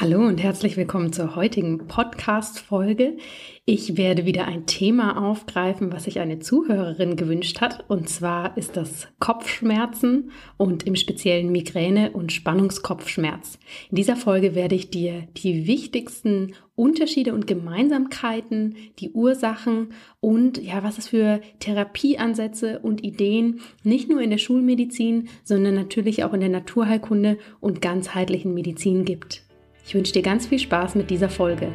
Hallo 0.00 0.26
und 0.26 0.42
herzlich 0.42 0.78
willkommen 0.78 1.12
zur 1.12 1.36
heutigen 1.36 1.86
Podcast-Folge. 1.86 3.18
Ich 3.66 3.98
werde 3.98 4.24
wieder 4.24 4.46
ein 4.46 4.64
Thema 4.64 5.28
aufgreifen, 5.28 5.92
was 5.92 6.04
sich 6.04 6.20
eine 6.20 6.38
Zuhörerin 6.38 7.16
gewünscht 7.16 7.60
hat. 7.60 7.84
Und 7.86 8.08
zwar 8.08 8.56
ist 8.56 8.78
das 8.78 9.08
Kopfschmerzen 9.18 10.30
und 10.56 10.84
im 10.84 10.96
speziellen 10.96 11.52
Migräne 11.52 12.12
und 12.12 12.32
Spannungskopfschmerz. 12.32 13.58
In 13.90 13.96
dieser 13.96 14.16
Folge 14.16 14.54
werde 14.54 14.74
ich 14.74 14.88
dir 14.88 15.28
die 15.36 15.66
wichtigsten 15.66 16.54
Unterschiede 16.76 17.34
und 17.34 17.46
Gemeinsamkeiten, 17.46 18.76
die 19.00 19.10
Ursachen 19.10 19.92
und 20.20 20.56
ja, 20.62 20.82
was 20.82 20.96
es 20.96 21.08
für 21.08 21.42
Therapieansätze 21.58 22.78
und 22.78 23.04
Ideen 23.04 23.60
nicht 23.82 24.08
nur 24.08 24.22
in 24.22 24.30
der 24.30 24.38
Schulmedizin, 24.38 25.28
sondern 25.44 25.74
natürlich 25.74 26.24
auch 26.24 26.32
in 26.32 26.40
der 26.40 26.48
Naturheilkunde 26.48 27.36
und 27.60 27.82
ganzheitlichen 27.82 28.54
Medizin 28.54 29.04
gibt. 29.04 29.42
Ich 29.90 29.94
wünsche 29.96 30.12
dir 30.12 30.22
ganz 30.22 30.46
viel 30.46 30.60
Spaß 30.60 30.94
mit 30.94 31.10
dieser 31.10 31.28
Folge. 31.28 31.72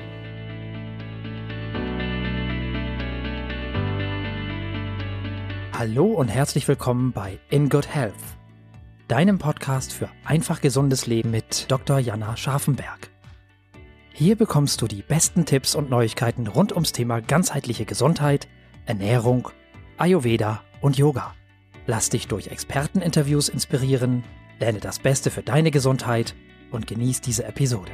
Hallo 5.77 6.05
und 6.05 6.29
herzlich 6.29 6.65
willkommen 6.69 7.11
bei 7.11 7.39
In 7.49 7.67
Good 7.67 7.93
Health, 7.93 8.13
deinem 9.09 9.37
Podcast 9.37 9.91
für 9.91 10.07
einfach 10.23 10.61
gesundes 10.61 11.07
Leben 11.07 11.29
mit 11.29 11.69
Dr. 11.69 11.99
Jana 11.99 12.37
Scharfenberg. 12.37 13.09
Hier 14.13 14.37
bekommst 14.37 14.81
du 14.81 14.87
die 14.87 15.01
besten 15.01 15.43
Tipps 15.43 15.75
und 15.75 15.89
Neuigkeiten 15.89 16.47
rund 16.47 16.71
ums 16.71 16.93
Thema 16.93 17.19
ganzheitliche 17.19 17.83
Gesundheit, 17.83 18.47
Ernährung, 18.85 19.49
Ayurveda 19.97 20.63
und 20.79 20.97
Yoga. 20.97 21.33
Lass 21.85 22.11
dich 22.11 22.29
durch 22.29 22.47
Experteninterviews 22.47 23.49
inspirieren, 23.49 24.23
lerne 24.61 24.79
das 24.79 24.99
Beste 24.99 25.31
für 25.31 25.43
deine 25.43 25.69
Gesundheit 25.69 26.33
und 26.75 26.87
genieß 26.87 27.21
diese 27.21 27.45
Episode. 27.45 27.91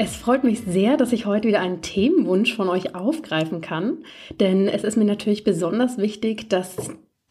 Es 0.00 0.14
freut 0.14 0.44
mich 0.44 0.60
sehr, 0.60 0.96
dass 0.96 1.12
ich 1.12 1.26
heute 1.26 1.48
wieder 1.48 1.60
einen 1.60 1.82
Themenwunsch 1.82 2.54
von 2.54 2.68
euch 2.68 2.94
aufgreifen 2.94 3.60
kann, 3.60 4.04
denn 4.38 4.68
es 4.68 4.84
ist 4.84 4.96
mir 4.96 5.04
natürlich 5.04 5.42
besonders 5.42 5.98
wichtig, 5.98 6.48
dass 6.48 6.76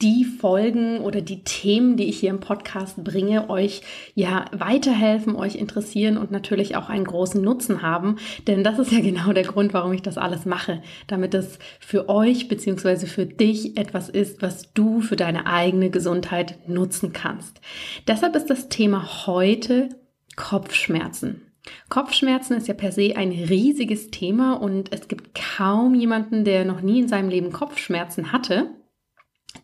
die 0.02 0.26
Folgen 0.26 1.00
oder 1.00 1.22
die 1.22 1.44
Themen, 1.44 1.98
die 1.98 2.06
ich 2.06 2.20
hier 2.20 2.30
im 2.30 2.40
Podcast 2.40 3.04
bringe, 3.04 3.50
euch 3.50 3.82
ja 4.14 4.46
weiterhelfen, 4.52 5.36
euch 5.36 5.56
interessieren 5.56 6.18
und 6.18 6.30
natürlich 6.30 6.76
auch 6.76 6.90
einen 6.90 7.06
großen 7.06 7.42
Nutzen 7.42 7.82
haben. 7.82 8.18
Denn 8.46 8.64
das 8.64 8.78
ist 8.78 8.92
ja 8.92 9.00
genau 9.00 9.34
der 9.34 9.44
Grund, 9.44 9.74
warum 9.74 9.94
ich 9.94 10.04
das 10.04 10.18
alles 10.20 10.46
mache. 10.46 10.84
Damit 11.08 11.34
es 11.34 11.58
für 11.80 12.10
euch 12.10 12.48
beziehungsweise 12.48 13.08
für 13.08 13.26
dich 13.26 13.78
etwas 13.78 14.10
ist, 14.10 14.42
was 14.42 14.72
du 14.74 15.02
für 15.02 15.16
deine 15.16 15.48
eigene 15.48 15.90
Gesundheit 15.90 16.68
nutzen 16.68 17.12
kannst. 17.12 17.60
Deshalb 18.08 18.36
ist 18.36 18.52
das 18.52 18.70
Thema 18.70 19.26
heute 19.26 19.90
Kopfschmerzen. 20.36 21.42
Kopfschmerzen 21.90 22.56
ist 22.56 22.68
ja 22.68 22.74
per 22.74 22.92
se 22.92 23.14
ein 23.16 23.32
riesiges 23.32 24.12
Thema 24.12 24.54
und 24.54 24.94
es 24.94 25.08
gibt 25.08 25.36
kaum 25.36 25.96
jemanden, 25.96 26.46
der 26.46 26.66
noch 26.66 26.82
nie 26.82 27.00
in 27.00 27.08
seinem 27.08 27.30
Leben 27.30 27.52
Kopfschmerzen 27.52 28.32
hatte. 28.32 28.70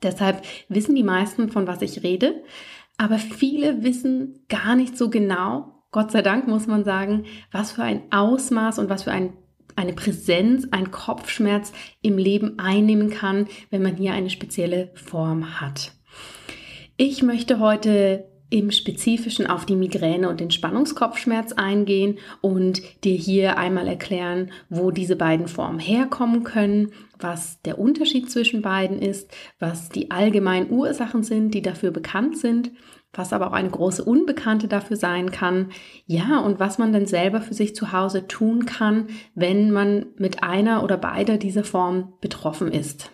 Deshalb 0.02 0.44
wissen 0.70 0.96
die 0.96 1.04
meisten, 1.04 1.50
von 1.50 1.68
was 1.68 1.82
ich 1.82 2.04
rede, 2.04 2.44
aber 2.98 3.18
viele 3.18 3.84
wissen 3.84 4.46
gar 4.50 4.76
nicht 4.76 4.98
so 4.98 5.10
genau, 5.10 5.74
Gott 5.94 6.12
sei 6.12 6.24
Dank 6.24 6.48
muss 6.48 6.68
man 6.68 6.84
sagen, 6.84 7.26
was 7.52 7.72
für 7.72 7.84
ein 7.84 8.02
Ausmaß 8.12 8.80
und 8.80 8.90
was 8.90 9.04
für 9.04 9.12
ein, 9.12 9.34
eine 9.76 9.94
Präsenz 9.94 10.68
ein 10.72 10.90
Kopfschmerz 10.92 11.72
im 12.02 12.18
Leben 12.18 12.58
einnehmen 12.58 13.12
kann, 13.12 13.48
wenn 13.70 13.84
man 13.84 13.96
hier 13.96 14.14
eine 14.14 14.32
spezielle 14.32 14.92
Form 14.96 15.62
hat. 15.62 15.94
Ich 16.98 17.22
möchte 17.22 17.60
heute 17.60 18.26
im 18.50 18.72
Spezifischen 18.72 19.48
auf 19.48 19.66
die 19.66 19.76
Migräne 19.76 20.30
und 20.30 20.40
den 20.40 20.52
Spannungskopfschmerz 20.52 21.54
eingehen 21.54 22.20
und 22.42 22.82
dir 23.04 23.16
hier 23.16 23.58
einmal 23.58 23.88
erklären, 23.88 24.52
wo 24.70 24.92
diese 24.92 25.16
beiden 25.16 25.48
Formen 25.48 25.80
herkommen 25.80 26.44
können, 26.44 26.92
was 27.24 27.62
der 27.62 27.80
Unterschied 27.80 28.30
zwischen 28.30 28.62
beiden 28.62 29.00
ist, 29.00 29.32
was 29.60 29.90
die 29.90 30.12
allgemeinen 30.12 30.70
Ursachen 30.70 31.24
sind, 31.24 31.54
die 31.54 31.62
dafür 31.62 31.92
bekannt 31.92 32.38
sind, 32.38 32.72
was 33.14 33.32
aber 33.32 33.48
auch 33.48 33.54
eine 33.54 33.70
große 33.70 34.04
Unbekannte 34.04 34.68
dafür 34.68 34.98
sein 34.98 35.32
kann. 35.32 35.72
Ja, 36.06 36.40
und 36.40 36.60
was 36.60 36.78
man 36.78 36.92
dann 36.92 37.06
selber 37.06 37.42
für 37.42 37.54
sich 37.54 37.76
zu 37.76 37.92
Hause 37.92 38.28
tun 38.28 38.66
kann, 38.66 39.08
wenn 39.36 39.72
man 39.72 40.08
mit 40.18 40.44
einer 40.44 40.84
oder 40.84 40.98
beider 40.98 41.38
dieser 41.38 41.64
Formen 41.64 42.14
betroffen 42.22 42.72
ist. 42.72 43.12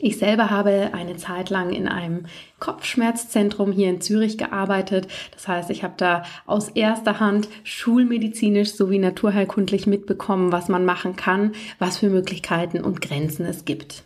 Ich 0.00 0.18
selber 0.18 0.50
habe 0.50 0.90
eine 0.92 1.16
Zeit 1.16 1.50
lang 1.50 1.70
in 1.70 1.88
einem 1.88 2.26
Kopfschmerzzentrum 2.60 3.72
hier 3.72 3.88
in 3.88 4.00
Zürich 4.00 4.38
gearbeitet. 4.38 5.08
Das 5.32 5.48
heißt, 5.48 5.70
ich 5.70 5.82
habe 5.82 5.94
da 5.96 6.22
aus 6.46 6.68
erster 6.68 7.20
Hand 7.20 7.48
schulmedizinisch 7.64 8.74
sowie 8.74 8.98
naturheilkundlich 8.98 9.86
mitbekommen, 9.86 10.52
was 10.52 10.68
man 10.68 10.84
machen 10.84 11.16
kann, 11.16 11.52
was 11.78 11.98
für 11.98 12.10
Möglichkeiten 12.10 12.84
und 12.84 13.00
Grenzen 13.00 13.44
es 13.44 13.64
gibt. 13.64 14.04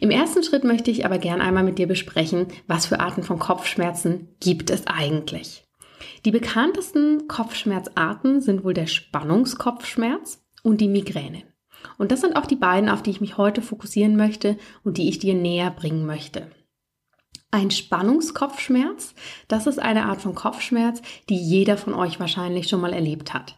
Im 0.00 0.10
ersten 0.10 0.42
Schritt 0.42 0.64
möchte 0.64 0.90
ich 0.90 1.04
aber 1.04 1.18
gern 1.18 1.40
einmal 1.40 1.64
mit 1.64 1.78
dir 1.78 1.86
besprechen, 1.86 2.46
was 2.66 2.86
für 2.86 3.00
Arten 3.00 3.22
von 3.22 3.38
Kopfschmerzen 3.38 4.28
gibt 4.40 4.70
es 4.70 4.86
eigentlich. 4.86 5.64
Die 6.24 6.30
bekanntesten 6.30 7.28
Kopfschmerzarten 7.28 8.40
sind 8.40 8.64
wohl 8.64 8.74
der 8.74 8.86
Spannungskopfschmerz 8.86 10.42
und 10.62 10.80
die 10.80 10.88
Migräne. 10.88 11.42
Und 11.98 12.12
das 12.12 12.20
sind 12.20 12.36
auch 12.36 12.46
die 12.46 12.56
beiden, 12.56 12.88
auf 12.88 13.02
die 13.02 13.10
ich 13.10 13.20
mich 13.20 13.36
heute 13.36 13.62
fokussieren 13.62 14.16
möchte 14.16 14.56
und 14.82 14.98
die 14.98 15.08
ich 15.08 15.18
dir 15.18 15.34
näher 15.34 15.70
bringen 15.70 16.06
möchte. 16.06 16.50
Ein 17.50 17.70
Spannungskopfschmerz, 17.70 19.14
das 19.46 19.66
ist 19.66 19.78
eine 19.78 20.06
Art 20.06 20.20
von 20.20 20.34
Kopfschmerz, 20.34 21.02
die 21.28 21.36
jeder 21.36 21.76
von 21.76 21.94
euch 21.94 22.18
wahrscheinlich 22.18 22.68
schon 22.68 22.80
mal 22.80 22.92
erlebt 22.92 23.32
hat. 23.32 23.56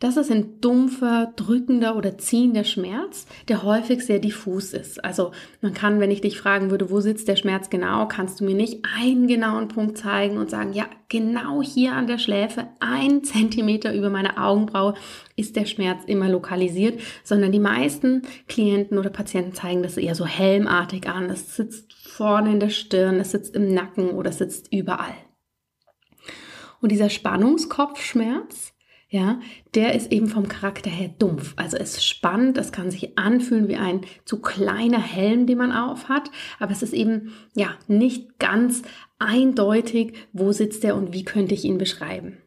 Das 0.00 0.16
ist 0.16 0.30
ein 0.30 0.60
dumpfer, 0.60 1.32
drückender 1.36 1.96
oder 1.96 2.18
ziehender 2.18 2.64
Schmerz, 2.64 3.26
der 3.48 3.62
häufig 3.62 4.04
sehr 4.04 4.18
diffus 4.18 4.72
ist. 4.72 5.04
Also 5.04 5.32
man 5.60 5.74
kann, 5.74 6.00
wenn 6.00 6.10
ich 6.10 6.20
dich 6.20 6.38
fragen 6.38 6.70
würde, 6.70 6.90
wo 6.90 7.00
sitzt 7.00 7.28
der 7.28 7.36
Schmerz 7.36 7.70
genau, 7.70 8.06
kannst 8.08 8.40
du 8.40 8.44
mir 8.44 8.54
nicht 8.54 8.84
einen 8.98 9.28
genauen 9.28 9.68
Punkt 9.68 9.98
zeigen 9.98 10.38
und 10.38 10.50
sagen, 10.50 10.72
ja, 10.72 10.86
genau 11.08 11.62
hier 11.62 11.92
an 11.92 12.06
der 12.06 12.18
Schläfe, 12.18 12.68
ein 12.80 13.22
Zentimeter 13.22 13.94
über 13.94 14.10
meine 14.10 14.38
Augenbraue 14.38 14.94
ist 15.36 15.56
der 15.56 15.66
Schmerz 15.66 16.02
immer 16.06 16.28
lokalisiert, 16.28 17.00
sondern 17.22 17.52
die 17.52 17.58
meisten 17.58 18.22
Klienten 18.48 18.98
oder 18.98 19.10
Patienten 19.10 19.54
zeigen 19.54 19.82
das 19.82 19.96
eher 19.96 20.14
so 20.14 20.26
helmartig 20.26 21.08
an. 21.08 21.30
Es 21.30 21.54
sitzt 21.54 21.92
vorne 21.92 22.52
in 22.52 22.60
der 22.60 22.70
Stirn, 22.70 23.20
es 23.20 23.30
sitzt 23.30 23.54
im 23.54 23.72
Nacken 23.72 24.10
oder 24.10 24.30
es 24.30 24.38
sitzt 24.38 24.72
überall. 24.72 25.14
Und 26.80 26.90
dieser 26.90 27.10
Spannungskopfschmerz, 27.10 28.71
ja, 29.12 29.40
der 29.74 29.94
ist 29.94 30.10
eben 30.10 30.26
vom 30.26 30.48
Charakter 30.48 30.88
her 30.88 31.10
dumpf. 31.18 31.52
Also 31.56 31.76
es 31.76 31.98
ist 31.98 32.06
spannend, 32.06 32.56
es 32.56 32.72
kann 32.72 32.90
sich 32.90 33.18
anfühlen 33.18 33.68
wie 33.68 33.76
ein 33.76 34.00
zu 34.24 34.40
kleiner 34.40 35.02
Helm, 35.02 35.46
den 35.46 35.58
man 35.58 35.70
aufhat, 35.70 36.30
aber 36.58 36.72
es 36.72 36.82
ist 36.82 36.94
eben 36.94 37.34
ja 37.54 37.76
nicht 37.88 38.38
ganz 38.38 38.80
eindeutig, 39.18 40.14
wo 40.32 40.52
sitzt 40.52 40.82
er 40.82 40.96
und 40.96 41.12
wie 41.12 41.24
könnte 41.24 41.52
ich 41.52 41.66
ihn 41.66 41.76
beschreiben. 41.76 42.38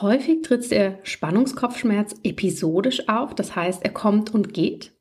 Häufig 0.00 0.40
tritt 0.40 0.70
der 0.70 0.98
Spannungskopfschmerz 1.02 2.14
episodisch 2.24 3.06
auf, 3.10 3.34
das 3.34 3.54
heißt, 3.54 3.84
er 3.84 3.92
kommt 3.92 4.32
und 4.32 4.54
geht. 4.54 4.95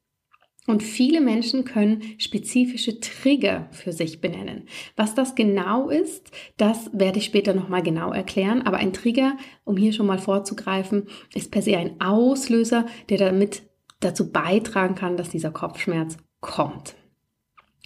Und 0.68 0.82
viele 0.82 1.22
Menschen 1.22 1.64
können 1.64 2.02
spezifische 2.18 3.00
Trigger 3.00 3.68
für 3.72 3.92
sich 3.92 4.20
benennen. 4.20 4.68
Was 4.96 5.14
das 5.14 5.36
genau 5.36 5.90
ist, 5.90 6.32
das 6.58 6.90
werde 6.92 7.20
ich 7.20 7.26
später 7.26 7.54
nochmal 7.54 7.84
genau 7.84 8.12
erklären. 8.12 8.64
Aber 8.64 8.78
ein 8.78 8.94
Trigger, 8.94 9.38
um 9.64 9.78
hier 9.78 9.94
schon 9.94 10.08
mal 10.08 10.18
vorzugreifen, 10.18 11.08
ist 11.36 11.52
per 11.52 11.62
se 11.62 11.78
ein 11.78 12.02
Auslöser, 12.02 12.88
der 13.10 13.20
damit 13.20 13.62
dazu 14.00 14.32
beitragen 14.32 14.96
kann, 14.96 15.18
dass 15.18 15.30
dieser 15.30 15.52
Kopfschmerz 15.52 16.18
kommt. 16.42 16.96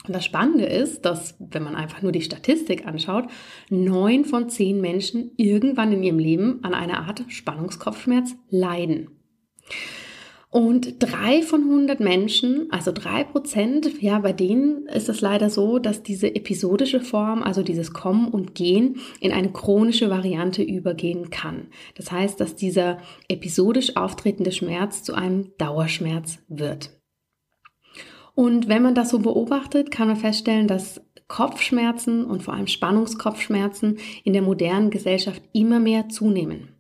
Und 0.08 0.16
das 0.16 0.24
Spannende 0.24 0.66
ist, 0.66 1.02
dass, 1.02 1.36
wenn 1.40 1.64
man 1.64 1.76
einfach 1.76 2.02
nur 2.02 2.14
die 2.14 2.22
Statistik 2.22 2.88
anschaut, 2.88 3.26
neun 3.70 4.24
von 4.24 4.50
zehn 4.50 4.80
Menschen 4.80 5.32
irgendwann 5.36 5.92
in 5.92 6.04
ihrem 6.04 6.20
Leben 6.20 6.64
an 6.64 6.74
einer 6.74 7.02
Art 7.02 7.26
Spannungskopfschmerz 7.28 8.36
leiden. 8.50 9.10
Und 10.52 10.96
drei 10.98 11.44
von 11.44 11.62
100 11.62 12.00
Menschen, 12.00 12.72
also 12.72 12.92
drei 12.92 13.24
Prozent, 13.24 14.02
ja, 14.02 14.18
bei 14.18 14.34
denen 14.34 14.88
ist 14.88 15.08
es 15.08 15.22
leider 15.22 15.52
so, 15.52 15.78
dass 15.78 16.02
diese 16.02 16.34
episodische 16.34 17.02
Form, 17.02 17.44
also 17.44 17.62
dieses 17.62 17.94
Kommen 17.94 18.30
und 18.30 18.56
Gehen, 18.56 18.98
in 19.20 19.32
eine 19.32 19.52
chronische 19.52 20.10
Variante 20.10 20.64
übergehen 20.64 21.30
kann. 21.30 21.68
Das 21.96 22.12
heißt, 22.12 22.40
dass 22.40 22.56
dieser 22.56 22.98
episodisch 23.28 23.96
auftretende 23.96 24.52
Schmerz 24.52 25.04
zu 25.04 25.14
einem 25.14 25.52
Dauerschmerz 25.60 26.40
wird. 26.48 27.00
Und 28.34 28.68
wenn 28.68 28.82
man 28.82 28.96
das 28.96 29.10
so 29.12 29.20
beobachtet, 29.20 29.92
kann 29.92 30.08
man 30.08 30.18
feststellen, 30.18 30.68
dass 30.68 31.00
Kopfschmerzen 31.28 32.26
und 32.26 32.42
vor 32.42 32.56
allem 32.56 32.66
Spannungskopfschmerzen 32.66 34.00
in 34.24 34.34
der 34.34 34.42
modernen 34.42 34.90
Gesellschaft 34.90 35.44
immer 35.54 35.80
mehr 35.80 36.10
zunehmen. 36.10 36.79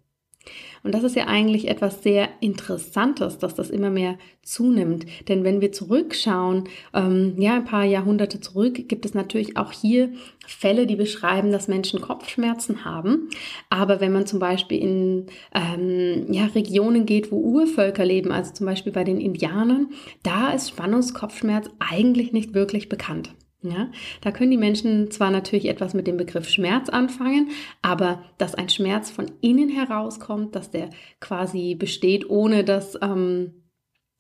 Und 0.83 0.93
das 0.93 1.03
ist 1.03 1.15
ja 1.15 1.27
eigentlich 1.27 1.67
etwas 1.67 2.03
sehr 2.03 2.29
Interessantes, 2.39 3.37
dass 3.37 3.55
das 3.55 3.69
immer 3.69 3.89
mehr 3.89 4.17
zunimmt. 4.43 5.05
Denn 5.27 5.43
wenn 5.43 5.61
wir 5.61 5.71
zurückschauen, 5.71 6.69
ähm, 6.93 7.35
ja, 7.37 7.55
ein 7.55 7.65
paar 7.65 7.83
Jahrhunderte 7.83 8.39
zurück, 8.39 8.87
gibt 8.87 9.05
es 9.05 9.13
natürlich 9.13 9.57
auch 9.57 9.71
hier 9.71 10.09
Fälle, 10.47 10.87
die 10.87 10.95
beschreiben, 10.95 11.51
dass 11.51 11.67
Menschen 11.67 12.01
Kopfschmerzen 12.01 12.85
haben. 12.85 13.29
Aber 13.69 13.99
wenn 13.99 14.13
man 14.13 14.25
zum 14.25 14.39
Beispiel 14.39 14.79
in 14.79 15.25
ähm, 15.53 16.31
ja, 16.31 16.45
Regionen 16.45 17.05
geht, 17.05 17.31
wo 17.31 17.37
Urvölker 17.37 18.05
leben, 18.05 18.31
also 18.31 18.53
zum 18.53 18.65
Beispiel 18.65 18.91
bei 18.93 19.03
den 19.03 19.19
Indianern, 19.19 19.89
da 20.23 20.51
ist 20.51 20.69
Spannungskopfschmerz 20.69 21.69
eigentlich 21.79 22.31
nicht 22.31 22.53
wirklich 22.53 22.89
bekannt. 22.89 23.31
Ja, 23.61 23.89
da 24.21 24.31
können 24.31 24.51
die 24.51 24.57
Menschen 24.57 25.11
zwar 25.11 25.31
natürlich 25.31 25.67
etwas 25.67 25.93
mit 25.93 26.07
dem 26.07 26.15
Begriff 26.15 26.47
Schmerz 26.47 26.87
anfangen, 26.87 27.49
aber 27.81 28.23
dass 28.37 28.55
ein 28.55 28.69
Schmerz 28.69 29.11
von 29.11 29.29
innen 29.41 29.67
herauskommt, 29.67 30.55
dass 30.55 30.71
der 30.71 30.89
quasi 31.19 31.75
besteht, 31.75 32.29
ohne 32.29 32.63
dass 32.63 32.97
ähm, 33.01 33.59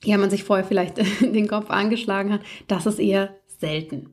ja, 0.03 0.17
man 0.17 0.29
sich 0.29 0.43
vorher 0.43 0.65
vielleicht 0.65 0.97
den 1.21 1.47
Kopf 1.47 1.69
angeschlagen 1.69 2.33
hat, 2.33 2.41
das 2.67 2.85
ist 2.85 2.99
eher 2.99 3.35
selten. 3.47 4.09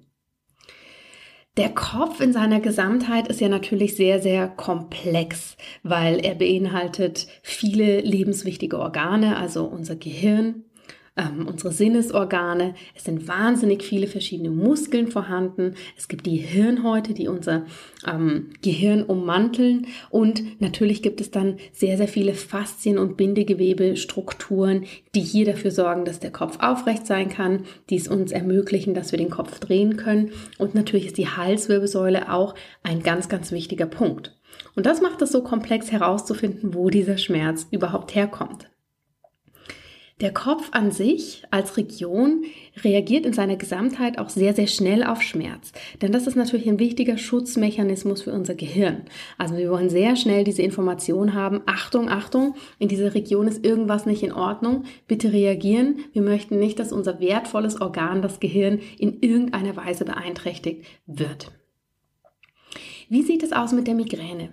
Der 1.57 1.71
Kopf 1.71 2.21
in 2.21 2.35
seiner 2.35 2.61
Gesamtheit 2.61 3.29
ist 3.29 3.41
ja 3.41 3.49
natürlich 3.49 3.97
sehr, 3.97 4.21
sehr 4.21 4.47
komplex, 4.47 5.57
weil 5.83 6.19
er 6.19 6.35
beinhaltet 6.35 7.27
viele 7.43 8.01
lebenswichtige 8.01 8.79
Organe, 8.79 9.37
also 9.37 9.65
unser 9.65 9.97
Gehirn, 9.97 10.66
ähm, 11.17 11.47
unsere 11.47 11.73
Sinnesorgane. 11.73 12.75
Es 12.95 13.05
sind 13.05 13.27
wahnsinnig 13.27 13.83
viele 13.83 14.07
verschiedene 14.07 14.51
Muskeln 14.51 15.09
vorhanden. 15.09 15.75
Es 15.97 16.09
gibt 16.09 16.27
die 16.27 16.37
Hirnhäute, 16.37 17.15
die 17.15 17.29
unser 17.29 17.65
ähm, 18.07 18.51
Gehirn 18.63 19.03
ummanteln. 19.03 19.87
Und 20.11 20.61
natürlich 20.61 21.03
gibt 21.03 21.21
es 21.21 21.31
dann 21.31 21.57
sehr, 21.73 21.97
sehr 21.97 22.09
viele 22.09 22.35
Faszien- 22.35 22.99
und 22.99 23.17
Bindegewebestrukturen, 23.17 24.85
die 25.15 25.21
hier 25.21 25.47
dafür 25.47 25.71
sorgen, 25.71 26.05
dass 26.05 26.21
der 26.21 26.33
Kopf 26.33 26.59
aufrecht 26.61 27.07
sein 27.07 27.29
kann, 27.29 27.65
die 27.91 27.97
es 27.97 28.09
uns 28.09 28.33
ermöglichen, 28.33 28.95
dass 28.95 29.13
wir 29.13 29.19
den 29.19 29.31
Kopf 29.31 29.59
drehen 29.59 29.97
können. 29.97 30.33
Und 30.59 30.75
natürlich 30.75 31.07
ist 31.07 31.19
die 31.19 31.29
Halswirbelsäule 31.29 32.33
auch 32.33 32.55
ein 32.83 33.03
ganz, 33.03 33.29
ganz 33.29 33.53
wichtiger 33.53 33.87
Punkt. 33.87 34.37
Und 34.75 34.87
das 34.87 35.01
macht 35.01 35.23
es 35.23 35.33
so 35.33 35.43
komplex 35.43 35.91
herauszufinden, 35.91 36.75
wo 36.75 36.91
dieser 36.91 37.19
Schmerz 37.19 37.67
überhaupt 37.71 38.15
herkommt. 38.15 38.69
Der 40.23 40.33
Kopf 40.33 40.71
an 40.73 40.93
sich 40.93 41.43
als 41.51 41.77
Region 41.77 42.45
reagiert 42.83 43.27
in 43.27 43.35
seiner 43.35 43.57
Gesamtheit 43.57 44.19
auch 44.19 44.31
sehr, 44.31 44.55
sehr 44.55 44.67
schnell 44.67 45.05
auf 45.05 45.21
Schmerz. 45.21 45.73
Denn 46.01 46.11
das 46.11 46.27
ist 46.27 46.37
natürlich 46.37 46.67
ein 46.67 46.79
wichtiger 46.79 47.19
Schutzmechanismus 47.19 48.23
für 48.23 48.33
unser 48.33 48.55
Gehirn. 48.55 49.03
Also 49.37 49.59
wir 49.59 49.71
wollen 49.71 49.91
sehr 49.91 50.17
schnell 50.17 50.43
diese 50.43 50.63
Information 50.63 51.35
haben. 51.35 51.61
Achtung, 51.67 52.09
Achtung, 52.09 52.55
in 52.79 52.89
dieser 52.89 53.13
Region 53.13 53.47
ist 53.47 53.63
irgendwas 53.63 54.07
nicht 54.07 54.23
in 54.23 54.33
Ordnung. 54.33 54.85
Bitte 55.07 55.35
reagieren. 55.35 55.99
Wir 56.15 56.23
möchten 56.23 56.59
nicht, 56.59 56.79
dass 56.79 56.93
unser 56.93 57.21
wertvolles 57.21 57.79
Organ, 57.79 58.23
das 58.23 58.41
Gehirn, 58.41 58.81
in 58.99 59.21
irgendeiner 59.21 59.77
Weise 59.77 60.07
beeinträchtigt 60.07 60.87
wird. 61.05 61.53
Wie 63.11 63.23
sieht 63.23 63.43
es 63.43 63.53
aus 63.53 63.73
mit 63.73 63.87
der 63.87 63.95
Migräne? 63.95 64.49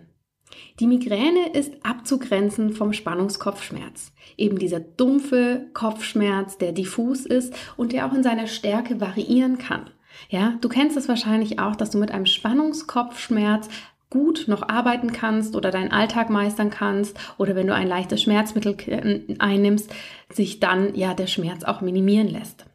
Die 0.79 0.87
Migräne 0.87 1.51
ist 1.53 1.73
abzugrenzen 1.83 2.73
vom 2.73 2.93
Spannungskopfschmerz. 2.93 4.11
Eben 4.37 4.57
dieser 4.57 4.79
dumpfe 4.79 5.67
Kopfschmerz, 5.73 6.57
der 6.57 6.71
diffus 6.71 7.25
ist 7.25 7.53
und 7.77 7.91
der 7.91 8.05
auch 8.05 8.13
in 8.13 8.23
seiner 8.23 8.47
Stärke 8.47 8.99
variieren 8.99 9.57
kann. 9.57 9.89
Ja, 10.29 10.57
du 10.61 10.69
kennst 10.69 10.97
es 10.97 11.07
wahrscheinlich 11.07 11.59
auch, 11.59 11.75
dass 11.75 11.91
du 11.91 11.97
mit 11.97 12.11
einem 12.11 12.25
Spannungskopfschmerz 12.25 13.69
gut 14.09 14.45
noch 14.47 14.69
arbeiten 14.69 15.11
kannst 15.11 15.55
oder 15.55 15.71
deinen 15.71 15.91
Alltag 15.91 16.29
meistern 16.29 16.69
kannst 16.69 17.17
oder 17.39 17.55
wenn 17.55 17.65
du 17.65 17.73
ein 17.73 17.87
leichtes 17.87 18.21
Schmerzmittel 18.21 18.75
äh, 18.85 19.21
einnimmst, 19.39 19.91
sich 20.31 20.59
dann 20.59 20.93
ja 20.93 21.15
der 21.15 21.25
Schmerz 21.25 21.63
auch 21.63 21.81
minimieren 21.81 22.27
lässt. 22.27 22.65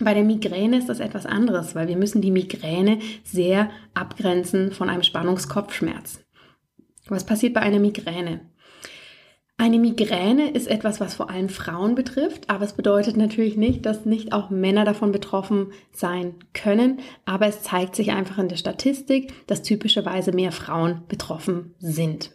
Bei 0.00 0.12
der 0.12 0.24
Migräne 0.24 0.78
ist 0.78 0.88
das 0.88 1.00
etwas 1.00 1.24
anderes, 1.24 1.74
weil 1.74 1.88
wir 1.88 1.96
müssen 1.96 2.20
die 2.20 2.30
Migräne 2.30 2.98
sehr 3.24 3.70
abgrenzen 3.94 4.72
von 4.72 4.90
einem 4.90 5.04
Spannungskopfschmerz. 5.04 6.25
Was 7.08 7.24
passiert 7.24 7.54
bei 7.54 7.60
einer 7.60 7.78
Migräne? 7.78 8.40
Eine 9.58 9.78
Migräne 9.78 10.50
ist 10.50 10.66
etwas, 10.66 11.00
was 11.00 11.14
vor 11.14 11.30
allem 11.30 11.48
Frauen 11.48 11.94
betrifft, 11.94 12.50
aber 12.50 12.64
es 12.64 12.74
bedeutet 12.74 13.16
natürlich 13.16 13.56
nicht, 13.56 13.86
dass 13.86 14.04
nicht 14.04 14.32
auch 14.32 14.50
Männer 14.50 14.84
davon 14.84 15.12
betroffen 15.12 15.72
sein 15.92 16.34
können, 16.52 17.00
aber 17.24 17.46
es 17.46 17.62
zeigt 17.62 17.96
sich 17.96 18.12
einfach 18.12 18.36
in 18.36 18.48
der 18.48 18.56
Statistik, 18.56 19.32
dass 19.46 19.62
typischerweise 19.62 20.32
mehr 20.32 20.52
Frauen 20.52 21.04
betroffen 21.08 21.74
sind. 21.78 22.32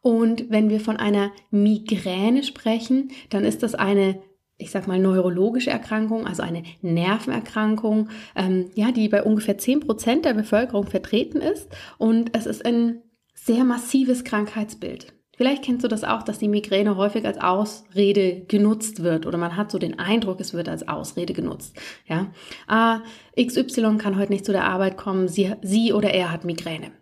Und 0.00 0.50
wenn 0.50 0.68
wir 0.68 0.80
von 0.80 0.96
einer 0.96 1.30
Migräne 1.50 2.42
sprechen, 2.42 3.12
dann 3.30 3.44
ist 3.44 3.62
das 3.62 3.74
eine 3.76 4.20
ich 4.56 4.70
sag 4.70 4.86
mal, 4.86 5.00
neurologische 5.00 5.70
Erkrankung, 5.70 6.26
also 6.26 6.42
eine 6.42 6.62
Nervenerkrankung, 6.80 8.08
ähm, 8.36 8.70
ja, 8.74 8.92
die 8.92 9.08
bei 9.08 9.22
ungefähr 9.22 9.58
10 9.58 9.80
Prozent 9.80 10.24
der 10.24 10.34
Bevölkerung 10.34 10.86
vertreten 10.86 11.40
ist. 11.40 11.68
Und 11.98 12.36
es 12.36 12.46
ist 12.46 12.64
ein 12.64 13.02
sehr 13.44 13.64
massives 13.64 14.24
Krankheitsbild. 14.24 15.12
Vielleicht 15.36 15.64
kennst 15.64 15.84
du 15.84 15.88
das 15.88 16.04
auch, 16.04 16.22
dass 16.22 16.38
die 16.38 16.48
Migräne 16.48 16.96
häufig 16.96 17.26
als 17.26 17.38
Ausrede 17.38 18.44
genutzt 18.46 19.02
wird 19.02 19.26
oder 19.26 19.36
man 19.36 19.56
hat 19.56 19.70
so 19.70 19.78
den 19.78 19.98
Eindruck, 19.98 20.40
es 20.40 20.54
wird 20.54 20.68
als 20.68 20.86
Ausrede 20.86 21.34
genutzt. 21.34 21.76
Ja, 22.06 22.32
ah, 22.68 23.00
XY 23.36 23.98
kann 23.98 24.16
heute 24.16 24.32
nicht 24.32 24.44
zu 24.44 24.52
der 24.52 24.64
Arbeit 24.64 24.96
kommen, 24.96 25.28
sie, 25.28 25.52
sie 25.60 25.92
oder 25.92 26.10
er 26.14 26.30
hat 26.30 26.44
Migräne. 26.44 26.92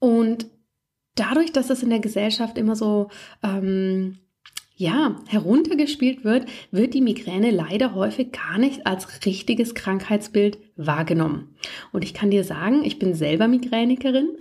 Und 0.00 0.46
dadurch, 1.14 1.52
dass 1.52 1.70
es 1.70 1.82
in 1.82 1.90
der 1.90 2.00
Gesellschaft 2.00 2.58
immer 2.58 2.74
so 2.74 3.08
ähm, 3.42 4.18
ja, 4.82 5.14
heruntergespielt 5.28 6.24
wird, 6.24 6.46
wird 6.72 6.92
die 6.92 7.00
Migräne 7.00 7.52
leider 7.52 7.94
häufig 7.94 8.32
gar 8.32 8.58
nicht 8.58 8.84
als 8.84 9.24
richtiges 9.24 9.76
Krankheitsbild 9.76 10.58
wahrgenommen. 10.74 11.54
Und 11.92 12.02
ich 12.02 12.14
kann 12.14 12.32
dir 12.32 12.42
sagen, 12.42 12.82
ich 12.84 12.98
bin 12.98 13.14
selber 13.14 13.48
Migränikerin. 13.48 14.30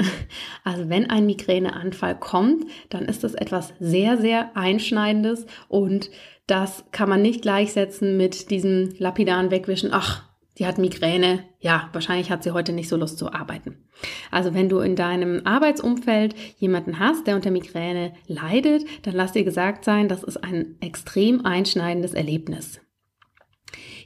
Also 0.63 0.89
wenn 0.89 1.09
ein 1.09 1.25
Migräneanfall 1.25 2.17
kommt, 2.17 2.65
dann 2.89 3.05
ist 3.05 3.23
das 3.23 3.33
etwas 3.33 3.73
sehr, 3.79 4.17
sehr 4.17 4.55
Einschneidendes 4.55 5.45
und 5.67 6.11
das 6.47 6.85
kann 6.91 7.09
man 7.09 7.21
nicht 7.21 7.41
gleichsetzen 7.41 8.15
mit 8.15 8.51
diesem 8.51 8.93
lapidaren 8.97 9.49
Wegwischen, 9.51 9.89
ach, 9.91 10.30
die 10.61 10.67
hat 10.67 10.77
Migräne, 10.77 11.43
ja, 11.59 11.89
wahrscheinlich 11.91 12.29
hat 12.29 12.43
sie 12.43 12.51
heute 12.51 12.71
nicht 12.71 12.87
so 12.87 12.95
Lust 12.95 13.17
zu 13.17 13.33
arbeiten. 13.33 13.83
Also 14.29 14.53
wenn 14.53 14.69
du 14.69 14.77
in 14.77 14.95
deinem 14.95 15.41
Arbeitsumfeld 15.43 16.35
jemanden 16.59 16.99
hast, 16.99 17.25
der 17.25 17.35
unter 17.35 17.49
Migräne 17.49 18.13
leidet, 18.27 18.85
dann 19.01 19.15
lass 19.15 19.31
dir 19.31 19.43
gesagt 19.43 19.83
sein, 19.83 20.07
das 20.07 20.21
ist 20.21 20.37
ein 20.37 20.75
extrem 20.79 21.47
einschneidendes 21.47 22.13
Erlebnis. 22.13 22.79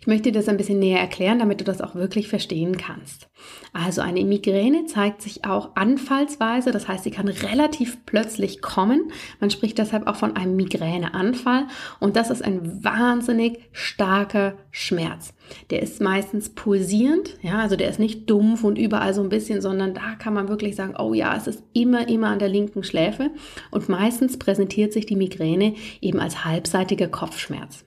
Ich 0.06 0.08
möchte 0.08 0.32
dir 0.32 0.38
das 0.38 0.48
ein 0.48 0.58
bisschen 0.58 0.78
näher 0.78 1.00
erklären, 1.00 1.40
damit 1.40 1.62
du 1.62 1.64
das 1.64 1.82
auch 1.82 1.96
wirklich 1.96 2.28
verstehen 2.28 2.78
kannst. 2.78 3.28
Also 3.74 4.02
eine 4.02 4.24
Migräne 4.24 4.86
zeigt 4.86 5.24
sich 5.24 5.46
auch 5.46 5.76
anfallsweise, 5.76 6.70
das 6.70 6.88
heißt, 6.88 7.06
sie 7.06 7.10
kann 7.10 7.28
relativ 7.28 8.06
plötzlich 8.06 8.62
kommen. 8.62 9.12
Man 9.40 9.50
spricht 9.50 9.80
deshalb 9.80 10.06
auch 10.06 10.16
von 10.16 10.36
einem 10.36 10.56
Migräneanfall 10.58 11.66
und 12.00 12.16
das 12.18 12.30
ist 12.30 12.46
ein 12.46 12.84
wahnsinnig 12.84 13.58
starker 13.72 14.54
Schmerz. 14.70 15.34
Der 15.72 15.82
ist 15.82 16.00
meistens 16.00 16.50
pulsierend, 16.50 17.40
ja, 17.42 17.58
also 17.58 17.76
der 17.76 17.90
ist 17.90 17.98
nicht 17.98 18.30
dumpf 18.30 18.64
und 18.64 18.78
überall 18.78 19.16
so 19.16 19.24
ein 19.24 19.30
bisschen, 19.30 19.60
sondern 19.60 19.96
da 19.96 20.14
kann 20.20 20.36
man 20.36 20.50
wirklich 20.50 20.76
sagen, 20.76 20.94
oh 21.00 21.16
ja, 21.16 21.36
es 21.36 21.48
ist 21.48 21.64
immer, 21.74 22.08
immer 22.08 22.28
an 22.28 22.38
der 22.38 22.50
linken 22.50 22.84
Schläfe 22.84 23.32
und 23.72 23.90
meistens 23.90 24.38
präsentiert 24.38 24.94
sich 24.94 25.08
die 25.08 25.16
Migräne 25.16 25.74
eben 26.00 26.20
als 26.20 26.46
halbseitiger 26.46 27.08
Kopfschmerz. 27.08 27.86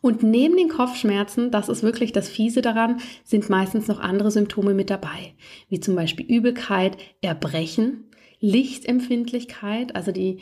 Und 0.00 0.22
neben 0.22 0.56
den 0.56 0.68
Kopfschmerzen, 0.68 1.50
das 1.50 1.68
ist 1.68 1.82
wirklich 1.82 2.12
das 2.12 2.28
Fiese 2.28 2.62
daran, 2.62 3.00
sind 3.24 3.50
meistens 3.50 3.88
noch 3.88 4.00
andere 4.00 4.30
Symptome 4.30 4.74
mit 4.74 4.90
dabei, 4.90 5.34
wie 5.68 5.80
zum 5.80 5.94
Beispiel 5.94 6.26
Übelkeit, 6.26 6.96
Erbrechen, 7.20 8.04
Lichtempfindlichkeit, 8.40 9.94
also 9.94 10.12
die 10.12 10.40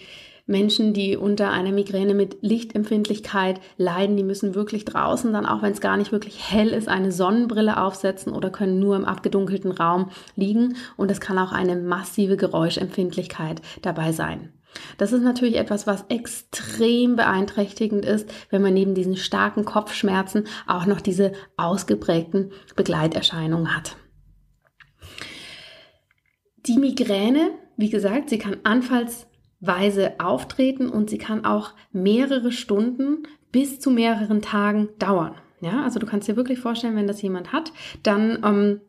Menschen, 0.48 0.92
die 0.94 1.16
unter 1.16 1.50
einer 1.50 1.72
Migräne 1.72 2.14
mit 2.14 2.38
Lichtempfindlichkeit 2.40 3.60
leiden, 3.78 4.16
die 4.16 4.22
müssen 4.22 4.54
wirklich 4.54 4.84
draußen 4.84 5.32
dann, 5.32 5.44
auch 5.44 5.62
wenn 5.62 5.72
es 5.72 5.80
gar 5.80 5.96
nicht 5.96 6.12
wirklich 6.12 6.52
hell 6.52 6.68
ist, 6.68 6.88
eine 6.88 7.10
Sonnenbrille 7.10 7.82
aufsetzen 7.82 8.32
oder 8.32 8.50
können 8.50 8.78
nur 8.78 8.94
im 8.94 9.04
abgedunkelten 9.04 9.72
Raum 9.72 10.10
liegen. 10.36 10.76
Und 10.96 11.10
es 11.10 11.20
kann 11.20 11.38
auch 11.38 11.50
eine 11.50 11.74
massive 11.74 12.36
Geräuschempfindlichkeit 12.36 13.60
dabei 13.82 14.12
sein. 14.12 14.52
Das 14.98 15.12
ist 15.12 15.22
natürlich 15.22 15.56
etwas, 15.56 15.86
was 15.86 16.04
extrem 16.08 17.16
beeinträchtigend 17.16 18.04
ist, 18.04 18.28
wenn 18.50 18.62
man 18.62 18.74
neben 18.74 18.94
diesen 18.94 19.16
starken 19.16 19.64
Kopfschmerzen 19.64 20.44
auch 20.66 20.86
noch 20.86 21.00
diese 21.00 21.32
ausgeprägten 21.56 22.52
Begleiterscheinungen 22.74 23.76
hat. 23.76 23.96
Die 26.66 26.78
Migräne, 26.78 27.50
wie 27.76 27.90
gesagt, 27.90 28.30
sie 28.30 28.38
kann 28.38 28.56
anfallsweise 28.64 30.18
auftreten 30.18 30.88
und 30.88 31.10
sie 31.10 31.18
kann 31.18 31.44
auch 31.44 31.70
mehrere 31.92 32.50
Stunden 32.50 33.22
bis 33.52 33.78
zu 33.78 33.90
mehreren 33.90 34.42
Tagen 34.42 34.88
dauern. 34.98 35.36
Ja, 35.60 35.84
also 35.84 35.98
du 35.98 36.06
kannst 36.06 36.28
dir 36.28 36.36
wirklich 36.36 36.58
vorstellen, 36.58 36.96
wenn 36.96 37.06
das 37.06 37.22
jemand 37.22 37.52
hat, 37.52 37.72
dann 38.02 38.42
ähm, 38.44 38.80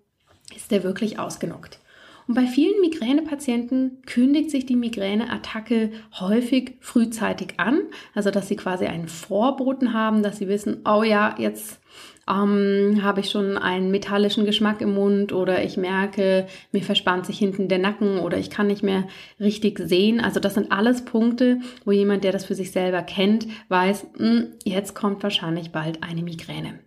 ist 0.56 0.72
der 0.72 0.84
wirklich 0.84 1.20
ausgenockt. 1.20 1.80
Und 2.28 2.34
bei 2.34 2.46
vielen 2.46 2.82
Migränepatienten 2.82 4.02
kündigt 4.06 4.52
sich 4.52 4.66
die 4.66 4.76
Migräneattacke 4.76 5.92
häufig 6.20 6.74
frühzeitig 6.82 7.54
an, 7.58 7.82
also 8.14 8.32
dass 8.32 8.50
sie 8.50 8.58
quasi 8.58 8.86
einen 8.86 9.08
Vorboten 9.08 9.94
haben, 9.94 10.24
dass 10.24 10.38
sie 10.38 10.50
wissen, 10.50 10.82
oh 10.86 11.04
ja, 11.04 11.36
jetzt 11.38 11.80
ähm, 12.30 13.00
habe 13.02 13.22
ich 13.22 13.30
schon 13.30 13.58
einen 13.58 13.92
metallischen 13.92 14.46
Geschmack 14.46 14.82
im 14.82 14.94
Mund 14.94 15.32
oder 15.32 15.64
ich 15.64 15.78
merke, 15.78 16.48
mir 16.74 16.84
verspannt 16.84 17.26
sich 17.26 17.40
hinten 17.40 17.70
der 17.70 17.80
Nacken 17.80 18.20
oder 18.20 18.38
ich 18.38 18.50
kann 18.50 18.68
nicht 18.68 18.84
mehr 18.84 19.08
richtig 19.40 19.80
sehen. 19.80 20.20
Also 20.20 20.42
das 20.42 20.56
sind 20.56 20.72
alles 20.72 21.06
Punkte, 21.06 21.60
wo 21.86 21.92
jemand, 21.92 22.26
der 22.26 22.34
das 22.34 22.46
für 22.46 22.56
sich 22.56 22.72
selber 22.72 23.02
kennt, 23.02 23.48
weiß, 23.70 24.08
mh, 24.18 24.28
hm, 24.28 24.48
jetzt 24.66 24.96
kommt 24.96 25.24
wahrscheinlich 25.24 25.72
bald 25.72 26.04
eine 26.04 26.24
Migräne. 26.24 26.80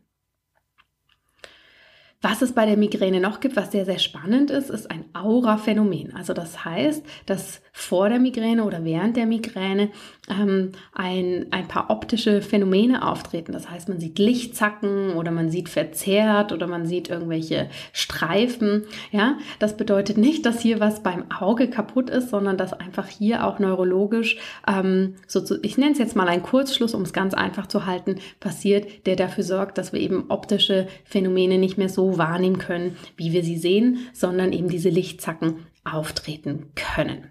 Was 2.23 2.43
es 2.43 2.53
bei 2.53 2.67
der 2.67 2.77
Migräne 2.77 3.19
noch 3.19 3.41
gibt, 3.41 3.57
was 3.57 3.73
sehr, 3.73 3.87
sehr 3.87 3.99
spannend 3.99 4.51
ist, 4.51 4.69
ist 4.69 4.91
ein 4.91 5.07
Aura-Phänomen. 5.15 6.15
Also 6.15 6.35
das 6.35 6.67
heißt, 6.67 7.03
dass 7.25 7.63
vor 7.73 8.11
der 8.11 8.19
Migräne 8.19 8.65
oder 8.65 8.85
während 8.85 9.17
der 9.17 9.25
Migräne 9.25 9.89
ähm, 10.29 10.73
ein, 10.93 11.47
ein 11.51 11.67
paar 11.67 11.89
optische 11.89 12.43
Phänomene 12.43 13.09
auftreten. 13.09 13.53
Das 13.53 13.71
heißt, 13.71 13.89
man 13.89 14.01
sieht 14.01 14.19
Lichtzacken 14.19 15.15
oder 15.15 15.31
man 15.31 15.51
sieht 15.51 15.71
verzerrt 15.71 16.53
oder 16.53 16.67
man 16.67 16.85
sieht 16.85 17.09
irgendwelche 17.09 17.71
Streifen. 17.95 18.85
Ja, 19.13 19.39
das 19.59 19.79
bedeutet 19.79 20.19
nicht, 20.19 20.45
dass 20.45 20.61
hier 20.61 20.79
was 20.79 21.03
beim 21.03 21.31
Auge 21.31 21.71
kaputt 21.71 22.11
ist, 22.11 22.29
sondern 22.29 22.59
dass 22.59 22.75
einfach 22.75 23.09
hier 23.09 23.47
auch 23.47 23.59
neurologisch, 23.59 24.37
ähm, 24.69 25.15
so 25.27 25.41
zu, 25.41 25.59
ich 25.63 25.79
nenne 25.79 25.93
es 25.93 25.99
jetzt 25.99 26.17
mal 26.17 26.29
einen 26.29 26.43
Kurzschluss, 26.43 26.93
um 26.93 27.01
es 27.01 27.15
ganz 27.15 27.33
einfach 27.33 27.67
zu 27.67 27.87
halten, 27.87 28.17
passiert, 28.41 29.07
der 29.07 29.17
dafür 29.17 29.45
sorgt, 29.45 29.79
dass 29.79 29.95
wir 29.95 30.01
eben 30.01 30.27
optische 30.29 30.87
Phänomene 31.05 31.57
nicht 31.57 31.79
mehr 31.79 31.89
so 31.89 32.10
wahrnehmen 32.19 32.59
können, 32.59 32.97
wie 33.17 33.33
wir 33.33 33.43
sie 33.43 33.57
sehen, 33.59 33.99
sondern 34.13 34.53
eben 34.53 34.69
diese 34.69 34.89
Lichtzacken 34.89 35.67
auftreten 35.85 36.73
können. 36.75 37.31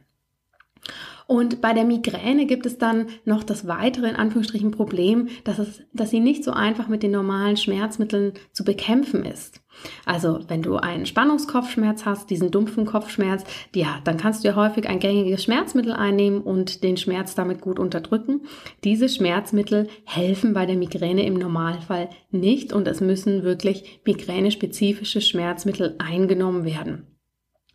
Und 1.28 1.62
bei 1.62 1.74
der 1.74 1.86
Migräne 1.86 2.48
gibt 2.48 2.66
es 2.66 2.80
dann 2.80 3.06
noch 3.24 3.44
das 3.44 3.68
weitere, 3.68 4.10
in 4.10 4.16
Anführungsstrichen, 4.16 4.72
Problem, 4.72 5.28
dass, 5.44 5.60
es, 5.60 5.84
dass 5.94 6.10
sie 6.10 6.20
nicht 6.20 6.44
so 6.44 6.52
einfach 6.52 6.88
mit 6.88 7.04
den 7.04 7.12
normalen 7.12 7.56
Schmerzmitteln 7.56 8.34
zu 8.52 8.64
bekämpfen 8.64 9.24
ist. 9.26 9.62
Also 10.06 10.40
wenn 10.48 10.62
du 10.62 10.78
einen 10.78 11.06
Spannungskopfschmerz 11.06 12.06
hast, 12.06 12.30
diesen 12.30 12.52
dumpfen 12.52 12.86
Kopfschmerz, 12.86 13.44
ja, 13.76 14.00
dann 14.04 14.18
kannst 14.18 14.44
du 14.44 14.50
ja 14.50 14.56
häufig 14.56 14.88
ein 14.88 15.00
gängiges 15.00 15.44
Schmerzmittel 15.44 15.94
einnehmen 15.94 16.42
und 16.42 16.84
den 16.84 16.98
Schmerz 16.98 17.36
damit 17.36 17.62
gut 17.62 17.80
unterdrücken. 17.80 18.42
Diese 18.84 19.10
Schmerzmittel 19.10 19.90
helfen 20.06 20.54
bei 20.54 20.66
der 20.66 20.76
Migräne 20.76 21.26
im 21.26 21.36
Normalfall 21.36 22.10
nicht 22.32 22.74
und 22.74 22.88
es 22.88 23.02
müssen 23.02 23.44
wirklich 23.44 24.02
migränespezifische 24.06 25.22
Schmerzmittel 25.22 25.96
eingenommen 25.98 26.66
werden. 26.66 27.08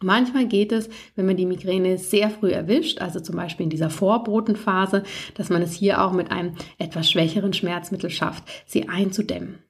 Manchmal 0.05 0.47
geht 0.47 0.73
es, 0.73 0.91
wenn 1.15 1.25
man 1.25 1.37
die 1.37 1.47
Migräne 1.47 1.97
sehr 1.97 2.29
früh 2.29 2.51
erwischt, 2.51 3.01
also 3.01 3.21
zum 3.21 3.37
Beispiel 3.37 3.65
in 3.65 3.71
dieser 3.71 3.91
Vorbotenphase, 3.91 5.03
dass 5.35 5.49
man 5.49 5.63
es 5.63 5.73
hier 5.73 6.05
auch 6.05 6.13
mit 6.13 6.31
einem 6.31 6.57
etwas 6.79 7.11
schwächeren 7.11 7.55
Schmerzmittel 7.55 8.11
schafft, 8.11 8.45
sie 8.67 8.89
einzudämmen. 8.89 9.61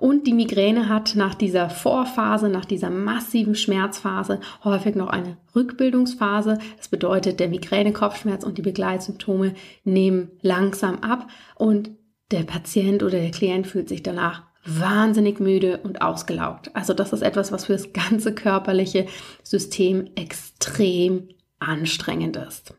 Und 0.00 0.26
die 0.26 0.32
Migräne 0.32 0.88
hat 0.88 1.14
nach 1.14 1.34
dieser 1.34 1.68
Vorphase, 1.68 2.48
nach 2.48 2.64
dieser 2.64 2.88
massiven 2.88 3.54
Schmerzphase 3.54 4.40
häufig 4.64 4.94
noch 4.94 5.08
eine 5.08 5.36
Rückbildungsphase. 5.54 6.58
Das 6.78 6.88
bedeutet, 6.88 7.38
der 7.38 7.48
Migräne-Kopfschmerz 7.48 8.42
und 8.42 8.56
die 8.56 8.62
Begleitsymptome 8.62 9.52
nehmen 9.84 10.30
langsam 10.40 11.00
ab 11.00 11.28
und 11.54 11.90
der 12.30 12.44
Patient 12.44 13.02
oder 13.02 13.20
der 13.20 13.30
Klient 13.30 13.66
fühlt 13.66 13.90
sich 13.90 14.02
danach 14.02 14.44
wahnsinnig 14.64 15.38
müde 15.38 15.80
und 15.82 16.00
ausgelaugt. 16.00 16.74
Also 16.74 16.94
das 16.94 17.12
ist 17.12 17.22
etwas, 17.22 17.52
was 17.52 17.66
für 17.66 17.74
das 17.74 17.92
ganze 17.92 18.34
körperliche 18.34 19.04
System 19.42 20.08
extrem 20.14 21.28
anstrengend 21.58 22.38
ist. 22.38 22.72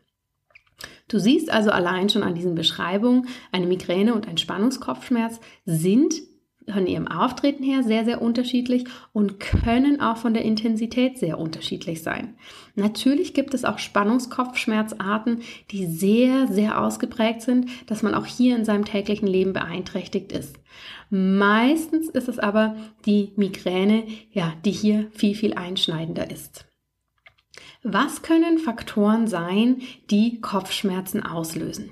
Du 1.06 1.20
siehst 1.20 1.52
also 1.52 1.70
allein 1.70 2.08
schon 2.08 2.24
an 2.24 2.34
diesen 2.34 2.56
Beschreibungen, 2.56 3.28
eine 3.52 3.66
Migräne 3.66 4.12
und 4.12 4.26
ein 4.26 4.38
Spannungskopfschmerz 4.38 5.38
sind 5.64 6.14
von 6.70 6.86
ihrem 6.86 7.08
Auftreten 7.08 7.62
her 7.64 7.82
sehr, 7.82 8.04
sehr 8.04 8.22
unterschiedlich 8.22 8.84
und 9.12 9.40
können 9.40 10.00
auch 10.00 10.16
von 10.16 10.34
der 10.34 10.44
Intensität 10.44 11.18
sehr 11.18 11.38
unterschiedlich 11.38 12.02
sein. 12.02 12.36
Natürlich 12.74 13.34
gibt 13.34 13.54
es 13.54 13.64
auch 13.64 13.78
Spannungskopfschmerzarten, 13.78 15.42
die 15.70 15.86
sehr, 15.86 16.46
sehr 16.48 16.80
ausgeprägt 16.80 17.42
sind, 17.42 17.68
dass 17.86 18.02
man 18.02 18.14
auch 18.14 18.26
hier 18.26 18.56
in 18.56 18.64
seinem 18.64 18.84
täglichen 18.84 19.28
Leben 19.28 19.52
beeinträchtigt 19.52 20.32
ist. 20.32 20.58
Meistens 21.10 22.08
ist 22.08 22.28
es 22.28 22.38
aber 22.38 22.76
die 23.04 23.32
Migräne, 23.36 24.04
ja, 24.32 24.54
die 24.64 24.70
hier 24.70 25.08
viel, 25.12 25.34
viel 25.34 25.54
einschneidender 25.54 26.30
ist. 26.30 26.66
Was 27.82 28.22
können 28.22 28.58
Faktoren 28.58 29.26
sein, 29.26 29.82
die 30.10 30.40
Kopfschmerzen 30.40 31.22
auslösen? 31.22 31.90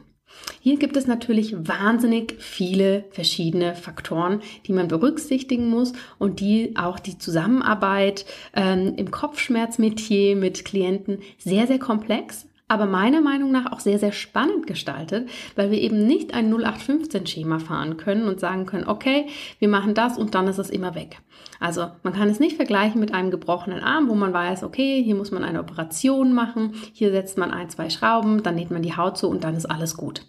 Hier 0.62 0.76
gibt 0.78 0.96
es 0.96 1.06
natürlich 1.06 1.54
wahnsinnig 1.56 2.34
viele 2.38 3.04
verschiedene 3.12 3.74
Faktoren, 3.74 4.42
die 4.66 4.72
man 4.72 4.88
berücksichtigen 4.88 5.68
muss 5.68 5.94
und 6.18 6.40
die 6.40 6.76
auch 6.76 6.98
die 6.98 7.16
Zusammenarbeit 7.16 8.26
ähm, 8.54 8.94
im 8.96 9.10
Kopfschmerzmetier 9.10 10.36
mit 10.36 10.66
Klienten 10.66 11.20
sehr, 11.38 11.66
sehr 11.66 11.78
komplex, 11.78 12.46
aber 12.70 12.86
meiner 12.86 13.20
Meinung 13.20 13.50
nach 13.50 13.72
auch 13.72 13.80
sehr, 13.80 13.98
sehr 13.98 14.12
spannend 14.12 14.68
gestaltet, 14.68 15.28
weil 15.56 15.72
wir 15.72 15.80
eben 15.80 16.06
nicht 16.06 16.34
ein 16.34 16.54
0815-Schema 16.54 17.58
fahren 17.58 17.96
können 17.96 18.28
und 18.28 18.38
sagen 18.38 18.64
können, 18.64 18.86
okay, 18.86 19.26
wir 19.58 19.66
machen 19.66 19.92
das 19.92 20.16
und 20.16 20.36
dann 20.36 20.46
ist 20.46 20.58
es 20.58 20.70
immer 20.70 20.94
weg. 20.94 21.18
Also 21.58 21.88
man 22.04 22.12
kann 22.12 22.28
es 22.28 22.38
nicht 22.38 22.54
vergleichen 22.54 23.00
mit 23.00 23.12
einem 23.12 23.32
gebrochenen 23.32 23.82
Arm, 23.82 24.08
wo 24.08 24.14
man 24.14 24.32
weiß, 24.32 24.62
okay, 24.62 25.02
hier 25.02 25.16
muss 25.16 25.32
man 25.32 25.42
eine 25.42 25.58
Operation 25.58 26.32
machen, 26.32 26.74
hier 26.92 27.10
setzt 27.10 27.36
man 27.38 27.50
ein, 27.50 27.70
zwei 27.70 27.90
Schrauben, 27.90 28.44
dann 28.44 28.54
näht 28.54 28.70
man 28.70 28.82
die 28.82 28.96
Haut 28.96 29.18
zu 29.18 29.28
und 29.28 29.42
dann 29.42 29.56
ist 29.56 29.66
alles 29.66 29.96
gut. 29.96 30.26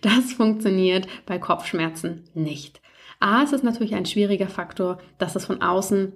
Das 0.00 0.32
funktioniert 0.36 1.06
bei 1.24 1.38
Kopfschmerzen 1.38 2.24
nicht. 2.34 2.80
A, 3.20 3.44
es 3.44 3.52
ist 3.52 3.62
natürlich 3.62 3.94
ein 3.94 4.06
schwieriger 4.06 4.48
Faktor, 4.48 4.98
dass 5.18 5.36
es 5.36 5.46
von 5.46 5.62
außen 5.62 6.14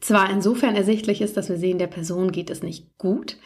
zwar 0.00 0.30
insofern 0.30 0.76
ersichtlich 0.76 1.20
ist, 1.20 1.36
dass 1.36 1.48
wir 1.48 1.56
sehen, 1.56 1.78
der 1.78 1.86
Person 1.86 2.30
geht 2.30 2.50
es 2.50 2.62
nicht 2.62 2.96
gut, 2.98 3.38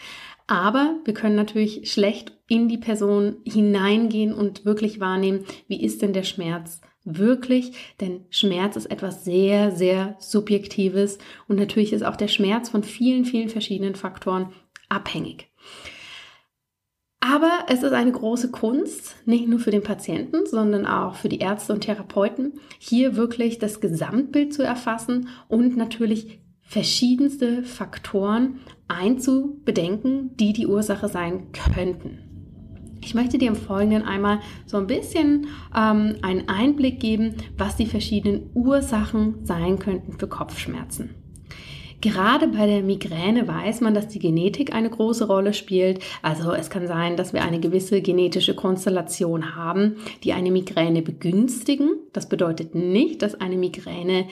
aber 0.51 0.97
wir 1.05 1.15
können 1.15 1.37
natürlich 1.37 1.93
schlecht 1.93 2.33
in 2.49 2.69
die 2.69 2.77
Person 2.77 3.37
hineingehen 3.45 4.35
und 4.35 4.65
wirklich 4.65 4.99
wahrnehmen, 4.99 5.45
wie 5.69 5.81
ist 5.81 6.03
denn 6.03 6.13
der 6.13 6.25
Schmerz 6.25 6.81
wirklich? 7.05 7.95
Denn 8.01 8.25
Schmerz 8.31 8.75
ist 8.75 8.87
etwas 8.87 9.25
sehr, 9.25 9.71
sehr 9.71 10.17
Subjektives 10.19 11.19
und 11.47 11.55
natürlich 11.57 11.93
ist 11.93 12.03
auch 12.03 12.17
der 12.17 12.27
Schmerz 12.27 12.69
von 12.69 12.83
vielen, 12.83 13.25
vielen 13.25 13.49
verschiedenen 13.49 13.95
Faktoren 13.95 14.53
abhängig. 14.89 15.53
Aber 17.21 17.67
es 17.69 17.85
ist 17.85 17.93
eine 17.93 18.11
große 18.11 18.51
Kunst, 18.51 19.15
nicht 19.27 19.47
nur 19.47 19.61
für 19.61 19.71
den 19.71 19.85
Patienten, 19.85 20.47
sondern 20.47 20.85
auch 20.85 21.15
für 21.15 21.29
die 21.29 21.39
Ärzte 21.39 21.73
und 21.75 21.83
Therapeuten, 21.83 22.55
hier 22.81 23.15
wirklich 23.15 23.61
das 23.61 23.81
Gesamtbild 23.81 24.53
zu 24.53 24.65
erfassen 24.65 25.29
und 25.47 25.77
natürlich 25.77 26.41
verschiedenste 26.63 27.63
Faktoren 27.63 28.61
einzubedenken, 28.91 30.37
die 30.37 30.53
die 30.53 30.67
Ursache 30.67 31.09
sein 31.09 31.53
könnten. 31.75 32.19
Ich 33.03 33.15
möchte 33.15 33.39
dir 33.39 33.49
im 33.49 33.57
Folgenden 33.57 34.03
einmal 34.03 34.41
so 34.67 34.77
ein 34.77 34.87
bisschen 34.87 35.47
ähm, 35.75 36.17
einen 36.23 36.49
Einblick 36.49 37.01
geben, 37.01 37.35
was 37.57 37.77
die 37.77 37.87
verschiedenen 37.87 38.51
Ursachen 38.55 39.47
sein 39.47 39.79
könnten 39.79 40.19
für 40.19 40.29
Kopfschmerzen. 40.29 41.15
Gerade 42.03 42.49
bei 42.49 42.67
der 42.67 42.83
Migräne 42.83 43.47
weiß 43.47 43.83
man, 43.83 43.93
dass 43.93 44.09
die 44.09 44.19
Genetik 44.19 44.75
eine 44.75 44.89
große 44.89 45.27
Rolle 45.27 45.53
spielt. 45.53 46.03
Also 46.23 46.53
es 46.53 46.71
kann 46.71 46.87
sein, 46.87 47.17
dass 47.17 47.35
wir 47.35 47.43
eine 47.43 47.61
gewisse 47.61 48.01
genetische 48.01 48.55
Konstellation 48.55 49.55
haben, 49.55 49.97
die 50.25 50.33
eine 50.33 50.51
Migräne 50.51 51.03
begünstigen. 51.03 51.91
Das 52.15 52.29
bedeutet 52.29 52.75
nicht, 52.75 53.21
dass 53.21 53.35
eine 53.35 53.57
Migräne 53.57 54.27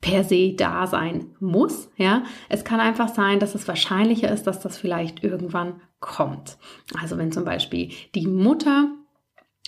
per 0.00 0.24
se 0.24 0.54
da 0.54 0.86
sein 0.86 1.34
muss. 1.40 1.90
Ja, 1.96 2.24
es 2.48 2.64
kann 2.64 2.80
einfach 2.80 3.08
sein, 3.08 3.38
dass 3.38 3.54
es 3.54 3.68
wahrscheinlicher 3.68 4.30
ist, 4.30 4.46
dass 4.46 4.60
das 4.60 4.78
vielleicht 4.78 5.22
irgendwann 5.22 5.80
kommt. 6.00 6.56
Also 6.98 7.18
wenn 7.18 7.32
zum 7.32 7.44
Beispiel 7.44 7.90
die 8.14 8.26
Mutter 8.26 8.88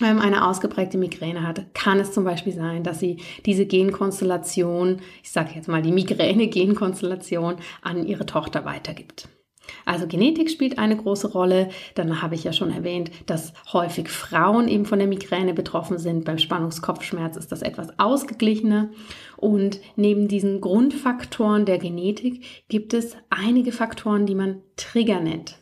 ähm, 0.01 0.19
eine 0.19 0.47
ausgeprägte 0.47 0.97
Migräne 0.97 1.47
hat, 1.47 1.73
kann 1.75 1.99
es 1.99 2.11
zum 2.11 2.23
Beispiel 2.23 2.53
sein, 2.53 2.83
dass 2.83 2.99
sie 2.99 3.17
diese 3.45 3.67
Genkonstellation, 3.67 5.01
ich 5.21 5.31
sage 5.31 5.51
jetzt 5.55 5.67
mal 5.67 5.83
die 5.83 5.91
Migräne-Genkonstellation, 5.91 7.57
an 7.81 8.05
ihre 8.07 8.25
Tochter 8.25 8.65
weitergibt. 8.65 9.29
Also 9.85 10.07
Genetik 10.07 10.49
spielt 10.49 10.77
eine 10.77 10.97
große 10.97 11.31
Rolle. 11.31 11.69
Dann 11.95 12.21
habe 12.21 12.35
ich 12.35 12.43
ja 12.43 12.53
schon 12.53 12.71
erwähnt, 12.71 13.11
dass 13.25 13.53
häufig 13.71 14.09
Frauen 14.09 14.67
eben 14.67 14.85
von 14.85 14.99
der 14.99 15.07
Migräne 15.07 15.53
betroffen 15.53 15.97
sind. 15.97 16.25
Beim 16.25 16.37
Spannungskopfschmerz 16.37 17.37
ist 17.37 17.51
das 17.51 17.61
etwas 17.61 17.99
ausgeglichener. 17.99 18.89
Und 19.37 19.79
neben 19.95 20.27
diesen 20.27 20.61
Grundfaktoren 20.61 21.65
der 21.65 21.77
Genetik 21.77 22.67
gibt 22.69 22.93
es 22.93 23.15
einige 23.29 23.71
Faktoren, 23.71 24.25
die 24.25 24.35
man 24.35 24.61
Trigger 24.75 25.19
nennt. 25.19 25.57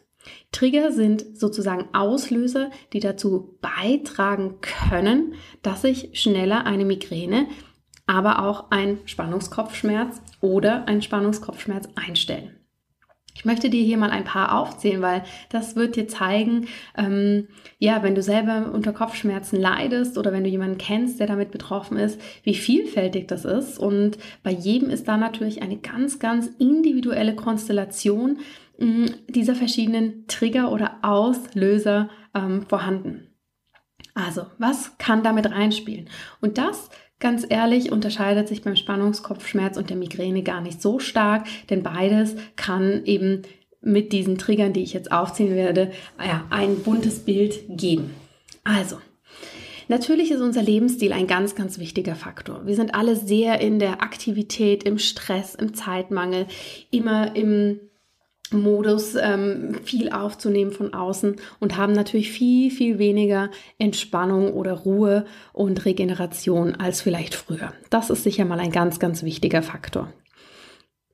Trigger 0.52 0.92
sind 0.92 1.38
sozusagen 1.38 1.90
Auslöser, 1.94 2.70
die 2.94 3.00
dazu 3.00 3.58
beitragen 3.62 4.60
können, 4.62 5.34
dass 5.64 5.82
sich 5.82 6.10
schneller 6.14 6.66
eine 6.66 6.86
Migräne, 6.86 7.48
aber 8.06 8.46
auch 8.46 8.70
ein 8.70 9.00
Spannungskopfschmerz 9.06 10.22
oder 10.42 10.88
ein 10.88 11.02
Spannungskopfschmerz 11.02 11.90
einstellen. 11.96 12.61
Ich 13.42 13.46
möchte 13.46 13.72
dir 13.72 13.84
hier 13.84 13.98
mal 13.98 14.12
ein 14.12 14.24
paar 14.24 14.56
aufzählen, 14.56 15.02
weil 15.02 15.24
das 15.50 15.76
wird 15.76 15.96
dir 15.96 16.08
zeigen, 16.08 16.68
ähm, 16.96 17.48
ja, 17.80 18.04
wenn 18.04 18.14
du 18.14 18.22
selber 18.22 18.72
unter 18.72 18.94
Kopfschmerzen 18.94 19.60
leidest 19.60 20.20
oder 20.20 20.32
wenn 20.32 20.44
du 20.44 20.50
jemanden 20.52 20.78
kennst, 20.78 21.20
der 21.20 21.26
damit 21.26 21.50
betroffen 21.50 21.98
ist, 21.98 22.22
wie 22.44 22.54
vielfältig 22.54 23.28
das 23.28 23.44
ist. 23.44 23.80
Und 23.80 24.20
bei 24.44 24.52
jedem 24.52 24.92
ist 24.92 25.08
da 25.08 25.18
natürlich 25.18 25.64
eine 25.64 25.78
ganz, 25.78 26.20
ganz 26.20 26.52
individuelle 26.60 27.34
Konstellation 27.34 28.38
mh, 28.78 28.86
mm, 28.86 29.06
dieser 29.30 29.56
verschiedenen 29.56 30.28
Trigger 30.28 30.72
oder 30.72 31.00
Auslöser 31.02 32.12
ähm, 32.36 32.68
vorhanden. 32.68 33.28
Also, 34.14 34.46
was 34.60 35.00
kann 35.00 35.24
damit 35.24 35.50
reinspielen? 35.50 36.12
Und 36.42 36.60
das 36.60 36.92
Ganz 37.22 37.46
ehrlich 37.48 37.92
unterscheidet 37.92 38.48
sich 38.48 38.64
beim 38.64 38.76
Spannungskopfschmerz 38.76 39.78
und 39.78 39.92
der 39.92 39.96
Migräne 39.96 40.42
gar 40.42 40.60
nicht 40.60 40.82
so 40.82 40.98
stark, 40.98 41.46
denn 41.70 41.84
beides 41.84 42.36
kann 42.56 43.06
eben 43.06 43.44
mit 43.80 44.12
diesen 44.12 44.40
Triggern, 44.40 44.74
die 44.74 44.82
ich 44.82 44.92
jetzt 44.92 45.12
aufziehen 45.12 45.56
werde, 45.56 45.92
ja, 46.20 46.46
ein 46.50 46.80
buntes 46.80 47.20
Bild 47.20 47.62
geben. 47.70 48.10
Also, 48.64 48.98
Natürlich 49.88 50.32
ist 50.32 50.40
unser 50.40 50.62
Lebensstil 50.62 51.12
ein 51.12 51.28
ganz, 51.28 51.54
ganz 51.54 51.78
wichtiger 51.78 52.16
Faktor. 52.16 52.66
Wir 52.66 52.76
sind 52.76 52.96
alle 52.96 53.18
sehr 53.18 53.60
in 53.60 53.78
der 53.78 54.02
Aktivität, 54.02 54.84
im 54.86 54.98
Stress, 54.98 55.54
im 55.54 55.74
Zeitmangel, 55.74 56.46
immer 56.92 57.36
im 57.36 57.82
Modus 58.52 59.16
ähm, 59.16 59.76
viel 59.84 60.12
aufzunehmen 60.12 60.72
von 60.72 60.94
außen 60.94 61.38
und 61.60 61.78
haben 61.78 61.94
natürlich 61.94 62.32
viel, 62.32 62.72
viel 62.72 63.00
weniger 63.00 63.50
Entspannung 63.78 64.54
oder 64.54 64.74
Ruhe 64.74 65.26
und 65.54 65.86
Regeneration 65.86 66.76
als 66.76 67.02
vielleicht 67.02 67.36
früher. 67.36 67.74
Das 67.90 68.10
ist 68.10 68.24
sicher 68.24 68.46
mal 68.46 68.60
ein 68.60 68.72
ganz, 68.72 69.00
ganz 69.00 69.24
wichtiger 69.24 69.62
Faktor. 69.62 70.12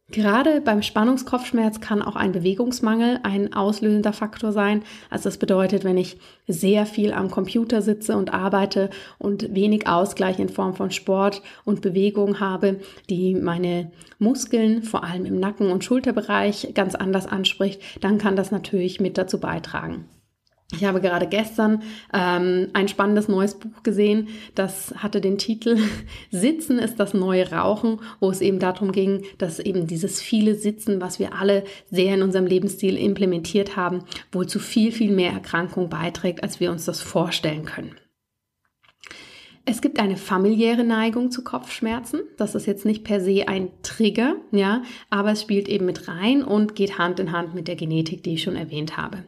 Gerade 0.09 0.61
beim 0.61 0.83
Spannungskopfschmerz 0.83 1.81
kann 1.81 2.01
auch 2.01 2.15
ein 2.15 2.31
Bewegungsmangel 2.31 3.19
ein 3.23 3.51
auslösender 3.51 4.13
Faktor 4.13 4.53
sein. 4.53 4.83
Also 5.09 5.25
das 5.25 5.37
bedeutet, 5.37 5.83
wenn 5.83 5.97
ich 5.97 6.17
sehr 6.47 6.85
viel 6.85 7.11
am 7.11 7.29
Computer 7.29 7.81
sitze 7.81 8.15
und 8.15 8.33
arbeite 8.33 8.89
und 9.17 9.53
wenig 9.53 9.85
Ausgleich 9.85 10.39
in 10.39 10.47
Form 10.47 10.75
von 10.75 10.91
Sport 10.91 11.41
und 11.65 11.81
Bewegung 11.81 12.39
habe, 12.39 12.79
die 13.09 13.35
meine 13.35 13.91
Muskeln, 14.17 14.81
vor 14.81 15.03
allem 15.03 15.25
im 15.25 15.41
Nacken- 15.41 15.71
und 15.71 15.83
Schulterbereich, 15.83 16.71
ganz 16.73 16.95
anders 16.95 17.27
anspricht, 17.27 17.81
dann 17.99 18.17
kann 18.17 18.37
das 18.37 18.49
natürlich 18.49 19.01
mit 19.01 19.17
dazu 19.17 19.41
beitragen. 19.41 20.05
Ich 20.73 20.83
habe 20.83 20.99
gerade 20.99 21.27
gestern 21.27 21.83
ähm, 22.13 22.67
ein 22.73 22.89
spannendes 22.89 23.29
neues 23.29 23.55
Buch 23.55 23.83
gesehen, 23.83 24.27
das 24.53 24.93
hatte 24.97 25.21
den 25.21 25.37
Titel 25.37 25.77
Sitzen 26.29 26.77
ist 26.77 26.99
das 26.99 27.13
neue 27.13 27.51
Rauchen, 27.51 28.01
wo 28.19 28.29
es 28.29 28.41
eben 28.41 28.59
darum 28.59 28.91
ging, 28.91 29.23
dass 29.37 29.59
eben 29.59 29.87
dieses 29.87 30.21
viele 30.21 30.55
Sitzen, 30.55 30.99
was 30.99 31.19
wir 31.19 31.35
alle 31.35 31.63
sehr 31.89 32.15
in 32.15 32.21
unserem 32.21 32.45
Lebensstil 32.45 32.97
implementiert 32.97 33.77
haben, 33.77 34.03
wohl 34.33 34.47
zu 34.47 34.59
viel, 34.59 34.91
viel 34.91 35.11
mehr 35.11 35.31
Erkrankung 35.31 35.87
beiträgt, 35.87 36.43
als 36.43 36.59
wir 36.59 36.69
uns 36.69 36.83
das 36.83 36.99
vorstellen 36.99 37.63
können. 37.63 37.95
Es 39.63 39.81
gibt 39.81 39.99
eine 39.99 40.17
familiäre 40.17 40.83
Neigung 40.83 41.31
zu 41.31 41.43
Kopfschmerzen. 41.43 42.21
Das 42.37 42.55
ist 42.55 42.67
jetzt 42.67 42.85
nicht 42.85 43.05
per 43.05 43.21
se 43.21 43.47
ein 43.47 43.69
Trigger, 43.83 44.35
ja, 44.51 44.83
aber 45.09 45.31
es 45.31 45.41
spielt 45.41 45.69
eben 45.69 45.85
mit 45.85 46.09
rein 46.09 46.43
und 46.43 46.75
geht 46.75 46.97
Hand 46.97 47.21
in 47.21 47.31
Hand 47.31 47.53
mit 47.53 47.69
der 47.69 47.75
Genetik, 47.77 48.23
die 48.23 48.33
ich 48.33 48.43
schon 48.43 48.55
erwähnt 48.57 48.97
habe. 48.97 49.23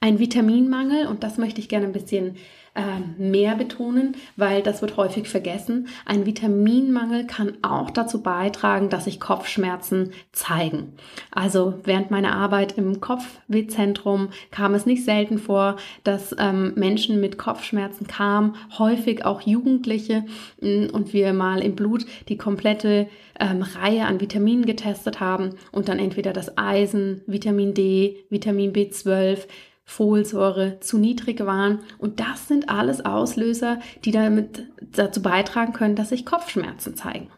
Ein 0.00 0.18
Vitaminmangel, 0.18 1.06
und 1.06 1.22
das 1.22 1.38
möchte 1.38 1.60
ich 1.60 1.68
gerne 1.68 1.86
ein 1.86 1.92
bisschen 1.92 2.36
äh, 2.76 3.00
mehr 3.16 3.54
betonen, 3.54 4.14
weil 4.36 4.62
das 4.62 4.82
wird 4.82 4.98
häufig 4.98 5.28
vergessen. 5.28 5.88
Ein 6.04 6.26
Vitaminmangel 6.26 7.26
kann 7.26 7.56
auch 7.62 7.88
dazu 7.88 8.22
beitragen, 8.22 8.90
dass 8.90 9.04
sich 9.04 9.18
Kopfschmerzen 9.18 10.12
zeigen. 10.32 10.92
Also 11.30 11.80
während 11.84 12.10
meiner 12.10 12.36
Arbeit 12.36 12.76
im 12.76 13.00
Kopfwehzentrum 13.00 14.28
kam 14.50 14.74
es 14.74 14.84
nicht 14.84 15.06
selten 15.06 15.38
vor, 15.38 15.76
dass 16.04 16.36
ähm, 16.38 16.74
Menschen 16.76 17.18
mit 17.18 17.38
Kopfschmerzen 17.38 18.06
kamen, 18.06 18.56
häufig 18.78 19.24
auch 19.24 19.40
Jugendliche 19.40 20.26
mm, 20.60 20.88
und 20.92 21.14
wir 21.14 21.32
mal 21.32 21.62
im 21.62 21.74
Blut 21.74 22.04
die 22.28 22.36
komplette 22.36 23.08
ähm, 23.40 23.62
Reihe 23.62 24.04
an 24.04 24.20
Vitaminen 24.20 24.66
getestet 24.66 25.20
haben 25.20 25.54
und 25.72 25.88
dann 25.88 25.98
entweder 25.98 26.34
das 26.34 26.58
Eisen, 26.58 27.22
Vitamin 27.26 27.72
D, 27.72 28.26
Vitamin 28.28 28.74
B12, 28.74 29.46
Folsäure 29.86 30.78
zu 30.80 30.98
niedrig 30.98 31.46
waren. 31.46 31.78
Und 31.96 32.20
das 32.20 32.48
sind 32.48 32.68
alles 32.68 33.04
Auslöser, 33.04 33.78
die 34.04 34.10
damit 34.10 34.66
dazu 34.80 35.22
beitragen 35.22 35.72
können, 35.72 35.96
dass 35.96 36.10
sich 36.10 36.26
Kopfschmerzen 36.26 36.96
zeigen. 36.96 37.30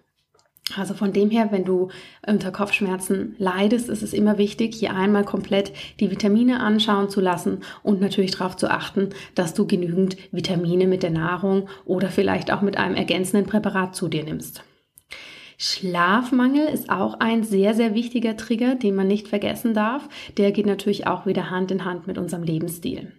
Also 0.77 0.95
von 0.95 1.13
dem 1.13 1.31
her, 1.31 1.49
wenn 1.51 1.65
du 1.65 1.89
unter 2.27 2.51
Kopfschmerzen 2.51 3.35
leidest, 3.39 3.89
ist 3.89 4.03
es 4.03 4.13
immer 4.13 4.37
wichtig, 4.37 4.75
hier 4.75 4.95
einmal 4.95 5.25
komplett 5.25 5.73
die 6.01 6.11
Vitamine 6.11 6.61
anschauen 6.61 7.09
zu 7.09 7.21
lassen 7.21 7.61
und 7.83 8.01
natürlich 8.01 8.33
darauf 8.33 8.57
zu 8.57 8.71
achten, 8.71 9.11
dass 9.35 9.55
du 9.55 9.67
genügend 9.67 10.17
Vitamine 10.31 10.87
mit 10.87 11.03
der 11.03 11.11
Nahrung 11.11 11.69
oder 11.85 12.11
vielleicht 12.11 12.53
auch 12.53 12.61
mit 12.61 12.77
einem 12.77 12.97
ergänzenden 12.97 13.47
Präparat 13.47 13.97
zu 13.97 14.09
dir 14.09 14.25
nimmst. 14.25 14.63
Schlafmangel 15.61 16.69
ist 16.69 16.89
auch 16.89 17.15
ein 17.19 17.43
sehr, 17.43 17.75
sehr 17.75 17.93
wichtiger 17.93 18.37
Trigger, 18.37 18.77
den 18.77 18.95
man 18.95 19.09
nicht 19.09 19.27
vergessen 19.27 19.75
darf. 19.75 20.09
Der 20.37 20.53
geht 20.53 20.67
natürlich 20.67 21.09
auch 21.09 21.27
wieder 21.27 21.51
Hand 21.51 21.73
in 21.73 21.85
Hand 21.85 22.07
mit 22.07 22.17
unserem 22.17 22.45
Lebensstil. 22.45 23.13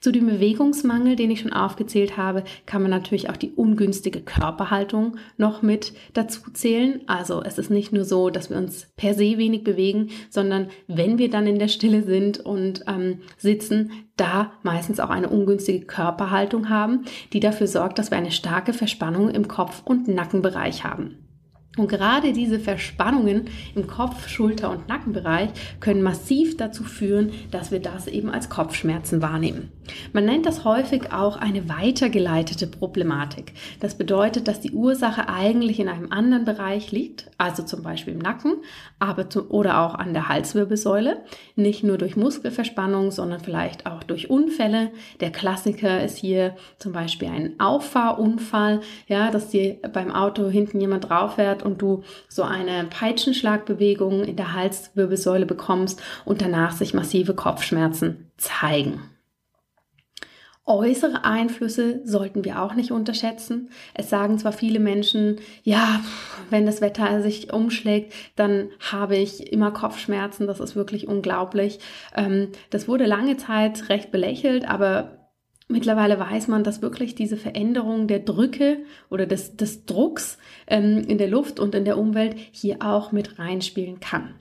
Zu 0.00 0.10
dem 0.10 0.26
Bewegungsmangel, 0.26 1.14
den 1.14 1.30
ich 1.30 1.40
schon 1.40 1.52
aufgezählt 1.52 2.16
habe, 2.16 2.42
kann 2.66 2.82
man 2.82 2.90
natürlich 2.90 3.30
auch 3.30 3.36
die 3.36 3.52
ungünstige 3.52 4.20
Körperhaltung 4.20 5.16
noch 5.38 5.62
mit 5.62 5.92
dazu 6.14 6.50
zählen. 6.52 7.00
Also 7.06 7.42
es 7.42 7.58
ist 7.58 7.70
nicht 7.70 7.92
nur 7.92 8.04
so, 8.04 8.28
dass 8.28 8.50
wir 8.50 8.56
uns 8.56 8.88
per 8.96 9.14
se 9.14 9.38
wenig 9.38 9.62
bewegen, 9.62 10.10
sondern 10.30 10.68
wenn 10.88 11.16
wir 11.16 11.30
dann 11.30 11.46
in 11.46 11.60
der 11.60 11.68
Stille 11.68 12.02
sind 12.02 12.40
und 12.40 12.84
ähm, 12.88 13.20
sitzen, 13.38 13.92
da 14.16 14.52
meistens 14.64 14.98
auch 14.98 15.10
eine 15.10 15.28
ungünstige 15.28 15.86
Körperhaltung 15.86 16.68
haben, 16.68 17.04
die 17.32 17.40
dafür 17.40 17.68
sorgt, 17.68 17.98
dass 17.98 18.10
wir 18.10 18.18
eine 18.18 18.32
starke 18.32 18.72
Verspannung 18.72 19.30
im 19.30 19.46
Kopf- 19.46 19.82
und 19.84 20.08
Nackenbereich 20.08 20.84
haben. 20.84 21.21
Und 21.78 21.88
gerade 21.88 22.34
diese 22.34 22.60
Verspannungen 22.60 23.46
im 23.74 23.86
Kopf-, 23.86 24.28
Schulter- 24.28 24.70
und 24.70 24.88
Nackenbereich 24.88 25.50
können 25.80 26.02
massiv 26.02 26.58
dazu 26.58 26.84
führen, 26.84 27.32
dass 27.50 27.70
wir 27.70 27.80
das 27.80 28.06
eben 28.06 28.28
als 28.28 28.50
Kopfschmerzen 28.50 29.22
wahrnehmen. 29.22 29.70
Man 30.12 30.24
nennt 30.24 30.46
das 30.46 30.64
häufig 30.64 31.12
auch 31.12 31.36
eine 31.36 31.68
weitergeleitete 31.68 32.66
Problematik. 32.66 33.54
Das 33.80 33.96
bedeutet, 33.96 34.48
dass 34.48 34.60
die 34.60 34.72
Ursache 34.72 35.28
eigentlich 35.28 35.80
in 35.80 35.88
einem 35.88 36.12
anderen 36.12 36.44
Bereich 36.44 36.92
liegt, 36.92 37.30
also 37.38 37.62
zum 37.62 37.82
Beispiel 37.82 38.14
im 38.14 38.18
Nacken, 38.18 38.56
aber 38.98 39.30
zu, 39.30 39.50
oder 39.50 39.80
auch 39.80 39.94
an 39.94 40.12
der 40.12 40.28
Halswirbelsäule. 40.28 41.22
Nicht 41.56 41.84
nur 41.84 41.98
durch 41.98 42.16
Muskelverspannung, 42.16 43.10
sondern 43.10 43.40
vielleicht 43.40 43.86
auch 43.86 44.02
durch 44.02 44.30
Unfälle. 44.30 44.90
Der 45.20 45.30
Klassiker 45.30 46.02
ist 46.02 46.18
hier 46.18 46.56
zum 46.78 46.92
Beispiel 46.92 47.28
ein 47.28 47.60
Auffahrunfall, 47.60 48.80
ja, 49.06 49.30
dass 49.30 49.48
dir 49.48 49.76
beim 49.92 50.10
Auto 50.10 50.48
hinten 50.48 50.80
jemand 50.80 51.08
drauf 51.08 51.34
fährt 51.34 51.62
und 51.62 51.80
du 51.80 52.02
so 52.28 52.42
eine 52.42 52.84
Peitschenschlagbewegung 52.84 54.24
in 54.24 54.36
der 54.36 54.54
Halswirbelsäule 54.54 55.46
bekommst 55.46 56.02
und 56.24 56.42
danach 56.42 56.72
sich 56.72 56.94
massive 56.94 57.34
Kopfschmerzen 57.34 58.30
zeigen. 58.36 59.00
Äußere 60.64 61.24
Einflüsse 61.24 62.02
sollten 62.04 62.44
wir 62.44 62.62
auch 62.62 62.74
nicht 62.74 62.92
unterschätzen. 62.92 63.70
Es 63.94 64.08
sagen 64.08 64.38
zwar 64.38 64.52
viele 64.52 64.78
Menschen, 64.78 65.40
ja, 65.64 66.00
wenn 66.50 66.66
das 66.66 66.80
Wetter 66.80 67.20
sich 67.20 67.52
umschlägt, 67.52 68.12
dann 68.36 68.68
habe 68.78 69.16
ich 69.16 69.52
immer 69.52 69.72
Kopfschmerzen. 69.72 70.46
Das 70.46 70.60
ist 70.60 70.76
wirklich 70.76 71.08
unglaublich. 71.08 71.80
Ähm, 72.14 72.48
das 72.70 72.86
wurde 72.86 73.06
lange 73.06 73.36
Zeit 73.36 73.88
recht 73.88 74.12
belächelt, 74.12 74.68
aber 74.68 75.18
Mittlerweile 75.68 76.18
weiß 76.18 76.48
man, 76.48 76.64
dass 76.64 76.82
wirklich 76.82 77.14
diese 77.14 77.38
Veränderung 77.38 78.06
der 78.06 78.18
Drücke 78.18 78.80
oder 79.08 79.24
des, 79.24 79.56
des 79.56 79.86
Drucks 79.86 80.36
ähm, 80.66 81.04
in 81.08 81.16
der 81.16 81.28
Luft 81.28 81.58
und 81.58 81.74
in 81.74 81.86
der 81.86 81.96
Umwelt 81.96 82.36
hier 82.50 82.82
auch 82.82 83.10
mit 83.10 83.38
reinspielen 83.38 83.98
kann. 83.98 84.34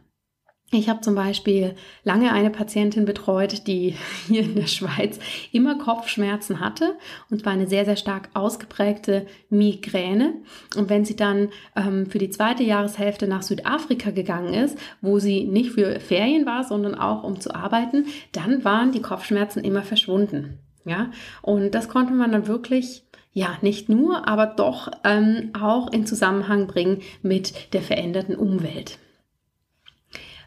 Ich 0.73 0.88
habe 0.88 1.01
zum 1.01 1.15
Beispiel 1.15 1.75
lange 2.05 2.31
eine 2.31 2.49
Patientin 2.49 3.03
betreut, 3.03 3.67
die 3.67 3.95
hier 4.27 4.43
in 4.43 4.55
der 4.55 4.67
Schweiz 4.67 5.19
immer 5.51 5.77
Kopfschmerzen 5.77 6.62
hatte 6.62 6.95
und 7.29 7.41
zwar 7.41 7.51
eine 7.51 7.67
sehr, 7.67 7.84
sehr 7.84 7.97
stark 7.97 8.29
ausgeprägte 8.34 9.27
Migräne. 9.49 10.34
Und 10.77 10.89
wenn 10.89 11.03
sie 11.03 11.17
dann 11.17 11.49
ähm, 11.75 12.05
für 12.05 12.19
die 12.19 12.29
zweite 12.29 12.63
Jahreshälfte 12.63 13.27
nach 13.27 13.41
Südafrika 13.41 14.12
gegangen 14.12 14.53
ist, 14.53 14.77
wo 15.01 15.19
sie 15.19 15.43
nicht 15.43 15.71
für 15.71 15.99
Ferien 15.99 16.45
war, 16.45 16.63
sondern 16.63 16.95
auch 16.95 17.23
um 17.23 17.41
zu 17.41 17.53
arbeiten, 17.53 18.05
dann 18.31 18.63
waren 18.63 18.93
die 18.93 19.01
Kopfschmerzen 19.01 19.65
immer 19.65 19.84
verschwunden. 19.84 20.60
Ja, 20.86 21.12
und 21.41 21.75
das 21.75 21.89
konnte 21.89 22.13
man 22.13 22.31
dann 22.31 22.47
wirklich 22.47 23.03
ja, 23.34 23.57
nicht 23.62 23.88
nur, 23.88 24.27
aber 24.27 24.45
doch 24.45 24.89
ähm, 25.03 25.51
auch 25.60 25.91
in 25.91 26.05
Zusammenhang 26.05 26.67
bringen 26.67 27.01
mit 27.21 27.73
der 27.73 27.81
veränderten 27.81 28.36
Umwelt. 28.36 28.97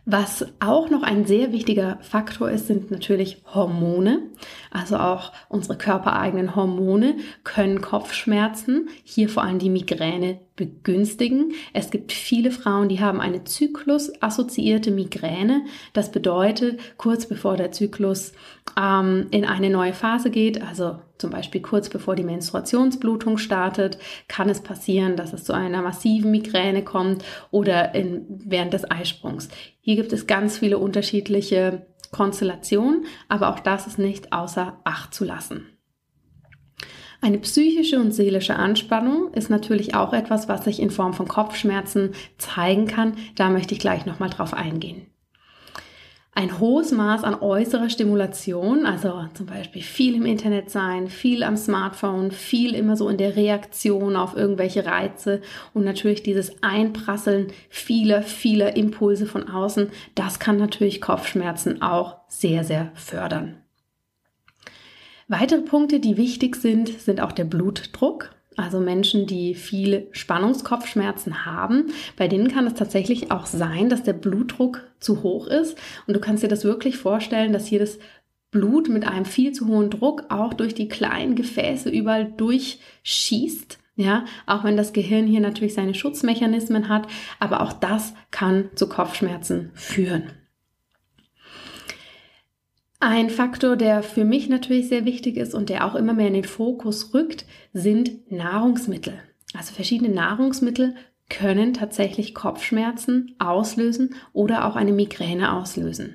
Was 0.06 0.44
auch 0.60 0.90
noch 0.90 1.02
ein 1.02 1.24
sehr 1.24 1.50
wichtiger 1.52 1.98
Faktor 2.02 2.50
ist, 2.50 2.66
sind 2.66 2.90
natürlich 2.90 3.42
Hormone. 3.54 4.22
Also 4.70 4.98
auch 4.98 5.32
unsere 5.48 5.78
körpereigenen 5.78 6.54
Hormone 6.54 7.16
können 7.42 7.80
Kopfschmerzen, 7.80 8.90
hier 9.02 9.30
vor 9.30 9.44
allem 9.44 9.58
die 9.58 9.70
Migräne, 9.70 10.40
begünstigen. 10.56 11.52
Es 11.72 11.90
gibt 11.90 12.12
viele 12.12 12.50
Frauen, 12.50 12.88
die 12.88 13.00
haben 13.00 13.20
eine 13.20 13.44
zyklusassoziierte 13.44 14.90
Migräne. 14.90 15.64
Das 15.92 16.12
bedeutet, 16.12 16.80
kurz 16.96 17.26
bevor 17.26 17.56
der 17.56 17.72
Zyklus 17.72 18.32
ähm, 18.80 19.26
in 19.30 19.44
eine 19.44 19.70
neue 19.70 19.92
Phase 19.92 20.30
geht, 20.30 20.62
also 20.62 20.98
zum 21.18 21.30
Beispiel 21.30 21.60
kurz 21.60 21.88
bevor 21.88 22.14
die 22.14 22.24
Menstruationsblutung 22.24 23.38
startet, 23.38 23.98
kann 24.28 24.48
es 24.48 24.60
passieren, 24.60 25.16
dass 25.16 25.32
es 25.32 25.44
zu 25.44 25.52
einer 25.52 25.82
massiven 25.82 26.30
Migräne 26.30 26.84
kommt 26.84 27.24
oder 27.50 27.94
in, 27.94 28.24
während 28.44 28.74
des 28.74 28.88
Eisprungs. 28.88 29.48
Hier 29.80 29.96
gibt 29.96 30.12
es 30.12 30.26
ganz 30.26 30.58
viele 30.58 30.78
unterschiedliche 30.78 31.86
Konstellationen, 32.12 33.06
aber 33.28 33.48
auch 33.48 33.58
das 33.58 33.88
ist 33.88 33.98
nicht 33.98 34.32
außer 34.32 34.80
Acht 34.84 35.14
zu 35.14 35.24
lassen. 35.24 35.73
Eine 37.24 37.38
psychische 37.38 37.98
und 37.98 38.12
seelische 38.12 38.56
Anspannung 38.56 39.32
ist 39.32 39.48
natürlich 39.48 39.94
auch 39.94 40.12
etwas, 40.12 40.46
was 40.46 40.64
sich 40.64 40.78
in 40.78 40.90
Form 40.90 41.14
von 41.14 41.26
Kopfschmerzen 41.26 42.10
zeigen 42.36 42.86
kann. 42.86 43.14
Da 43.34 43.48
möchte 43.48 43.72
ich 43.72 43.80
gleich 43.80 44.04
nochmal 44.04 44.28
drauf 44.28 44.52
eingehen. 44.52 45.06
Ein 46.34 46.58
hohes 46.58 46.92
Maß 46.92 47.24
an 47.24 47.40
äußerer 47.40 47.88
Stimulation, 47.88 48.84
also 48.84 49.24
zum 49.32 49.46
Beispiel 49.46 49.80
viel 49.80 50.16
im 50.16 50.26
Internet 50.26 50.68
sein, 50.68 51.08
viel 51.08 51.44
am 51.44 51.56
Smartphone, 51.56 52.30
viel 52.30 52.74
immer 52.74 52.94
so 52.94 53.08
in 53.08 53.16
der 53.16 53.36
Reaktion 53.36 54.16
auf 54.16 54.36
irgendwelche 54.36 54.84
Reize 54.84 55.40
und 55.72 55.84
natürlich 55.84 56.22
dieses 56.22 56.62
Einprasseln 56.62 57.46
vieler, 57.70 58.20
vieler 58.22 58.76
Impulse 58.76 59.24
von 59.24 59.48
außen, 59.48 59.88
das 60.14 60.38
kann 60.40 60.58
natürlich 60.58 61.00
Kopfschmerzen 61.00 61.80
auch 61.80 62.18
sehr, 62.28 62.64
sehr 62.64 62.92
fördern. 62.94 63.63
Weitere 65.28 65.62
Punkte, 65.62 66.00
die 66.00 66.16
wichtig 66.16 66.56
sind, 66.56 67.00
sind 67.00 67.20
auch 67.20 67.32
der 67.32 67.44
Blutdruck. 67.44 68.30
Also 68.56 68.78
Menschen, 68.78 69.26
die 69.26 69.54
viel 69.54 70.06
Spannungskopfschmerzen 70.12 71.44
haben, 71.44 71.86
bei 72.16 72.28
denen 72.28 72.48
kann 72.48 72.66
es 72.66 72.74
tatsächlich 72.74 73.32
auch 73.32 73.46
sein, 73.46 73.88
dass 73.88 74.04
der 74.04 74.12
Blutdruck 74.12 74.82
zu 75.00 75.22
hoch 75.24 75.48
ist. 75.48 75.76
Und 76.06 76.14
du 76.14 76.20
kannst 76.20 76.44
dir 76.44 76.48
das 76.48 76.64
wirklich 76.64 76.96
vorstellen, 76.96 77.52
dass 77.52 77.66
hier 77.66 77.80
das 77.80 77.98
Blut 78.52 78.88
mit 78.88 79.08
einem 79.08 79.24
viel 79.24 79.50
zu 79.52 79.66
hohen 79.66 79.90
Druck 79.90 80.26
auch 80.28 80.54
durch 80.54 80.74
die 80.74 80.88
kleinen 80.88 81.34
Gefäße 81.34 81.90
überall 81.90 82.32
durchschießt. 82.36 83.78
Ja, 83.96 84.24
auch 84.46 84.64
wenn 84.64 84.76
das 84.76 84.92
Gehirn 84.92 85.26
hier 85.26 85.40
natürlich 85.40 85.74
seine 85.74 85.94
Schutzmechanismen 85.94 86.88
hat, 86.88 87.06
aber 87.38 87.60
auch 87.60 87.72
das 87.72 88.14
kann 88.30 88.70
zu 88.74 88.88
Kopfschmerzen 88.88 89.70
führen. 89.74 90.30
Ein 93.06 93.28
Faktor, 93.28 93.76
der 93.76 94.02
für 94.02 94.24
mich 94.24 94.48
natürlich 94.48 94.88
sehr 94.88 95.04
wichtig 95.04 95.36
ist 95.36 95.54
und 95.54 95.68
der 95.68 95.84
auch 95.84 95.94
immer 95.94 96.14
mehr 96.14 96.28
in 96.28 96.32
den 96.32 96.44
Fokus 96.44 97.12
rückt, 97.12 97.44
sind 97.74 98.32
Nahrungsmittel. 98.32 99.12
Also 99.52 99.74
verschiedene 99.74 100.08
Nahrungsmittel 100.08 100.94
können 101.28 101.74
tatsächlich 101.74 102.34
Kopfschmerzen 102.34 103.36
auslösen 103.38 104.14
oder 104.32 104.66
auch 104.66 104.74
eine 104.74 104.92
Migräne 104.92 105.52
auslösen. 105.52 106.14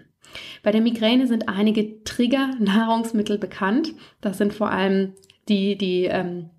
Bei 0.64 0.72
der 0.72 0.82
Migräne 0.82 1.28
sind 1.28 1.48
einige 1.48 2.04
Trigger-Nahrungsmittel 2.06 3.38
bekannt. 3.38 3.94
Das 4.20 4.40
sind 4.40 4.52
vor 4.52 4.72
allem 4.72 5.14
die, 5.48 5.78
die 5.78 6.06
ähm, 6.06 6.50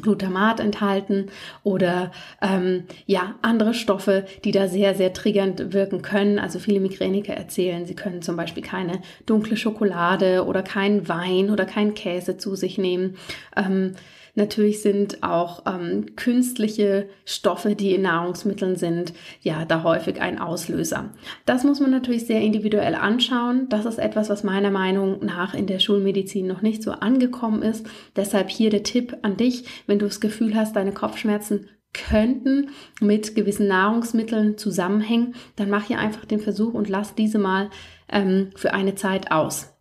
Glutamat 0.00 0.60
enthalten 0.60 1.30
oder 1.64 2.12
ähm, 2.40 2.84
ja 3.06 3.34
andere 3.42 3.74
Stoffe, 3.74 4.24
die 4.44 4.52
da 4.52 4.68
sehr 4.68 4.94
sehr 4.94 5.12
triggernd 5.12 5.72
wirken 5.72 6.00
können. 6.00 6.38
Also 6.38 6.60
viele 6.60 6.78
Migräniker 6.80 7.34
erzählen, 7.34 7.86
sie 7.86 7.96
können 7.96 8.22
zum 8.22 8.36
Beispiel 8.36 8.62
keine 8.62 9.02
dunkle 9.26 9.56
Schokolade 9.56 10.44
oder 10.46 10.62
keinen 10.62 11.08
Wein 11.08 11.50
oder 11.50 11.64
keinen 11.64 11.94
Käse 11.94 12.36
zu 12.36 12.54
sich 12.54 12.78
nehmen. 12.78 13.16
Ähm, 13.56 13.94
Natürlich 14.34 14.82
sind 14.82 15.22
auch 15.22 15.64
ähm, 15.66 16.16
künstliche 16.16 17.08
Stoffe, 17.24 17.74
die 17.74 17.94
in 17.94 18.02
Nahrungsmitteln 18.02 18.76
sind, 18.76 19.12
ja, 19.40 19.64
da 19.64 19.82
häufig 19.82 20.20
ein 20.20 20.38
Auslöser. 20.38 21.12
Das 21.46 21.64
muss 21.64 21.80
man 21.80 21.90
natürlich 21.90 22.26
sehr 22.26 22.40
individuell 22.40 22.94
anschauen. 22.94 23.68
Das 23.68 23.86
ist 23.86 23.98
etwas, 23.98 24.30
was 24.30 24.44
meiner 24.44 24.70
Meinung 24.70 25.24
nach 25.24 25.54
in 25.54 25.66
der 25.66 25.78
Schulmedizin 25.78 26.46
noch 26.46 26.62
nicht 26.62 26.82
so 26.82 26.92
angekommen 26.92 27.62
ist. 27.62 27.86
Deshalb 28.16 28.50
hier 28.50 28.70
der 28.70 28.82
Tipp 28.82 29.16
an 29.22 29.36
dich, 29.36 29.64
wenn 29.86 29.98
du 29.98 30.06
das 30.06 30.20
Gefühl 30.20 30.54
hast, 30.54 30.76
deine 30.76 30.92
Kopfschmerzen 30.92 31.68
könnten 31.92 32.70
mit 33.00 33.34
gewissen 33.34 33.66
Nahrungsmitteln 33.66 34.56
zusammenhängen, 34.56 35.34
dann 35.56 35.70
mach 35.70 35.84
hier 35.84 35.98
einfach 35.98 36.24
den 36.24 36.40
Versuch 36.40 36.74
und 36.74 36.88
lass 36.88 37.14
diese 37.14 37.38
mal 37.38 37.70
ähm, 38.08 38.50
für 38.54 38.72
eine 38.72 38.94
Zeit 38.94 39.32
aus. 39.32 39.74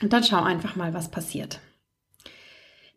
Und 0.00 0.12
dann 0.12 0.24
schau 0.24 0.42
einfach 0.42 0.76
mal, 0.76 0.94
was 0.94 1.10
passiert. 1.10 1.60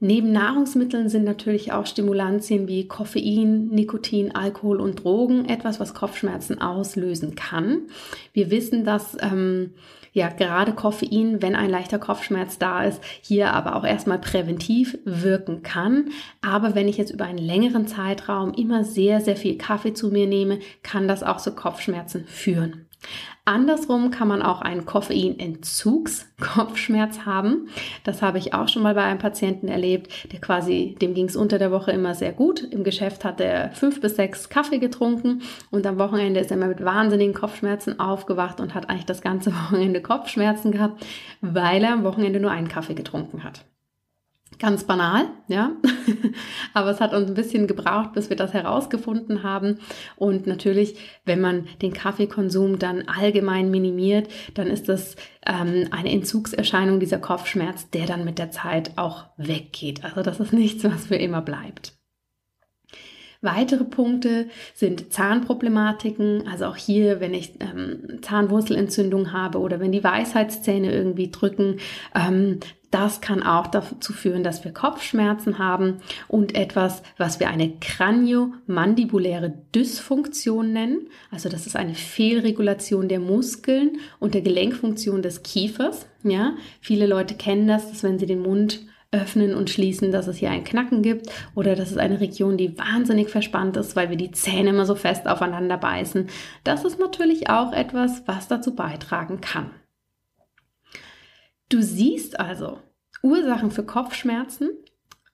Neben 0.05 0.33
Nahrungsmitteln 0.33 1.07
sind 1.07 1.23
natürlich 1.23 1.71
auch 1.71 1.85
Stimulantien 1.85 2.67
wie 2.67 2.89
Koffein, 2.89 3.67
Nikotin, 3.69 4.35
Alkohol 4.35 4.81
und 4.81 5.01
Drogen 5.01 5.45
etwas, 5.45 5.79
was 5.79 5.93
Kopfschmerzen 5.93 6.59
auslösen 6.59 7.35
kann. 7.35 7.83
Wir 8.33 8.51
wissen, 8.51 8.83
dass 8.83 9.15
ähm, 9.21 9.69
ja 10.11 10.27
gerade 10.27 10.73
Koffein, 10.73 11.41
wenn 11.41 11.55
ein 11.55 11.69
leichter 11.69 11.99
Kopfschmerz 11.99 12.59
da 12.59 12.83
ist, 12.83 13.01
hier 13.21 13.53
aber 13.53 13.77
auch 13.77 13.85
erstmal 13.85 14.19
präventiv 14.19 14.97
wirken 15.05 15.63
kann. 15.63 16.09
Aber 16.41 16.75
wenn 16.75 16.89
ich 16.89 16.97
jetzt 16.97 17.13
über 17.13 17.23
einen 17.23 17.37
längeren 17.37 17.87
Zeitraum 17.87 18.53
immer 18.55 18.83
sehr, 18.83 19.21
sehr 19.21 19.37
viel 19.37 19.57
Kaffee 19.57 19.93
zu 19.93 20.09
mir 20.09 20.27
nehme, 20.27 20.59
kann 20.81 21.07
das 21.07 21.23
auch 21.23 21.37
zu 21.37 21.55
Kopfschmerzen 21.55 22.25
führen. 22.27 22.87
Andersrum 23.45 24.09
kann 24.09 24.29
man 24.29 24.41
auch 24.41 24.61
einen 24.61 24.85
Koffeinentzugskopfschmerz 24.85 27.25
haben. 27.25 27.67
Das 28.05 28.21
habe 28.21 28.37
ich 28.37 28.53
auch 28.53 28.69
schon 28.69 28.83
mal 28.83 28.95
bei 28.95 29.03
einem 29.03 29.19
Patienten 29.19 29.67
erlebt, 29.67 30.31
der 30.31 30.39
quasi, 30.39 30.95
dem 31.01 31.13
ging 31.13 31.25
es 31.25 31.35
unter 31.35 31.59
der 31.59 31.69
Woche 31.69 31.91
immer 31.91 32.15
sehr 32.15 32.31
gut. 32.31 32.63
Im 32.63 32.85
Geschäft 32.85 33.25
hat 33.25 33.41
er 33.41 33.71
fünf 33.71 33.99
bis 33.99 34.15
sechs 34.15 34.47
Kaffee 34.47 34.79
getrunken 34.79 35.41
und 35.71 35.85
am 35.85 35.99
Wochenende 35.99 36.39
ist 36.39 36.51
er 36.51 36.57
immer 36.57 36.67
mit 36.67 36.85
wahnsinnigen 36.85 37.33
Kopfschmerzen 37.33 37.99
aufgewacht 37.99 38.61
und 38.61 38.73
hat 38.73 38.89
eigentlich 38.89 39.07
das 39.07 39.21
ganze 39.21 39.51
Wochenende 39.53 40.01
Kopfschmerzen 40.01 40.71
gehabt, 40.71 41.05
weil 41.41 41.83
er 41.83 41.91
am 41.91 42.05
Wochenende 42.05 42.39
nur 42.39 42.51
einen 42.51 42.69
Kaffee 42.69 42.93
getrunken 42.93 43.43
hat. 43.43 43.65
Ganz 44.59 44.83
banal, 44.83 45.25
ja. 45.47 45.71
Aber 46.73 46.91
es 46.91 46.99
hat 46.99 47.13
uns 47.13 47.27
ein 47.29 47.33
bisschen 47.33 47.67
gebraucht, 47.67 48.13
bis 48.13 48.29
wir 48.29 48.37
das 48.37 48.53
herausgefunden 48.53 49.43
haben. 49.43 49.79
Und 50.15 50.47
natürlich, 50.47 50.95
wenn 51.25 51.41
man 51.41 51.67
den 51.81 51.93
Kaffeekonsum 51.93 52.79
dann 52.79 53.07
allgemein 53.07 53.71
minimiert, 53.71 54.29
dann 54.53 54.67
ist 54.67 54.89
das 54.89 55.15
ähm, 55.45 55.87
eine 55.91 56.11
Entzugserscheinung 56.11 56.99
dieser 56.99 57.19
Kopfschmerz, 57.19 57.89
der 57.89 58.05
dann 58.05 58.25
mit 58.25 58.39
der 58.39 58.51
Zeit 58.51 58.91
auch 58.97 59.25
weggeht. 59.37 60.03
Also 60.03 60.21
das 60.21 60.39
ist 60.39 60.53
nichts, 60.53 60.83
was 60.83 61.07
für 61.07 61.15
immer 61.15 61.41
bleibt. 61.41 61.93
Weitere 63.43 63.83
Punkte 63.83 64.47
sind 64.73 65.11
Zahnproblematiken, 65.11 66.47
also 66.47 66.65
auch 66.65 66.77
hier, 66.77 67.19
wenn 67.19 67.33
ich 67.33 67.55
ähm, 67.59 68.19
Zahnwurzelentzündung 68.21 69.33
habe 69.33 69.59
oder 69.59 69.81
wenn 69.81 69.91
die 69.91 70.03
Weisheitszähne 70.03 70.93
irgendwie 70.93 71.29
drücken, 71.29 71.79
ähm, 72.15 72.61
das 72.93 73.21
kann 73.21 73.41
auch 73.41 73.67
dazu 73.67 74.13
führen, 74.13 74.43
dass 74.43 74.63
wir 74.63 74.71
Kopfschmerzen 74.71 75.57
haben 75.57 75.97
und 76.27 76.55
etwas, 76.55 77.01
was 77.17 77.39
wir 77.39 77.49
eine 77.49 77.73
kraniomandibuläre 77.79 79.53
Dysfunktion 79.73 80.73
nennen. 80.73 81.07
Also 81.31 81.49
das 81.49 81.65
ist 81.65 81.75
eine 81.75 81.95
Fehlregulation 81.95 83.07
der 83.07 83.19
Muskeln 83.19 83.97
und 84.19 84.35
der 84.35 84.41
Gelenkfunktion 84.41 85.23
des 85.23 85.41
Kiefers. 85.41 86.05
Ja, 86.23 86.53
viele 86.81 87.07
Leute 87.07 87.33
kennen 87.33 87.67
das, 87.67 87.89
dass 87.89 88.03
wenn 88.03 88.19
sie 88.19 88.27
den 88.27 88.41
Mund 88.41 88.81
öffnen 89.11 89.55
und 89.55 89.69
schließen, 89.69 90.11
dass 90.11 90.27
es 90.27 90.37
hier 90.37 90.51
ein 90.51 90.63
Knacken 90.63 91.01
gibt 91.01 91.31
oder 91.55 91.75
dass 91.75 91.91
es 91.91 91.97
eine 91.97 92.19
Region, 92.19 92.57
die 92.57 92.77
wahnsinnig 92.77 93.29
verspannt 93.29 93.77
ist, 93.77 93.95
weil 93.95 94.09
wir 94.09 94.17
die 94.17 94.31
Zähne 94.31 94.71
immer 94.71 94.85
so 94.85 94.95
fest 94.95 95.27
aufeinander 95.27 95.77
beißen. 95.77 96.27
Das 96.63 96.83
ist 96.83 96.99
natürlich 96.99 97.49
auch 97.49 97.73
etwas, 97.73 98.23
was 98.27 98.47
dazu 98.47 98.75
beitragen 98.75 99.41
kann. 99.41 99.71
Du 101.73 101.81
siehst 101.81 102.39
also 102.39 102.77
Ursachen 103.23 103.71
für 103.71 103.83
Kopfschmerzen, 103.83 104.69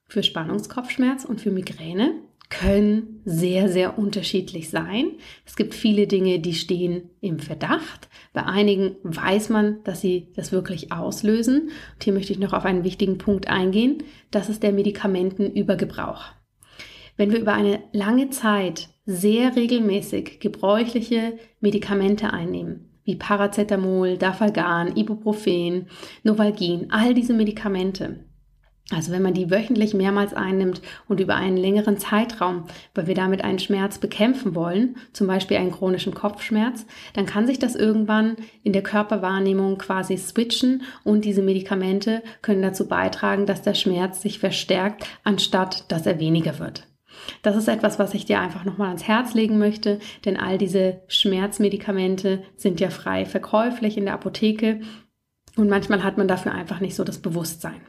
für 0.08 0.22
Spannungskopfschmerz 0.22 1.26
und 1.26 1.38
für 1.38 1.50
Migräne 1.50 2.14
können 2.48 3.20
sehr, 3.26 3.68
sehr 3.68 3.98
unterschiedlich 3.98 4.70
sein. 4.70 5.18
Es 5.44 5.54
gibt 5.54 5.74
viele 5.74 6.06
Dinge, 6.06 6.38
die 6.38 6.54
stehen 6.54 7.10
im 7.20 7.40
Verdacht. 7.40 8.08
Bei 8.32 8.46
einigen 8.46 8.96
weiß 9.02 9.50
man, 9.50 9.84
dass 9.84 10.00
sie 10.00 10.28
das 10.34 10.50
wirklich 10.50 10.92
auslösen. 10.92 11.72
Und 11.92 12.04
hier 12.04 12.14
möchte 12.14 12.32
ich 12.32 12.38
noch 12.38 12.54
auf 12.54 12.64
einen 12.64 12.84
wichtigen 12.84 13.18
Punkt 13.18 13.48
eingehen. 13.48 14.02
Das 14.30 14.48
ist 14.48 14.62
der 14.62 14.72
Medikamentenübergebrauch. 14.72 16.24
Wenn 17.18 17.32
wir 17.32 17.38
über 17.38 17.52
eine 17.52 17.82
lange 17.92 18.30
Zeit 18.30 18.88
sehr 19.04 19.56
regelmäßig 19.56 20.40
gebräuchliche 20.40 21.38
Medikamente 21.60 22.32
einnehmen, 22.32 22.89
wie 23.04 23.16
Paracetamol, 23.16 24.18
Dafalgan, 24.18 24.96
Ibuprofen, 24.96 25.86
Novalgin, 26.22 26.90
all 26.90 27.14
diese 27.14 27.34
Medikamente. 27.34 28.24
Also 28.92 29.12
wenn 29.12 29.22
man 29.22 29.34
die 29.34 29.50
wöchentlich 29.50 29.94
mehrmals 29.94 30.34
einnimmt 30.34 30.82
und 31.06 31.20
über 31.20 31.36
einen 31.36 31.56
längeren 31.56 31.96
Zeitraum, 31.98 32.64
weil 32.94 33.06
wir 33.06 33.14
damit 33.14 33.44
einen 33.44 33.60
Schmerz 33.60 33.98
bekämpfen 33.98 34.56
wollen, 34.56 34.96
zum 35.12 35.28
Beispiel 35.28 35.58
einen 35.58 35.70
chronischen 35.70 36.12
Kopfschmerz, 36.12 36.86
dann 37.14 37.24
kann 37.24 37.46
sich 37.46 37.60
das 37.60 37.76
irgendwann 37.76 38.36
in 38.64 38.72
der 38.72 38.82
Körperwahrnehmung 38.82 39.78
quasi 39.78 40.16
switchen 40.16 40.82
und 41.04 41.24
diese 41.24 41.42
Medikamente 41.42 42.22
können 42.42 42.62
dazu 42.62 42.88
beitragen, 42.88 43.46
dass 43.46 43.62
der 43.62 43.74
Schmerz 43.74 44.22
sich 44.22 44.40
verstärkt, 44.40 45.06
anstatt 45.22 45.90
dass 45.92 46.06
er 46.06 46.18
weniger 46.18 46.58
wird. 46.58 46.89
Das 47.42 47.56
ist 47.56 47.68
etwas, 47.68 47.98
was 47.98 48.14
ich 48.14 48.24
dir 48.24 48.40
einfach 48.40 48.64
nochmal 48.64 48.88
ans 48.88 49.04
Herz 49.04 49.34
legen 49.34 49.58
möchte, 49.58 49.98
denn 50.24 50.36
all 50.36 50.58
diese 50.58 51.02
Schmerzmedikamente 51.08 52.42
sind 52.56 52.80
ja 52.80 52.90
frei 52.90 53.24
verkäuflich 53.26 53.96
in 53.96 54.04
der 54.04 54.14
Apotheke 54.14 54.80
und 55.56 55.68
manchmal 55.68 56.04
hat 56.04 56.18
man 56.18 56.28
dafür 56.28 56.52
einfach 56.52 56.80
nicht 56.80 56.94
so 56.94 57.04
das 57.04 57.18
Bewusstsein. 57.18 57.80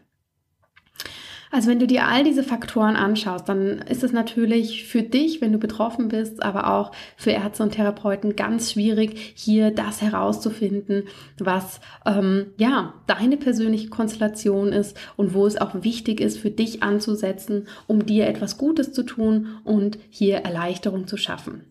Also 1.52 1.70
wenn 1.70 1.80
du 1.80 1.88
dir 1.88 2.08
all 2.08 2.24
diese 2.24 2.44
Faktoren 2.44 2.96
anschaust, 2.96 3.50
dann 3.50 3.80
ist 3.80 4.04
es 4.04 4.14
natürlich 4.14 4.86
für 4.86 5.04
dich, 5.04 5.42
wenn 5.42 5.52
du 5.52 5.58
betroffen 5.58 6.08
bist, 6.08 6.42
aber 6.42 6.74
auch 6.74 6.94
für 7.18 7.32
Ärzte 7.32 7.64
und 7.64 7.72
Therapeuten 7.72 8.38
ganz 8.38 8.72
schwierig, 8.72 9.34
hier 9.36 9.72
das 9.72 10.02
herauszufinden, 10.02 11.04
was 11.40 11.82
ähm, 12.06 12.48
ja 12.58 12.94
deine 13.06 13.36
persönliche 13.36 13.90
Konstellation 13.90 14.72
ist 14.72 14.98
und 15.18 15.34
wo 15.34 15.46
es 15.46 15.60
auch 15.60 15.84
wichtig 15.84 16.22
ist, 16.22 16.38
für 16.38 16.52
dich 16.52 16.84
anzusetzen, 16.84 17.68
um 17.86 18.06
dir 18.06 18.28
etwas 18.28 18.58
Gutes 18.58 18.94
zu 18.94 19.04
tun 19.04 19.58
und 19.66 20.00
hier 20.10 20.38
Erleichterung 20.38 21.06
zu 21.06 21.18
schaffen. 21.18 21.66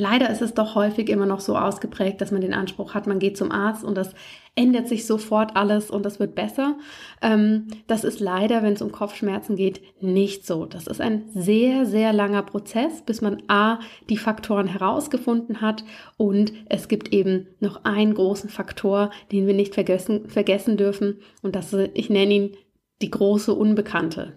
Leider 0.00 0.30
ist 0.30 0.42
es 0.42 0.54
doch 0.54 0.76
häufig 0.76 1.08
immer 1.08 1.26
noch 1.26 1.40
so 1.40 1.56
ausgeprägt, 1.56 2.20
dass 2.20 2.30
man 2.30 2.40
den 2.40 2.54
Anspruch 2.54 2.94
hat, 2.94 3.08
man 3.08 3.18
geht 3.18 3.36
zum 3.36 3.50
Arzt 3.50 3.82
und 3.82 3.96
das 3.96 4.14
ändert 4.58 4.88
sich 4.88 5.06
sofort 5.06 5.54
alles 5.54 5.88
und 5.88 6.04
das 6.04 6.18
wird 6.18 6.34
besser. 6.34 6.76
Ähm, 7.22 7.68
das 7.86 8.02
ist 8.02 8.18
leider, 8.18 8.64
wenn 8.64 8.72
es 8.72 8.82
um 8.82 8.90
Kopfschmerzen 8.90 9.54
geht, 9.54 9.80
nicht 10.02 10.44
so. 10.44 10.66
Das 10.66 10.88
ist 10.88 11.00
ein 11.00 11.30
sehr, 11.32 11.86
sehr 11.86 12.12
langer 12.12 12.42
Prozess, 12.42 13.02
bis 13.02 13.20
man 13.20 13.40
A, 13.46 13.78
die 14.10 14.16
Faktoren 14.16 14.66
herausgefunden 14.66 15.60
hat 15.60 15.84
und 16.16 16.52
es 16.68 16.88
gibt 16.88 17.12
eben 17.14 17.46
noch 17.60 17.84
einen 17.84 18.14
großen 18.14 18.50
Faktor, 18.50 19.10
den 19.30 19.46
wir 19.46 19.54
nicht 19.54 19.74
vergessen, 19.74 20.28
vergessen 20.28 20.76
dürfen 20.76 21.20
und 21.42 21.54
das, 21.54 21.72
ich 21.72 22.10
nenne 22.10 22.34
ihn 22.34 22.56
die 23.00 23.10
große 23.10 23.54
Unbekannte. 23.54 24.32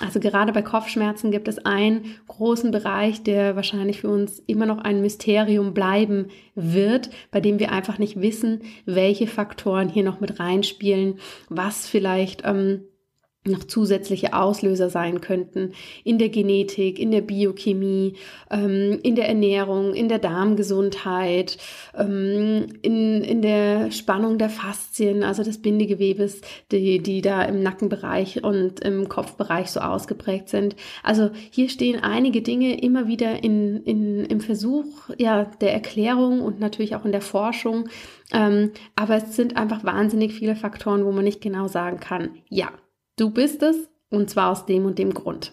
Also 0.00 0.18
gerade 0.18 0.52
bei 0.52 0.62
Kopfschmerzen 0.62 1.30
gibt 1.30 1.46
es 1.46 1.58
einen 1.66 2.16
großen 2.26 2.70
Bereich, 2.70 3.22
der 3.22 3.54
wahrscheinlich 3.54 4.00
für 4.00 4.08
uns 4.08 4.42
immer 4.46 4.64
noch 4.64 4.78
ein 4.78 5.02
Mysterium 5.02 5.74
bleiben 5.74 6.28
wird, 6.54 7.10
bei 7.30 7.40
dem 7.40 7.58
wir 7.58 7.70
einfach 7.70 7.98
nicht 7.98 8.18
wissen, 8.20 8.62
welche 8.86 9.26
Faktoren 9.26 9.90
hier 9.90 10.02
noch 10.02 10.18
mit 10.18 10.40
reinspielen, 10.40 11.18
was 11.50 11.86
vielleicht 11.86 12.42
ähm, 12.46 12.84
noch 13.50 13.64
zusätzliche 13.64 14.34
Auslöser 14.34 14.90
sein 14.90 15.20
könnten 15.20 15.72
in 16.04 16.18
der 16.18 16.28
Genetik, 16.28 16.98
in 16.98 17.10
der 17.10 17.20
Biochemie, 17.20 18.14
ähm, 18.50 18.98
in 19.02 19.14
der 19.14 19.28
Ernährung, 19.28 19.94
in 19.94 20.08
der 20.08 20.18
Darmgesundheit, 20.18 21.58
ähm, 21.96 22.66
in, 22.82 23.22
in 23.22 23.42
der 23.42 23.90
Spannung 23.90 24.38
der 24.38 24.50
Faszien, 24.50 25.22
also 25.22 25.42
des 25.42 25.62
Bindegewebes, 25.62 26.40
die, 26.72 27.00
die 27.00 27.20
da 27.20 27.42
im 27.42 27.62
Nackenbereich 27.62 28.42
und 28.44 28.80
im 28.80 29.08
Kopfbereich 29.08 29.70
so 29.70 29.80
ausgeprägt 29.80 30.48
sind. 30.48 30.76
Also 31.02 31.30
hier 31.50 31.68
stehen 31.68 32.02
einige 32.02 32.42
Dinge 32.42 32.80
immer 32.80 33.06
wieder 33.06 33.42
in, 33.42 33.82
in, 33.84 34.24
im 34.24 34.40
Versuch 34.40 34.86
ja, 35.18 35.44
der 35.60 35.72
Erklärung 35.72 36.40
und 36.40 36.60
natürlich 36.60 36.94
auch 36.94 37.04
in 37.04 37.12
der 37.12 37.20
Forschung. 37.20 37.88
Ähm, 38.32 38.72
aber 38.96 39.16
es 39.16 39.36
sind 39.36 39.56
einfach 39.56 39.84
wahnsinnig 39.84 40.32
viele 40.32 40.56
Faktoren, 40.56 41.04
wo 41.04 41.12
man 41.12 41.24
nicht 41.24 41.40
genau 41.40 41.68
sagen 41.68 42.00
kann, 42.00 42.30
ja, 42.48 42.68
Du 43.20 43.28
bist 43.28 43.62
es 43.62 43.76
und 44.08 44.30
zwar 44.30 44.50
aus 44.50 44.64
dem 44.64 44.86
und 44.86 44.98
dem 44.98 45.12
Grund. 45.12 45.52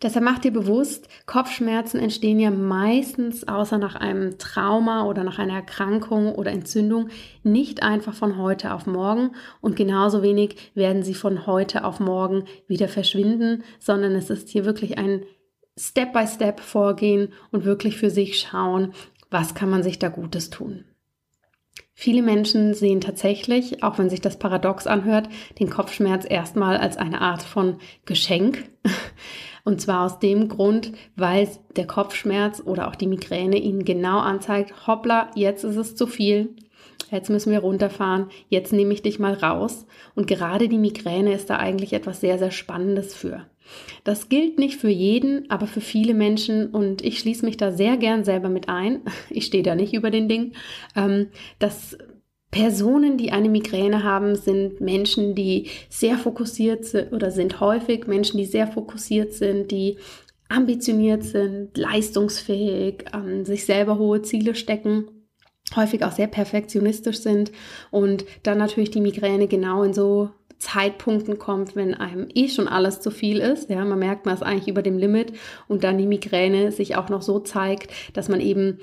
Deshalb 0.00 0.24
mach 0.24 0.38
dir 0.38 0.52
bewusst, 0.52 1.08
Kopfschmerzen 1.26 1.98
entstehen 1.98 2.38
ja 2.38 2.52
meistens 2.52 3.48
außer 3.48 3.76
nach 3.76 3.96
einem 3.96 4.38
Trauma 4.38 5.04
oder 5.06 5.24
nach 5.24 5.40
einer 5.40 5.54
Erkrankung 5.54 6.32
oder 6.32 6.52
Entzündung 6.52 7.08
nicht 7.42 7.82
einfach 7.82 8.14
von 8.14 8.38
heute 8.38 8.72
auf 8.72 8.86
morgen 8.86 9.32
und 9.60 9.74
genauso 9.74 10.22
wenig 10.22 10.70
werden 10.76 11.02
sie 11.02 11.14
von 11.14 11.44
heute 11.44 11.82
auf 11.82 11.98
morgen 11.98 12.44
wieder 12.68 12.86
verschwinden, 12.86 13.64
sondern 13.80 14.12
es 14.12 14.30
ist 14.30 14.48
hier 14.48 14.64
wirklich 14.64 14.96
ein 14.96 15.24
Step-by-Step 15.76 16.60
Vorgehen 16.60 17.32
und 17.50 17.64
wirklich 17.64 17.96
für 17.96 18.10
sich 18.10 18.38
schauen, 18.38 18.92
was 19.28 19.56
kann 19.56 19.70
man 19.70 19.82
sich 19.82 19.98
da 19.98 20.08
Gutes 20.08 20.50
tun. 20.50 20.84
Viele 22.00 22.22
Menschen 22.22 22.74
sehen 22.74 23.00
tatsächlich, 23.00 23.82
auch 23.82 23.98
wenn 23.98 24.08
sich 24.08 24.20
das 24.20 24.38
paradox 24.38 24.86
anhört, 24.86 25.28
den 25.58 25.68
Kopfschmerz 25.68 26.24
erstmal 26.30 26.76
als 26.76 26.96
eine 26.96 27.20
Art 27.20 27.42
von 27.42 27.78
Geschenk. 28.04 28.70
Und 29.64 29.80
zwar 29.80 30.06
aus 30.06 30.20
dem 30.20 30.46
Grund, 30.46 30.92
weil 31.16 31.48
der 31.74 31.88
Kopfschmerz 31.88 32.62
oder 32.64 32.86
auch 32.86 32.94
die 32.94 33.08
Migräne 33.08 33.56
ihnen 33.56 33.84
genau 33.84 34.20
anzeigt, 34.20 34.86
hoppla, 34.86 35.32
jetzt 35.34 35.64
ist 35.64 35.74
es 35.74 35.96
zu 35.96 36.06
viel, 36.06 36.54
jetzt 37.10 37.30
müssen 37.30 37.50
wir 37.50 37.58
runterfahren, 37.58 38.28
jetzt 38.48 38.72
nehme 38.72 38.94
ich 38.94 39.02
dich 39.02 39.18
mal 39.18 39.34
raus. 39.34 39.84
Und 40.14 40.28
gerade 40.28 40.68
die 40.68 40.78
Migräne 40.78 41.34
ist 41.34 41.50
da 41.50 41.56
eigentlich 41.56 41.94
etwas 41.94 42.20
sehr, 42.20 42.38
sehr 42.38 42.52
Spannendes 42.52 43.12
für. 43.12 43.44
Das 44.04 44.28
gilt 44.28 44.58
nicht 44.58 44.80
für 44.80 44.88
jeden, 44.88 45.50
aber 45.50 45.66
für 45.66 45.80
viele 45.80 46.14
Menschen 46.14 46.68
und 46.68 47.04
ich 47.04 47.18
schließe 47.18 47.44
mich 47.44 47.56
da 47.56 47.72
sehr 47.72 47.96
gern 47.96 48.24
selber 48.24 48.48
mit 48.48 48.68
ein. 48.68 49.02
Ich 49.30 49.46
stehe 49.46 49.62
da 49.62 49.74
nicht 49.74 49.94
über 49.94 50.10
den 50.10 50.28
Ding. 50.28 50.52
Ähm, 50.96 51.28
dass 51.58 51.96
Personen, 52.50 53.18
die 53.18 53.30
eine 53.30 53.48
Migräne 53.48 54.02
haben, 54.02 54.34
sind 54.34 54.80
Menschen, 54.80 55.34
die 55.34 55.68
sehr 55.90 56.16
fokussiert 56.16 56.84
sind 56.86 57.12
oder 57.12 57.30
sind 57.30 57.60
häufig 57.60 58.06
Menschen, 58.06 58.38
die 58.38 58.46
sehr 58.46 58.66
fokussiert 58.66 59.34
sind, 59.34 59.70
die 59.70 59.98
ambitioniert 60.48 61.24
sind, 61.24 61.76
leistungsfähig, 61.76 63.04
ähm, 63.12 63.44
sich 63.44 63.66
selber 63.66 63.98
hohe 63.98 64.22
Ziele 64.22 64.54
stecken 64.54 65.08
häufig 65.76 66.04
auch 66.04 66.12
sehr 66.12 66.26
perfektionistisch 66.26 67.18
sind 67.18 67.52
und 67.90 68.24
dann 68.42 68.58
natürlich 68.58 68.90
die 68.90 69.00
Migräne 69.00 69.48
genau 69.48 69.82
in 69.82 69.92
so 69.92 70.30
Zeitpunkten 70.58 71.38
kommt, 71.38 71.76
wenn 71.76 71.94
einem 71.94 72.28
eh 72.34 72.48
schon 72.48 72.68
alles 72.68 73.00
zu 73.00 73.10
viel 73.10 73.38
ist. 73.38 73.70
Ja, 73.70 73.84
man 73.84 73.98
merkt, 73.98 74.26
man 74.26 74.34
ist 74.34 74.42
eigentlich 74.42 74.68
über 74.68 74.82
dem 74.82 74.98
Limit 74.98 75.32
und 75.68 75.84
dann 75.84 75.98
die 75.98 76.06
Migräne 76.06 76.72
sich 76.72 76.96
auch 76.96 77.08
noch 77.08 77.22
so 77.22 77.38
zeigt, 77.40 77.92
dass 78.14 78.28
man 78.28 78.40
eben 78.40 78.78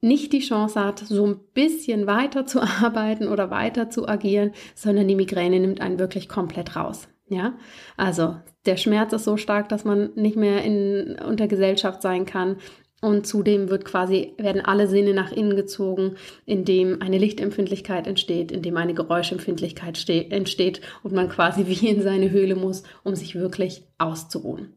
nicht 0.00 0.32
die 0.32 0.40
Chance 0.40 0.82
hat, 0.82 1.00
so 1.00 1.26
ein 1.26 1.40
bisschen 1.54 2.06
weiter 2.06 2.46
zu 2.46 2.60
arbeiten 2.82 3.28
oder 3.28 3.50
weiter 3.50 3.90
zu 3.90 4.08
agieren, 4.08 4.52
sondern 4.74 5.08
die 5.08 5.16
Migräne 5.16 5.58
nimmt 5.60 5.80
einen 5.80 5.98
wirklich 5.98 6.28
komplett 6.28 6.76
raus. 6.76 7.08
Ja, 7.28 7.54
also 7.96 8.36
der 8.66 8.76
Schmerz 8.76 9.12
ist 9.12 9.24
so 9.24 9.36
stark, 9.36 9.68
dass 9.68 9.84
man 9.84 10.10
nicht 10.14 10.36
mehr 10.36 10.62
in, 10.62 11.18
unter 11.26 11.48
Gesellschaft 11.48 12.00
sein 12.00 12.24
kann. 12.24 12.58
Und 13.02 13.26
zudem 13.26 13.68
wird 13.68 13.84
quasi, 13.84 14.32
werden 14.38 14.64
alle 14.64 14.88
Sinne 14.88 15.12
nach 15.12 15.30
innen 15.30 15.54
gezogen, 15.54 16.16
indem 16.46 17.02
eine 17.02 17.18
Lichtempfindlichkeit 17.18 18.06
entsteht, 18.06 18.50
indem 18.50 18.78
eine 18.78 18.94
Geräuschempfindlichkeit 18.94 20.08
entsteht 20.08 20.80
und 21.02 21.12
man 21.12 21.28
quasi 21.28 21.66
wie 21.66 21.88
in 21.88 22.02
seine 22.02 22.30
Höhle 22.30 22.56
muss, 22.56 22.84
um 23.04 23.14
sich 23.14 23.34
wirklich 23.34 23.84
auszuruhen. 23.98 24.76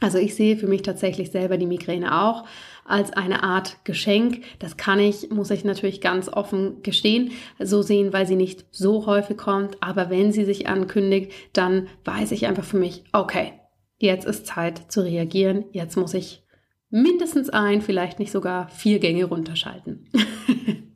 Also 0.00 0.16
ich 0.16 0.34
sehe 0.34 0.56
für 0.56 0.66
mich 0.66 0.80
tatsächlich 0.80 1.30
selber 1.30 1.58
die 1.58 1.66
Migräne 1.66 2.22
auch 2.22 2.44
als 2.86 3.12
eine 3.12 3.42
Art 3.42 3.84
Geschenk. 3.84 4.42
Das 4.58 4.78
kann 4.78 4.98
ich, 4.98 5.28
muss 5.28 5.50
ich 5.50 5.62
natürlich 5.62 6.00
ganz 6.00 6.30
offen 6.30 6.82
gestehen, 6.82 7.32
so 7.58 7.82
sehen, 7.82 8.14
weil 8.14 8.26
sie 8.26 8.36
nicht 8.36 8.64
so 8.70 9.04
häufig 9.04 9.36
kommt. 9.36 9.76
Aber 9.82 10.08
wenn 10.08 10.32
sie 10.32 10.46
sich 10.46 10.66
ankündigt, 10.68 11.32
dann 11.52 11.88
weiß 12.06 12.32
ich 12.32 12.46
einfach 12.46 12.64
für 12.64 12.78
mich, 12.78 13.04
okay, 13.12 13.52
jetzt 13.98 14.26
ist 14.26 14.46
Zeit 14.46 14.90
zu 14.90 15.02
reagieren. 15.02 15.66
Jetzt 15.72 15.96
muss 15.96 16.14
ich 16.14 16.42
mindestens 16.90 17.48
ein, 17.50 17.82
vielleicht 17.82 18.18
nicht 18.18 18.32
sogar 18.32 18.68
vier 18.68 18.98
Gänge 18.98 19.24
runterschalten. 19.24 20.08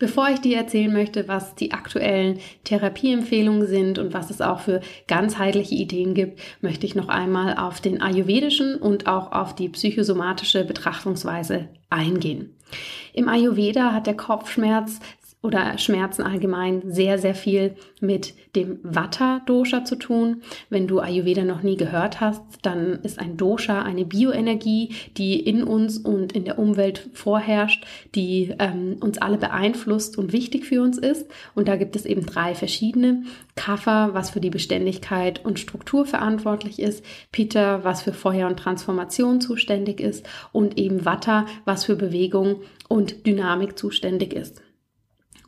Bevor 0.00 0.30
ich 0.30 0.40
dir 0.40 0.56
erzählen 0.56 0.90
möchte, 0.90 1.28
was 1.28 1.54
die 1.56 1.72
aktuellen 1.72 2.38
Therapieempfehlungen 2.64 3.66
sind 3.66 3.98
und 3.98 4.14
was 4.14 4.30
es 4.30 4.40
auch 4.40 4.60
für 4.60 4.80
ganzheitliche 5.06 5.74
Ideen 5.74 6.14
gibt, 6.14 6.40
möchte 6.62 6.86
ich 6.86 6.94
noch 6.94 7.08
einmal 7.08 7.58
auf 7.58 7.82
den 7.82 8.00
ayurvedischen 8.00 8.76
und 8.76 9.06
auch 9.06 9.30
auf 9.32 9.54
die 9.54 9.68
psychosomatische 9.68 10.64
Betrachtungsweise 10.64 11.68
eingehen. 11.90 12.56
Im 13.12 13.28
Ayurveda 13.28 13.92
hat 13.92 14.06
der 14.06 14.16
Kopfschmerz 14.16 15.00
oder 15.42 15.78
Schmerzen 15.78 16.22
allgemein 16.22 16.82
sehr, 16.86 17.18
sehr 17.18 17.34
viel 17.34 17.74
mit 18.00 18.34
dem 18.54 18.78
Vata-Dosha 18.82 19.84
zu 19.84 19.96
tun. 19.96 20.42
Wenn 20.68 20.86
du 20.86 21.00
Ayurveda 21.00 21.44
noch 21.44 21.62
nie 21.62 21.76
gehört 21.76 22.20
hast, 22.20 22.42
dann 22.62 22.98
ist 23.02 23.18
ein 23.18 23.38
Dosha 23.38 23.82
eine 23.82 24.04
Bioenergie, 24.04 24.94
die 25.16 25.40
in 25.40 25.62
uns 25.62 25.96
und 25.98 26.32
in 26.32 26.44
der 26.44 26.58
Umwelt 26.58 27.08
vorherrscht, 27.14 27.86
die 28.14 28.54
ähm, 28.58 28.98
uns 29.00 29.18
alle 29.18 29.38
beeinflusst 29.38 30.18
und 30.18 30.32
wichtig 30.32 30.66
für 30.66 30.82
uns 30.82 30.98
ist. 30.98 31.26
Und 31.54 31.68
da 31.68 31.76
gibt 31.76 31.96
es 31.96 32.04
eben 32.04 32.26
drei 32.26 32.54
verschiedene. 32.54 33.22
Kapha, 33.54 34.10
was 34.12 34.30
für 34.30 34.40
die 34.40 34.50
Beständigkeit 34.50 35.44
und 35.44 35.58
Struktur 35.58 36.04
verantwortlich 36.04 36.78
ist, 36.78 37.04
Pitta, 37.32 37.82
was 37.82 38.02
für 38.02 38.12
Feuer 38.12 38.46
und 38.46 38.58
Transformation 38.58 39.40
zuständig 39.40 40.00
ist 40.00 40.26
und 40.52 40.78
eben 40.78 41.04
Vata, 41.04 41.46
was 41.64 41.84
für 41.84 41.96
Bewegung 41.96 42.56
und 42.88 43.26
Dynamik 43.26 43.78
zuständig 43.78 44.34
ist. 44.34 44.60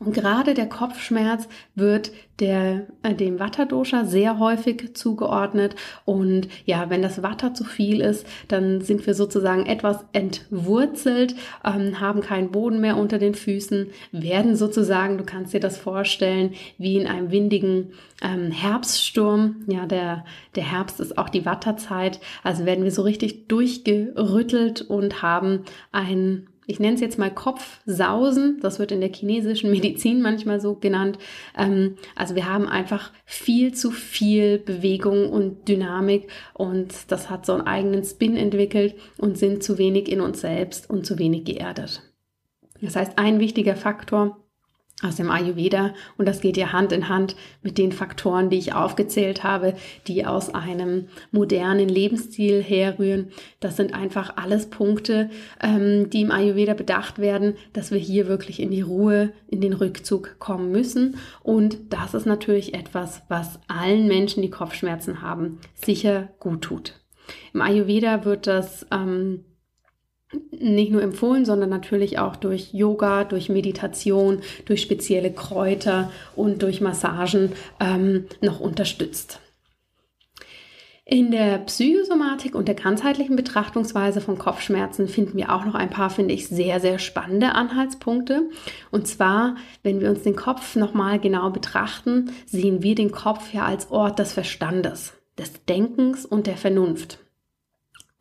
Und 0.03 0.13
gerade 0.13 0.53
der 0.53 0.67
Kopfschmerz 0.67 1.47
wird 1.75 2.11
der, 2.39 2.87
äh, 3.03 3.13
dem 3.13 3.39
Vata-Dosha 3.39 4.05
sehr 4.05 4.39
häufig 4.39 4.95
zugeordnet. 4.95 5.75
Und 6.03 6.47
ja, 6.65 6.89
wenn 6.89 7.01
das 7.01 7.21
Vata 7.21 7.53
zu 7.53 7.63
viel 7.63 8.01
ist, 8.01 8.25
dann 8.47 8.81
sind 8.81 9.05
wir 9.05 9.13
sozusagen 9.13 9.65
etwas 9.65 10.03
entwurzelt, 10.13 11.35
ähm, 11.63 11.99
haben 11.99 12.21
keinen 12.21 12.51
Boden 12.51 12.81
mehr 12.81 12.97
unter 12.97 13.19
den 13.19 13.35
Füßen, 13.35 13.87
werden 14.11 14.55
sozusagen, 14.55 15.17
du 15.17 15.23
kannst 15.23 15.53
dir 15.53 15.59
das 15.59 15.77
vorstellen, 15.77 16.53
wie 16.77 16.97
in 16.97 17.07
einem 17.07 17.31
windigen 17.31 17.91
ähm, 18.21 18.51
Herbststurm. 18.51 19.63
Ja, 19.67 19.85
der, 19.85 20.25
der 20.55 20.69
Herbst 20.71 20.99
ist 20.99 21.17
auch 21.17 21.29
die 21.29 21.45
Vata-Zeit. 21.45 22.19
Also 22.43 22.65
werden 22.65 22.83
wir 22.83 22.91
so 22.91 23.03
richtig 23.03 23.47
durchgerüttelt 23.47 24.81
und 24.81 25.21
haben 25.21 25.63
ein 25.91 26.47
ich 26.67 26.79
nenne 26.79 26.95
es 26.95 27.01
jetzt 27.01 27.19
mal 27.19 27.33
Kopfsausen, 27.33 28.59
das 28.61 28.79
wird 28.79 28.91
in 28.91 29.01
der 29.01 29.13
chinesischen 29.13 29.71
Medizin 29.71 30.21
manchmal 30.21 30.59
so 30.59 30.75
genannt. 30.75 31.17
Ähm, 31.57 31.95
also 32.15 32.35
wir 32.35 32.47
haben 32.51 32.67
einfach 32.67 33.11
viel 33.25 33.73
zu 33.73 33.91
viel 33.91 34.59
Bewegung 34.59 35.29
und 35.29 35.67
Dynamik 35.67 36.27
und 36.53 37.11
das 37.11 37.29
hat 37.29 37.45
so 37.45 37.53
einen 37.53 37.67
eigenen 37.67 38.03
Spin 38.03 38.37
entwickelt 38.37 38.95
und 39.17 39.37
sind 39.37 39.63
zu 39.63 39.77
wenig 39.77 40.11
in 40.11 40.21
uns 40.21 40.41
selbst 40.41 40.89
und 40.89 41.05
zu 41.05 41.19
wenig 41.19 41.45
geerdet. 41.45 42.01
Das 42.81 42.95
heißt, 42.95 43.17
ein 43.17 43.39
wichtiger 43.39 43.75
Faktor 43.75 44.42
aus 45.03 45.15
dem 45.15 45.29
Ayurveda 45.29 45.93
und 46.17 46.27
das 46.27 46.41
geht 46.41 46.57
ja 46.57 46.71
Hand 46.71 46.91
in 46.91 47.09
Hand 47.09 47.35
mit 47.61 47.77
den 47.77 47.91
Faktoren, 47.91 48.49
die 48.49 48.57
ich 48.57 48.73
aufgezählt 48.73 49.43
habe, 49.43 49.75
die 50.07 50.25
aus 50.25 50.53
einem 50.53 51.07
modernen 51.31 51.89
Lebensstil 51.89 52.61
herrühren. 52.61 53.31
Das 53.59 53.77
sind 53.77 53.93
einfach 53.93 54.37
alles 54.37 54.69
Punkte, 54.69 55.29
ähm, 55.61 56.09
die 56.09 56.21
im 56.21 56.31
Ayurveda 56.31 56.73
bedacht 56.73 57.19
werden, 57.19 57.55
dass 57.73 57.91
wir 57.91 57.99
hier 57.99 58.27
wirklich 58.27 58.59
in 58.59 58.71
die 58.71 58.81
Ruhe, 58.81 59.33
in 59.47 59.61
den 59.61 59.73
Rückzug 59.73 60.39
kommen 60.39 60.71
müssen. 60.71 61.17
Und 61.41 61.77
das 61.89 62.13
ist 62.13 62.25
natürlich 62.25 62.73
etwas, 62.73 63.21
was 63.27 63.59
allen 63.67 64.07
Menschen, 64.07 64.41
die 64.41 64.49
Kopfschmerzen 64.49 65.21
haben, 65.21 65.59
sicher 65.73 66.29
gut 66.39 66.61
tut. 66.61 66.93
Im 67.53 67.61
Ayurveda 67.61 68.25
wird 68.25 68.47
das 68.47 68.85
ähm, 68.91 69.45
nicht 70.51 70.91
nur 70.91 71.01
empfohlen, 71.01 71.45
sondern 71.45 71.69
natürlich 71.69 72.19
auch 72.19 72.35
durch 72.35 72.73
Yoga, 72.73 73.23
durch 73.23 73.49
Meditation, 73.49 74.39
durch 74.65 74.81
spezielle 74.81 75.31
Kräuter 75.31 76.11
und 76.35 76.61
durch 76.61 76.81
Massagen 76.81 77.51
ähm, 77.79 78.25
noch 78.41 78.59
unterstützt. 78.59 79.39
In 81.05 81.31
der 81.31 81.57
Psychosomatik 81.57 82.55
und 82.55 82.69
der 82.69 82.75
ganzheitlichen 82.75 83.35
Betrachtungsweise 83.35 84.21
von 84.21 84.37
Kopfschmerzen 84.37 85.09
finden 85.09 85.37
wir 85.37 85.53
auch 85.53 85.65
noch 85.65 85.75
ein 85.75 85.89
paar, 85.89 86.09
finde 86.09 86.33
ich, 86.33 86.47
sehr, 86.47 86.79
sehr 86.79 86.97
spannende 86.97 87.55
Anhaltspunkte. 87.55 88.49
Und 88.89 89.05
zwar, 89.05 89.57
wenn 89.83 89.99
wir 89.99 90.09
uns 90.09 90.23
den 90.23 90.37
Kopf 90.37 90.77
nochmal 90.77 91.19
genau 91.19 91.49
betrachten, 91.49 92.31
sehen 92.45 92.83
wir 92.83 92.95
den 92.95 93.11
Kopf 93.11 93.53
ja 93.53 93.65
als 93.65 93.91
Ort 93.91 94.17
des 94.17 94.31
Verstandes, 94.31 95.13
des 95.37 95.65
Denkens 95.65 96.25
und 96.25 96.47
der 96.47 96.55
Vernunft. 96.55 97.19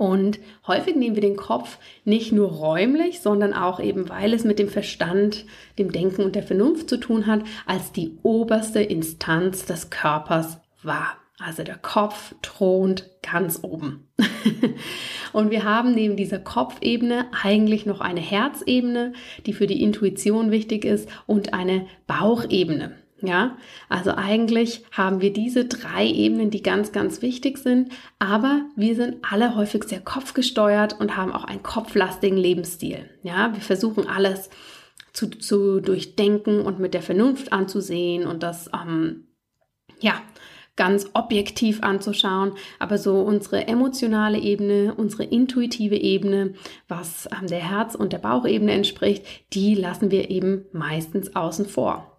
Und 0.03 0.41
häufig 0.67 0.97
nehmen 0.97 1.15
wir 1.15 1.23
den 1.23 1.37
Kopf 1.37 1.79
nicht 2.05 2.33
nur 2.33 2.51
räumlich, 2.51 3.21
sondern 3.21 3.55
auch 3.55 3.79
eben, 3.79 4.09
weil 4.09 4.35
es 4.35 4.43
mit 4.43 4.59
dem 4.59 4.69
Verstand, 4.69 5.47
dem 5.79 5.93
Denken 5.93 6.25
und 6.25 6.35
der 6.35 6.43
Vernunft 6.43 6.89
zu 6.89 6.97
tun 6.97 7.29
hat, 7.29 7.43
als 7.67 7.93
die 7.93 8.19
oberste 8.25 8.83
Instanz 8.83 9.65
des 9.65 9.91
Körpers 9.91 10.59
wahr. 10.83 11.19
Also 11.39 11.63
der 11.63 11.77
Kopf 11.77 12.35
thront 12.43 13.11
ganz 13.23 13.61
oben. 13.63 14.09
und 15.33 15.53
wir 15.53 15.63
haben 15.63 15.95
neben 15.95 16.17
dieser 16.17 16.41
Kopfebene 16.41 17.27
eigentlich 17.41 17.87
noch 17.87 18.01
eine 18.01 18.19
Herzebene, 18.19 19.13
die 19.47 19.53
für 19.53 19.69
die 19.69 19.85
Intuition 19.85 20.51
wichtig 20.51 20.85
ist, 20.85 21.09
und 21.29 21.55
eine 21.55 21.87
Bauchebene. 22.09 22.97
Ja, 23.25 23.57
also 23.89 24.11
eigentlich 24.17 24.83
haben 24.91 25.21
wir 25.21 25.33
diese 25.33 25.65
drei 25.67 26.05
Ebenen, 26.09 26.51
die 26.51 26.61
ganz, 26.63 26.91
ganz 26.91 27.23
wichtig 27.23 27.57
sind, 27.59 27.93
aber 28.19 28.63
wir 28.75 28.97
sind 28.97 29.19
alle 29.31 29.55
häufig 29.55 29.85
sehr 29.85 30.01
kopfgesteuert 30.01 30.99
und 30.99 31.17
haben 31.17 31.33
auch 31.33 31.45
einen 31.45 31.63
kopflastigen 31.63 32.37
Lebensstil. 32.37 33.09
Ja, 33.23 33.55
wir 33.55 33.61
versuchen 33.61 34.09
alles 34.09 34.51
zu, 35.13 35.31
zu 35.31 35.81
durchdenken 35.81 36.63
und 36.63 36.81
mit 36.81 36.95
der 36.95 37.03
Vernunft 37.03 37.53
anzusehen 37.53 38.27
und 38.27 38.43
das, 38.43 38.69
ähm, 38.75 39.29
ja, 40.01 40.21
ganz 40.75 41.11
objektiv 41.13 41.83
anzuschauen, 41.83 42.55
aber 42.79 42.99
so 42.99 43.21
unsere 43.21 43.69
emotionale 43.69 44.39
Ebene, 44.39 44.95
unsere 44.97 45.25
intuitive 45.25 45.97
Ebene, 45.97 46.55
was 46.89 47.29
ähm, 47.31 47.47
der 47.47 47.71
Herz- 47.71 47.95
und 47.95 48.13
der 48.13 48.19
Bauchebene 48.19 48.73
entspricht, 48.73 49.25
die 49.53 49.75
lassen 49.75 50.11
wir 50.11 50.31
eben 50.31 50.65
meistens 50.73 51.37
außen 51.37 51.67
vor. 51.67 52.12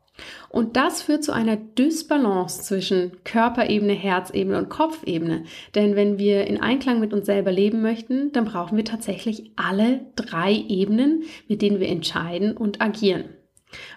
Und 0.49 0.77
das 0.77 1.01
führt 1.01 1.23
zu 1.23 1.31
einer 1.31 1.57
Dysbalance 1.57 2.61
zwischen 2.61 3.23
Körperebene, 3.23 3.93
Herzebene 3.93 4.57
und 4.57 4.69
Kopfebene. 4.69 5.45
Denn 5.73 5.95
wenn 5.95 6.19
wir 6.19 6.45
in 6.45 6.61
Einklang 6.61 6.99
mit 6.99 7.13
uns 7.13 7.25
selber 7.25 7.51
leben 7.51 7.81
möchten, 7.81 8.31
dann 8.31 8.45
brauchen 8.45 8.77
wir 8.77 8.85
tatsächlich 8.85 9.51
alle 9.55 10.01
drei 10.15 10.53
Ebenen, 10.53 11.23
mit 11.47 11.61
denen 11.61 11.79
wir 11.79 11.89
entscheiden 11.89 12.55
und 12.55 12.81
agieren. 12.81 13.25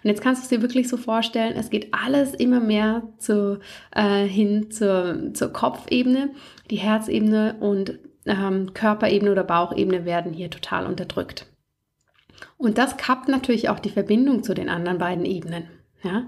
Und 0.03 0.09
jetzt 0.09 0.23
kannst 0.23 0.41
du 0.41 0.45
es 0.45 0.49
dir 0.49 0.63
wirklich 0.63 0.89
so 0.89 0.97
vorstellen, 0.97 1.55
es 1.55 1.69
geht 1.69 1.93
alles 1.93 2.33
immer 2.33 2.61
mehr 2.61 3.03
zu, 3.19 3.61
äh, 3.95 4.25
hin 4.25 4.71
zur, 4.71 5.35
zur 5.35 5.53
Kopfebene. 5.53 6.31
Die 6.71 6.77
Herzebene 6.77 7.57
und 7.61 7.99
ähm, 8.25 8.73
Körperebene 8.73 9.31
oder 9.31 9.45
Bauchebene 9.45 10.07
werden 10.07 10.33
hier 10.33 10.51
total 10.51 10.87
unterdrückt. 10.87 11.47
Und 12.57 12.79
das 12.79 12.97
kappt 12.97 13.29
natürlich 13.29 13.69
auch 13.69 13.79
die 13.79 13.91
Verbindung 13.91 14.43
zu 14.43 14.55
den 14.55 14.69
anderen 14.69 14.99
beiden 14.99 15.25
Ebenen. 15.25 15.69
Ja? 16.07 16.23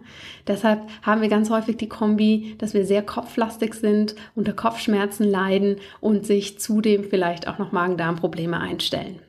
Deshalb 0.46 0.82
haben 1.02 1.22
wir 1.22 1.28
ganz 1.28 1.50
häufig 1.50 1.76
die 1.76 1.88
Kombi, 1.88 2.56
dass 2.58 2.74
wir 2.74 2.84
sehr 2.84 3.02
kopflastig 3.02 3.74
sind, 3.74 4.14
unter 4.34 4.52
Kopfschmerzen 4.52 5.24
leiden 5.24 5.76
und 6.00 6.26
sich 6.26 6.58
zudem 6.58 7.04
vielleicht 7.04 7.48
auch 7.48 7.58
noch 7.58 7.72
Magen-Darm-Probleme 7.72 8.58
einstellen. 8.58 9.20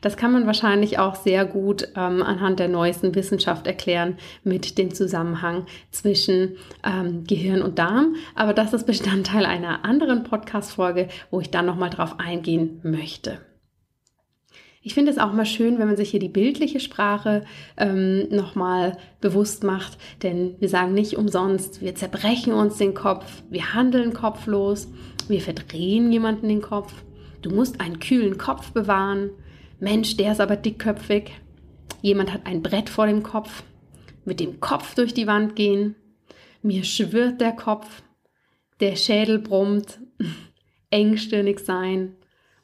Das 0.00 0.16
kann 0.16 0.32
man 0.32 0.46
wahrscheinlich 0.46 0.98
auch 0.98 1.14
sehr 1.14 1.44
gut 1.44 1.88
ähm, 1.94 2.22
anhand 2.22 2.58
der 2.58 2.68
neuesten 2.68 3.14
Wissenschaft 3.14 3.66
erklären 3.66 4.16
mit 4.42 4.78
dem 4.78 4.92
Zusammenhang 4.92 5.66
zwischen 5.90 6.56
ähm, 6.84 7.24
Gehirn 7.24 7.62
und 7.62 7.78
Darm. 7.78 8.16
Aber 8.34 8.52
das 8.52 8.72
ist 8.72 8.86
Bestandteil 8.86 9.46
einer 9.46 9.84
anderen 9.84 10.24
Podcast-Folge, 10.24 11.08
wo 11.30 11.40
ich 11.40 11.50
dann 11.50 11.66
nochmal 11.66 11.90
drauf 11.90 12.16
eingehen 12.18 12.80
möchte. 12.82 13.38
Ich 14.82 14.94
finde 14.94 15.10
es 15.10 15.18
auch 15.18 15.32
mal 15.34 15.44
schön, 15.44 15.78
wenn 15.78 15.88
man 15.88 15.96
sich 15.98 16.10
hier 16.10 16.20
die 16.20 16.30
bildliche 16.30 16.80
Sprache 16.80 17.44
ähm, 17.76 18.28
nochmal 18.30 18.96
bewusst 19.20 19.62
macht, 19.62 19.98
denn 20.22 20.54
wir 20.58 20.70
sagen 20.70 20.94
nicht 20.94 21.18
umsonst, 21.18 21.82
wir 21.82 21.94
zerbrechen 21.94 22.54
uns 22.54 22.78
den 22.78 22.94
Kopf, 22.94 23.42
wir 23.50 23.74
handeln 23.74 24.14
kopflos, 24.14 24.88
wir 25.28 25.42
verdrehen 25.42 26.10
jemanden 26.10 26.48
den 26.48 26.62
Kopf, 26.62 26.94
du 27.42 27.50
musst 27.50 27.78
einen 27.78 28.00
kühlen 28.00 28.38
Kopf 28.38 28.72
bewahren, 28.72 29.30
Mensch, 29.80 30.16
der 30.16 30.32
ist 30.32 30.40
aber 30.40 30.56
dickköpfig, 30.56 31.30
jemand 32.00 32.32
hat 32.32 32.46
ein 32.46 32.62
Brett 32.62 32.88
vor 32.88 33.06
dem 33.06 33.22
Kopf, 33.22 33.62
mit 34.24 34.40
dem 34.40 34.60
Kopf 34.60 34.94
durch 34.94 35.12
die 35.12 35.26
Wand 35.26 35.56
gehen, 35.56 35.94
mir 36.62 36.84
schwirrt 36.84 37.42
der 37.42 37.52
Kopf, 37.52 38.02
der 38.80 38.96
Schädel 38.96 39.40
brummt, 39.40 40.00
engstirnig 40.90 41.60
sein, 41.60 42.16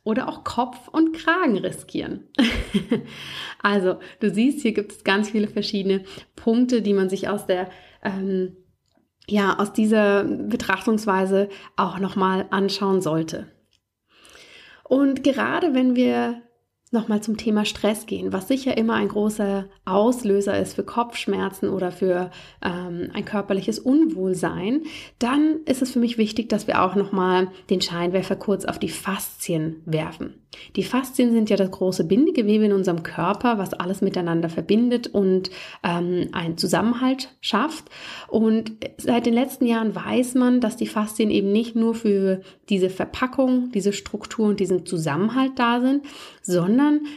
oder 0.07 0.29
auch 0.29 0.45
Kopf 0.45 0.87
und 0.87 1.13
Kragen 1.15 1.59
riskieren. 1.59 2.29
also, 3.63 3.97
du 4.21 4.31
siehst, 4.31 4.63
hier 4.63 4.73
gibt 4.73 4.93
es 4.93 5.05
ganz 5.05 5.31
viele 5.31 5.49
verschiedene 5.49 6.05
Punkte, 6.37 6.81
die 6.81 6.93
man 6.93 7.09
sich 7.09 7.29
aus 7.29 7.45
der 7.47 7.69
ähm, 8.05 8.57
ja, 9.29 9.59
aus 9.59 9.73
dieser 9.73 10.23
Betrachtungsweise 10.23 11.49
auch 11.75 11.99
nochmal 11.99 12.47
anschauen 12.51 13.01
sollte. 13.01 13.51
Und 14.85 15.25
gerade 15.25 15.75
wenn 15.75 15.97
wir 15.97 16.43
nochmal 16.93 17.21
zum 17.21 17.37
Thema 17.37 17.65
Stress 17.65 18.07
gehen, 18.07 18.33
was 18.33 18.47
sicher 18.47 18.77
immer 18.77 18.95
ein 18.95 19.09
großer 19.09 19.67
Auslöser 19.85 20.59
ist 20.59 20.75
für 20.75 20.85
Kopfschmerzen 20.85 21.69
oder 21.69 21.91
für 21.91 22.31
ähm, 22.65 23.11
ein 23.13 23.25
körperliches 23.25 23.81
Unwohlsein, 23.81 24.83
dann 25.19 25.61
ist 25.65 25.83
es 25.83 25.91
für 25.91 25.99
mich 25.99 26.17
wichtig, 26.17 26.49
dass 26.49 26.69
wir 26.69 26.83
auch 26.83 26.95
nochmal 26.95 27.49
den 27.71 27.81
Scheinwerfer 27.81 28.37
kurz 28.37 28.65
auf 28.65 28.79
die 28.79 28.89
Faszien 28.89 29.83
werfen. 29.85 30.35
Die 30.75 30.85
Faszien 30.85 31.33
sind 31.33 31.51
ja 31.51 31.57
das 31.57 31.71
große 31.71 32.05
Bindegewebe 32.05 32.65
in 32.65 32.73
unserem 32.73 33.03
Körper, 33.03 33.59
was 33.59 33.75
alles 33.75 34.01
miteinander 34.01 34.49
verbindet 34.49 35.09
und 35.09 35.51
ähm, 35.83 36.29
einen 36.33 36.57
Zusammenhalt 36.57 37.35
schafft. 37.43 37.91
Und 38.29 38.73
seit 38.97 39.27
den 39.27 39.35
letzten 39.35 39.67
Jahren 39.67 39.95
weiß 39.95 40.35
man, 40.35 40.63
dass 40.63 40.77
die 40.77 40.87
Faszien 40.87 41.31
eben 41.31 41.53
nicht 41.53 41.77
nur 41.77 41.95
für 41.95 42.41
diese 42.71 42.89
Verpackung, 42.89 43.71
diese 43.73 43.93
Struktur 43.93 44.49
und 44.49 44.61
diesen 44.61 44.87
Zusammenhalt 44.87 45.53
da 45.57 45.81
sind, 45.83 46.07
sondern 46.41 46.76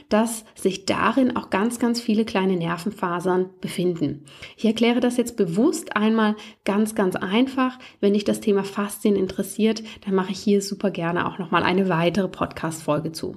dass 0.10 0.46
sich 0.56 0.86
darin 0.86 1.36
auch 1.36 1.50
ganz, 1.50 1.80
ganz 1.80 2.02
viele 2.02 2.26
kleine 2.26 2.56
Nervenfasern 2.56 3.50
befinden. 3.62 4.26
Ich 4.58 4.66
erkläre 4.66 5.00
das 5.00 5.18
jetzt 5.18 5.38
bewusst 5.38 5.96
einmal 5.96 6.36
ganz, 6.66 6.96
ganz 6.96 7.16
einfach. 7.16 7.78
Wenn 8.00 8.14
dich 8.14 8.24
das 8.24 8.42
Thema 8.42 8.64
Faszien 8.64 9.16
interessiert, 9.16 9.84
dann 10.06 10.16
mache 10.16 10.32
ich 10.32 10.40
hier 10.40 10.62
super 10.62 10.92
gerne 10.92 11.28
auch 11.28 11.38
nochmal 11.38 11.64
eine 11.64 11.90
weitere 11.90 12.28
Podcast-Folge 12.28 13.12
zu. 13.12 13.36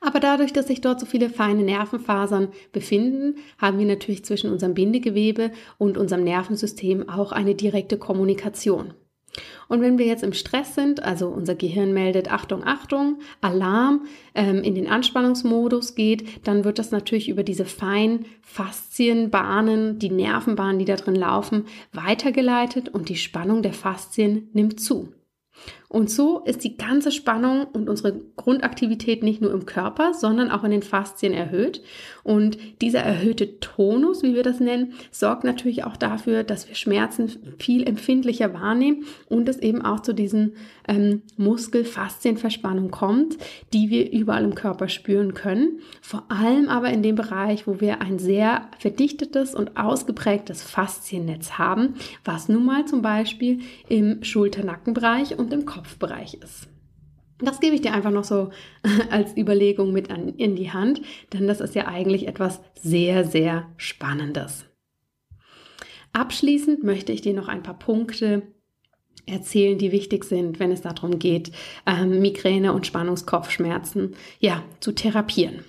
Aber 0.00 0.20
dadurch, 0.20 0.52
dass 0.52 0.68
sich 0.68 0.80
dort 0.80 1.00
so 1.00 1.06
viele 1.06 1.28
feine 1.28 1.62
Nervenfasern 1.62 2.48
befinden, 2.72 3.36
haben 3.58 3.78
wir 3.78 3.86
natürlich 3.86 4.24
zwischen 4.24 4.50
unserem 4.50 4.74
Bindegewebe 4.74 5.50
und 5.76 5.98
unserem 5.98 6.24
Nervensystem 6.24 7.08
auch 7.08 7.32
eine 7.32 7.54
direkte 7.54 7.98
Kommunikation. 7.98 8.94
Und 9.68 9.80
wenn 9.80 9.98
wir 9.98 10.06
jetzt 10.06 10.22
im 10.22 10.32
Stress 10.32 10.74
sind, 10.74 11.02
also 11.02 11.28
unser 11.28 11.54
Gehirn 11.54 11.92
meldet 11.92 12.30
Achtung, 12.30 12.64
Achtung, 12.64 13.18
Alarm, 13.40 14.06
ähm, 14.34 14.62
in 14.62 14.74
den 14.74 14.88
Anspannungsmodus 14.88 15.94
geht, 15.94 16.46
dann 16.46 16.64
wird 16.64 16.78
das 16.78 16.90
natürlich 16.90 17.28
über 17.28 17.42
diese 17.42 17.64
feinen 17.64 18.26
Faszienbahnen, 18.42 19.98
die 19.98 20.10
Nervenbahnen, 20.10 20.78
die 20.78 20.84
da 20.84 20.96
drin 20.96 21.16
laufen, 21.16 21.66
weitergeleitet 21.92 22.88
und 22.88 23.08
die 23.08 23.16
Spannung 23.16 23.62
der 23.62 23.74
Faszien 23.74 24.48
nimmt 24.52 24.80
zu. 24.80 25.12
Und 25.88 26.10
so 26.10 26.40
ist 26.40 26.64
die 26.64 26.76
ganze 26.76 27.10
Spannung 27.10 27.64
und 27.64 27.88
unsere 27.88 28.20
Grundaktivität 28.36 29.22
nicht 29.22 29.40
nur 29.40 29.52
im 29.52 29.64
Körper, 29.64 30.12
sondern 30.12 30.50
auch 30.50 30.62
in 30.64 30.70
den 30.70 30.82
Faszien 30.82 31.32
erhöht. 31.32 31.82
Und 32.28 32.58
dieser 32.82 33.00
erhöhte 33.00 33.58
Tonus, 33.58 34.22
wie 34.22 34.34
wir 34.34 34.42
das 34.42 34.60
nennen, 34.60 34.92
sorgt 35.10 35.44
natürlich 35.44 35.84
auch 35.84 35.96
dafür, 35.96 36.44
dass 36.44 36.68
wir 36.68 36.74
Schmerzen 36.74 37.30
viel 37.58 37.88
empfindlicher 37.88 38.52
wahrnehmen 38.52 39.04
und 39.28 39.48
es 39.48 39.58
eben 39.58 39.82
auch 39.82 40.00
zu 40.00 40.12
diesen 40.12 40.52
ähm, 40.86 41.22
Muskel-Faszienverspannungen 41.38 42.90
kommt, 42.90 43.38
die 43.72 43.90
wir 43.90 44.12
überall 44.12 44.44
im 44.44 44.54
Körper 44.54 44.88
spüren 44.88 45.32
können. 45.32 45.80
Vor 46.02 46.24
allem 46.28 46.68
aber 46.68 46.90
in 46.90 47.02
dem 47.02 47.16
Bereich, 47.16 47.66
wo 47.66 47.80
wir 47.80 48.02
ein 48.02 48.18
sehr 48.18 48.68
verdichtetes 48.78 49.54
und 49.54 49.76
ausgeprägtes 49.76 50.62
Fasziennetz 50.62 51.52
haben, 51.52 51.94
was 52.24 52.48
nun 52.48 52.64
mal 52.64 52.84
zum 52.84 53.00
Beispiel 53.00 53.60
im 53.88 54.22
Schulter-Nackenbereich 54.22 55.38
und 55.38 55.52
im 55.52 55.64
Kopf 55.64 55.88
Kopfbereich 55.88 56.34
ist. 56.34 56.68
Das 57.40 57.60
gebe 57.60 57.74
ich 57.74 57.82
dir 57.82 57.92
einfach 57.92 58.10
noch 58.10 58.24
so 58.24 58.50
als 59.10 59.36
Überlegung 59.36 59.92
mit 59.92 60.10
an, 60.10 60.28
in 60.28 60.56
die 60.56 60.72
Hand, 60.72 61.02
denn 61.32 61.46
das 61.46 61.60
ist 61.60 61.74
ja 61.74 61.86
eigentlich 61.86 62.26
etwas 62.26 62.60
sehr, 62.74 63.24
sehr 63.24 63.68
Spannendes. 63.76 64.64
Abschließend 66.12 66.82
möchte 66.82 67.12
ich 67.12 67.20
dir 67.20 67.34
noch 67.34 67.48
ein 67.48 67.62
paar 67.62 67.78
Punkte 67.78 68.42
erzählen, 69.26 69.78
die 69.78 69.92
wichtig 69.92 70.24
sind, 70.24 70.58
wenn 70.58 70.72
es 70.72 70.80
darum 70.80 71.18
geht, 71.18 71.52
ähm, 71.86 72.20
Migräne 72.20 72.72
und 72.72 72.86
Spannungskopfschmerzen 72.86 74.14
ja 74.40 74.62
zu 74.80 74.92
therapieren. 74.92 75.64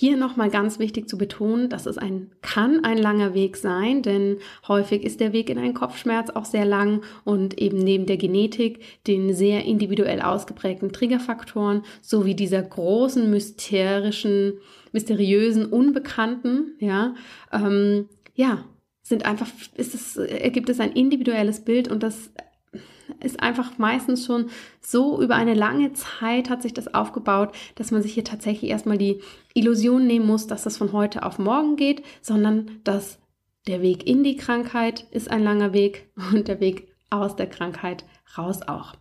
Hier 0.00 0.16
nochmal 0.16 0.48
ganz 0.48 0.78
wichtig 0.78 1.08
zu 1.08 1.18
betonen, 1.18 1.68
dass 1.70 1.84
es 1.84 1.98
ein, 1.98 2.30
kann 2.40 2.84
ein 2.84 2.98
langer 2.98 3.34
Weg 3.34 3.56
sein, 3.56 4.00
denn 4.00 4.36
häufig 4.68 5.02
ist 5.02 5.18
der 5.18 5.32
Weg 5.32 5.50
in 5.50 5.58
einen 5.58 5.74
Kopfschmerz 5.74 6.30
auch 6.30 6.44
sehr 6.44 6.64
lang 6.64 7.02
und 7.24 7.58
eben 7.58 7.78
neben 7.78 8.06
der 8.06 8.16
Genetik, 8.16 8.78
den 9.08 9.34
sehr 9.34 9.64
individuell 9.64 10.22
ausgeprägten 10.22 10.92
Triggerfaktoren 10.92 11.82
sowie 12.00 12.36
dieser 12.36 12.62
großen, 12.62 13.28
mysterischen, 13.28 14.60
mysteriösen, 14.92 15.66
unbekannten, 15.66 16.76
ja, 16.78 17.16
ähm, 17.50 18.08
ja, 18.34 18.66
sind 19.02 19.24
einfach, 19.24 19.48
ist 19.74 19.96
es, 19.96 20.16
ergibt 20.16 20.68
es 20.68 20.78
ein 20.78 20.92
individuelles 20.92 21.64
Bild 21.64 21.88
und 21.88 22.04
das 22.04 22.30
ist 23.20 23.40
einfach 23.40 23.78
meistens 23.78 24.24
schon 24.24 24.50
so 24.80 25.20
über 25.20 25.34
eine 25.34 25.54
lange 25.54 25.92
Zeit 25.92 26.50
hat 26.50 26.62
sich 26.62 26.74
das 26.74 26.92
aufgebaut, 26.94 27.54
dass 27.74 27.90
man 27.90 28.02
sich 28.02 28.14
hier 28.14 28.24
tatsächlich 28.24 28.70
erstmal 28.70 28.98
die 28.98 29.20
Illusion 29.54 30.06
nehmen 30.06 30.26
muss, 30.26 30.46
dass 30.46 30.64
das 30.64 30.76
von 30.76 30.92
heute 30.92 31.24
auf 31.24 31.38
morgen 31.38 31.76
geht, 31.76 32.02
sondern 32.20 32.80
dass 32.84 33.18
der 33.66 33.82
Weg 33.82 34.06
in 34.06 34.24
die 34.24 34.36
Krankheit 34.36 35.06
ist 35.10 35.30
ein 35.30 35.42
langer 35.42 35.72
Weg 35.72 36.10
und 36.32 36.48
der 36.48 36.60
Weg 36.60 36.88
aus 37.10 37.36
der 37.36 37.48
Krankheit 37.48 38.04
raus 38.36 38.62
auch. 38.62 38.94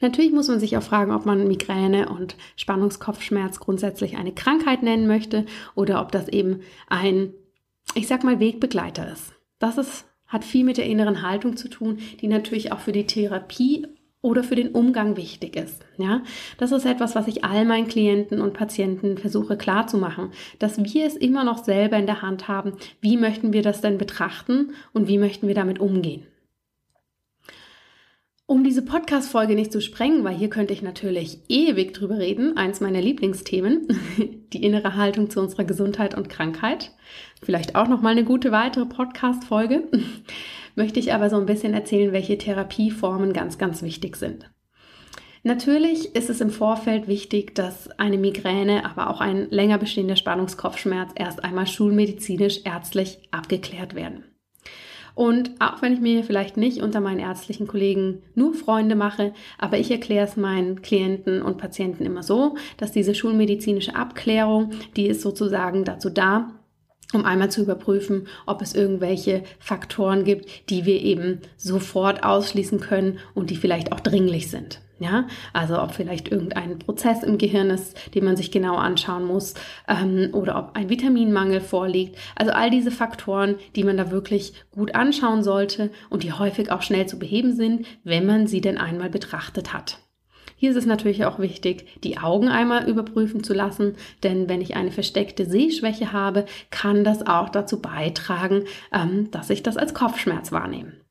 Natürlich 0.00 0.32
muss 0.32 0.48
man 0.48 0.60
sich 0.60 0.76
auch 0.76 0.82
fragen, 0.82 1.12
ob 1.12 1.24
man 1.24 1.48
Migräne 1.48 2.10
und 2.10 2.36
Spannungskopfschmerz 2.56 3.58
grundsätzlich 3.58 4.16
eine 4.16 4.32
Krankheit 4.32 4.82
nennen 4.82 5.06
möchte 5.06 5.46
oder 5.74 6.02
ob 6.02 6.12
das 6.12 6.28
eben 6.28 6.60
ein, 6.88 7.32
ich 7.94 8.06
sag 8.06 8.22
mal, 8.22 8.38
Wegbegleiter 8.38 9.10
ist. 9.10 9.32
Das 9.58 9.78
ist 9.78 10.04
hat 10.32 10.44
viel 10.44 10.64
mit 10.64 10.78
der 10.78 10.86
inneren 10.86 11.22
Haltung 11.22 11.56
zu 11.56 11.68
tun, 11.68 11.98
die 12.20 12.28
natürlich 12.28 12.72
auch 12.72 12.80
für 12.80 12.92
die 12.92 13.06
Therapie 13.06 13.86
oder 14.22 14.44
für 14.44 14.54
den 14.54 14.70
Umgang 14.70 15.16
wichtig 15.16 15.56
ist. 15.56 15.84
Ja, 15.98 16.22
das 16.56 16.72
ist 16.72 16.86
etwas, 16.86 17.14
was 17.14 17.26
ich 17.28 17.44
all 17.44 17.64
meinen 17.64 17.88
Klienten 17.88 18.40
und 18.40 18.54
Patienten 18.54 19.18
versuche 19.18 19.56
klarzumachen, 19.56 20.30
dass 20.58 20.82
wir 20.82 21.06
es 21.06 21.16
immer 21.16 21.44
noch 21.44 21.62
selber 21.62 21.96
in 21.98 22.06
der 22.06 22.22
Hand 22.22 22.48
haben. 22.48 22.72
Wie 23.00 23.16
möchten 23.16 23.52
wir 23.52 23.62
das 23.62 23.80
denn 23.80 23.98
betrachten 23.98 24.72
und 24.92 25.08
wie 25.08 25.18
möchten 25.18 25.48
wir 25.48 25.54
damit 25.54 25.80
umgehen? 25.80 26.26
Um 28.52 28.64
diese 28.64 28.82
Podcast-Folge 28.82 29.54
nicht 29.54 29.72
zu 29.72 29.80
sprengen, 29.80 30.24
weil 30.24 30.34
hier 30.34 30.50
könnte 30.50 30.74
ich 30.74 30.82
natürlich 30.82 31.38
ewig 31.48 31.94
drüber 31.94 32.18
reden, 32.18 32.58
eins 32.58 32.82
meiner 32.82 33.00
Lieblingsthemen, 33.00 33.88
die 34.52 34.62
innere 34.62 34.94
Haltung 34.94 35.30
zu 35.30 35.40
unserer 35.40 35.64
Gesundheit 35.64 36.14
und 36.14 36.28
Krankheit. 36.28 36.92
Vielleicht 37.42 37.76
auch 37.76 37.88
nochmal 37.88 38.12
eine 38.12 38.24
gute 38.24 38.52
weitere 38.52 38.84
Podcast-Folge. 38.84 39.84
Möchte 40.74 41.00
ich 41.00 41.14
aber 41.14 41.30
so 41.30 41.36
ein 41.36 41.46
bisschen 41.46 41.72
erzählen, 41.72 42.12
welche 42.12 42.36
Therapieformen 42.36 43.32
ganz, 43.32 43.56
ganz 43.56 43.82
wichtig 43.82 44.16
sind. 44.16 44.50
Natürlich 45.44 46.14
ist 46.14 46.28
es 46.28 46.42
im 46.42 46.50
Vorfeld 46.50 47.08
wichtig, 47.08 47.54
dass 47.54 47.88
eine 47.98 48.18
Migräne, 48.18 48.84
aber 48.84 49.08
auch 49.08 49.22
ein 49.22 49.48
länger 49.48 49.78
bestehender 49.78 50.16
Spannungskopfschmerz 50.16 51.12
erst 51.14 51.42
einmal 51.42 51.66
schulmedizinisch 51.66 52.60
ärztlich 52.66 53.18
abgeklärt 53.30 53.94
werden. 53.94 54.24
Und 55.14 55.50
auch 55.60 55.82
wenn 55.82 55.92
ich 55.92 56.00
mir 56.00 56.24
vielleicht 56.24 56.56
nicht 56.56 56.82
unter 56.82 57.00
meinen 57.00 57.20
ärztlichen 57.20 57.66
Kollegen 57.66 58.22
nur 58.34 58.54
Freunde 58.54 58.94
mache, 58.94 59.32
aber 59.58 59.78
ich 59.78 59.90
erkläre 59.90 60.26
es 60.26 60.36
meinen 60.36 60.82
Klienten 60.82 61.42
und 61.42 61.58
Patienten 61.58 62.04
immer 62.04 62.22
so, 62.22 62.56
dass 62.76 62.92
diese 62.92 63.14
schulmedizinische 63.14 63.94
Abklärung, 63.94 64.70
die 64.96 65.06
ist 65.06 65.22
sozusagen 65.22 65.84
dazu 65.84 66.10
da, 66.10 66.52
um 67.12 67.24
einmal 67.24 67.50
zu 67.50 67.62
überprüfen, 67.62 68.26
ob 68.46 68.62
es 68.62 68.74
irgendwelche 68.74 69.42
Faktoren 69.58 70.24
gibt, 70.24 70.70
die 70.70 70.86
wir 70.86 71.00
eben 71.02 71.40
sofort 71.56 72.24
ausschließen 72.24 72.80
können 72.80 73.18
und 73.34 73.50
die 73.50 73.56
vielleicht 73.56 73.92
auch 73.92 74.00
dringlich 74.00 74.50
sind. 74.50 74.80
Ja, 75.02 75.26
also 75.52 75.82
ob 75.82 75.94
vielleicht 75.94 76.28
irgendein 76.30 76.78
Prozess 76.78 77.24
im 77.24 77.36
Gehirn 77.36 77.70
ist, 77.70 78.14
den 78.14 78.24
man 78.24 78.36
sich 78.36 78.52
genau 78.52 78.76
anschauen 78.76 79.26
muss, 79.26 79.54
ähm, 79.88 80.28
oder 80.32 80.56
ob 80.56 80.76
ein 80.76 80.90
Vitaminmangel 80.90 81.60
vorliegt. 81.60 82.16
Also 82.36 82.52
all 82.52 82.70
diese 82.70 82.92
Faktoren, 82.92 83.56
die 83.74 83.82
man 83.82 83.96
da 83.96 84.12
wirklich 84.12 84.52
gut 84.70 84.94
anschauen 84.94 85.42
sollte 85.42 85.90
und 86.08 86.22
die 86.22 86.32
häufig 86.32 86.70
auch 86.70 86.82
schnell 86.82 87.06
zu 87.06 87.18
beheben 87.18 87.52
sind, 87.56 87.84
wenn 88.04 88.26
man 88.26 88.46
sie 88.46 88.60
denn 88.60 88.78
einmal 88.78 89.10
betrachtet 89.10 89.72
hat. 89.72 89.98
Hier 90.54 90.70
ist 90.70 90.76
es 90.76 90.86
natürlich 90.86 91.24
auch 91.24 91.40
wichtig, 91.40 92.00
die 92.04 92.18
Augen 92.18 92.46
einmal 92.46 92.88
überprüfen 92.88 93.42
zu 93.42 93.54
lassen, 93.54 93.96
denn 94.22 94.48
wenn 94.48 94.60
ich 94.60 94.76
eine 94.76 94.92
versteckte 94.92 95.46
Sehschwäche 95.46 96.12
habe, 96.12 96.46
kann 96.70 97.02
das 97.02 97.26
auch 97.26 97.48
dazu 97.48 97.82
beitragen, 97.82 98.62
ähm, 98.92 99.32
dass 99.32 99.50
ich 99.50 99.64
das 99.64 99.76
als 99.76 99.94
Kopfschmerz 99.94 100.52
wahrnehme. 100.52 101.01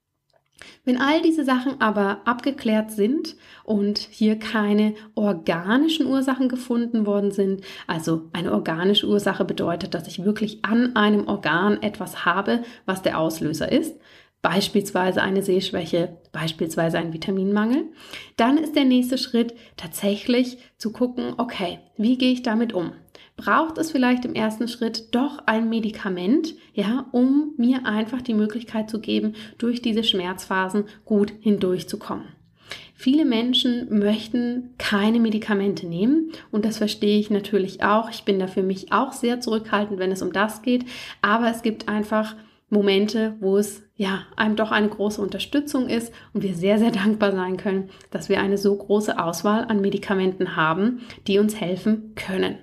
Wenn 0.86 0.99
all 0.99 1.22
diese 1.22 1.45
Sachen 1.45 1.80
aber 1.80 2.22
abgeklärt 2.26 2.91
sind 2.91 3.36
und 3.64 3.99
hier 3.99 4.38
keine 4.39 4.95
organischen 5.16 6.07
Ursachen 6.07 6.49
gefunden 6.49 7.05
worden 7.05 7.32
sind, 7.32 7.62
also 7.88 8.30
eine 8.34 8.51
organische 8.51 9.07
Ursache 9.07 9.45
bedeutet, 9.45 9.93
dass 9.93 10.07
ich 10.07 10.24
wirklich 10.24 10.64
an 10.64 10.95
einem 10.95 11.28
Organ 11.28 11.82
etwas 11.82 12.26
habe, 12.26 12.64
was 12.86 13.01
der 13.01 13.20
Auslöser 13.20 13.72
ist, 13.72 13.95
beispielsweise 14.41 15.22
eine 15.22 15.43
Sehschwäche, 15.43 16.18
beispielsweise 16.32 16.97
ein 16.97 17.14
Vitaminmangel, 17.14 17.86
dann 18.38 18.57
ist 18.57 18.76
der 18.76 18.86
nächste 18.86 19.18
Schritt 19.18 19.53
tatsächlich 19.78 20.57
zu 20.78 20.91
gucken, 20.91 21.36
okay, 21.38 21.80
wie 21.97 22.18
gehe 22.18 22.34
ich 22.34 22.41
damit 22.41 22.74
um? 22.74 22.91
Braucht 23.42 23.80
es 23.80 23.92
vielleicht 23.92 24.24
im 24.24 24.36
ersten 24.36 24.68
Schritt 24.68 25.16
doch 25.16 25.39
ein 25.48 25.68
Medikament, 25.68 26.56
ja, 26.74 27.08
um 27.12 27.54
mir 27.58 27.88
einfach 27.88 28.22
die 28.22 28.36
Möglichkeit 28.36 28.89
zu 28.89 29.00
geben, 29.00 29.34
durch 29.58 29.82
diese 29.82 30.04
Schmerzphasen 30.04 30.86
gut 31.06 31.34
hindurchzukommen. 31.42 32.28
Viele 32.94 33.26
Menschen 33.26 33.98
möchten 33.98 34.76
keine 34.78 35.20
Medikamente 35.20 35.88
nehmen 35.88 36.32
und 36.52 36.66
das 36.66 36.78
verstehe 36.78 37.20
ich 37.20 37.32
natürlich 37.32 37.84
auch. 37.84 38.12
Ich 38.12 38.24
bin 38.26 38.38
da 38.38 38.46
für 38.46 38.62
mich 38.62 38.92
auch 38.94 39.12
sehr 39.12 39.42
zurückhaltend, 39.42 40.00
wenn 40.00 40.12
es 40.12 40.22
um 40.22 40.32
das 40.32 40.62
geht, 40.62 40.86
aber 41.24 41.50
es 41.50 41.64
gibt 41.64 41.89
einfach 41.89 42.36
Momente, 42.70 43.36
wo 43.39 43.58
es 43.58 43.84
ja 43.96 44.20
einem 44.38 44.56
doch 44.56 44.72
eine 44.72 44.88
große 44.88 45.20
Unterstützung 45.20 45.89
ist 45.89 46.14
und 46.34 46.44
wir 46.44 46.54
sehr, 46.54 46.78
sehr 46.78 46.92
dankbar 46.92 47.32
sein 47.32 47.58
können, 47.58 47.89
dass 48.12 48.30
wir 48.30 48.39
eine 48.39 48.60
so 48.60 48.76
große 48.76 49.18
Auswahl 49.18 49.66
an 49.66 49.82
Medikamenten 49.82 50.56
haben, 50.56 51.02
die 51.26 51.39
uns 51.39 51.60
helfen 51.60 52.14
können. 52.16 52.60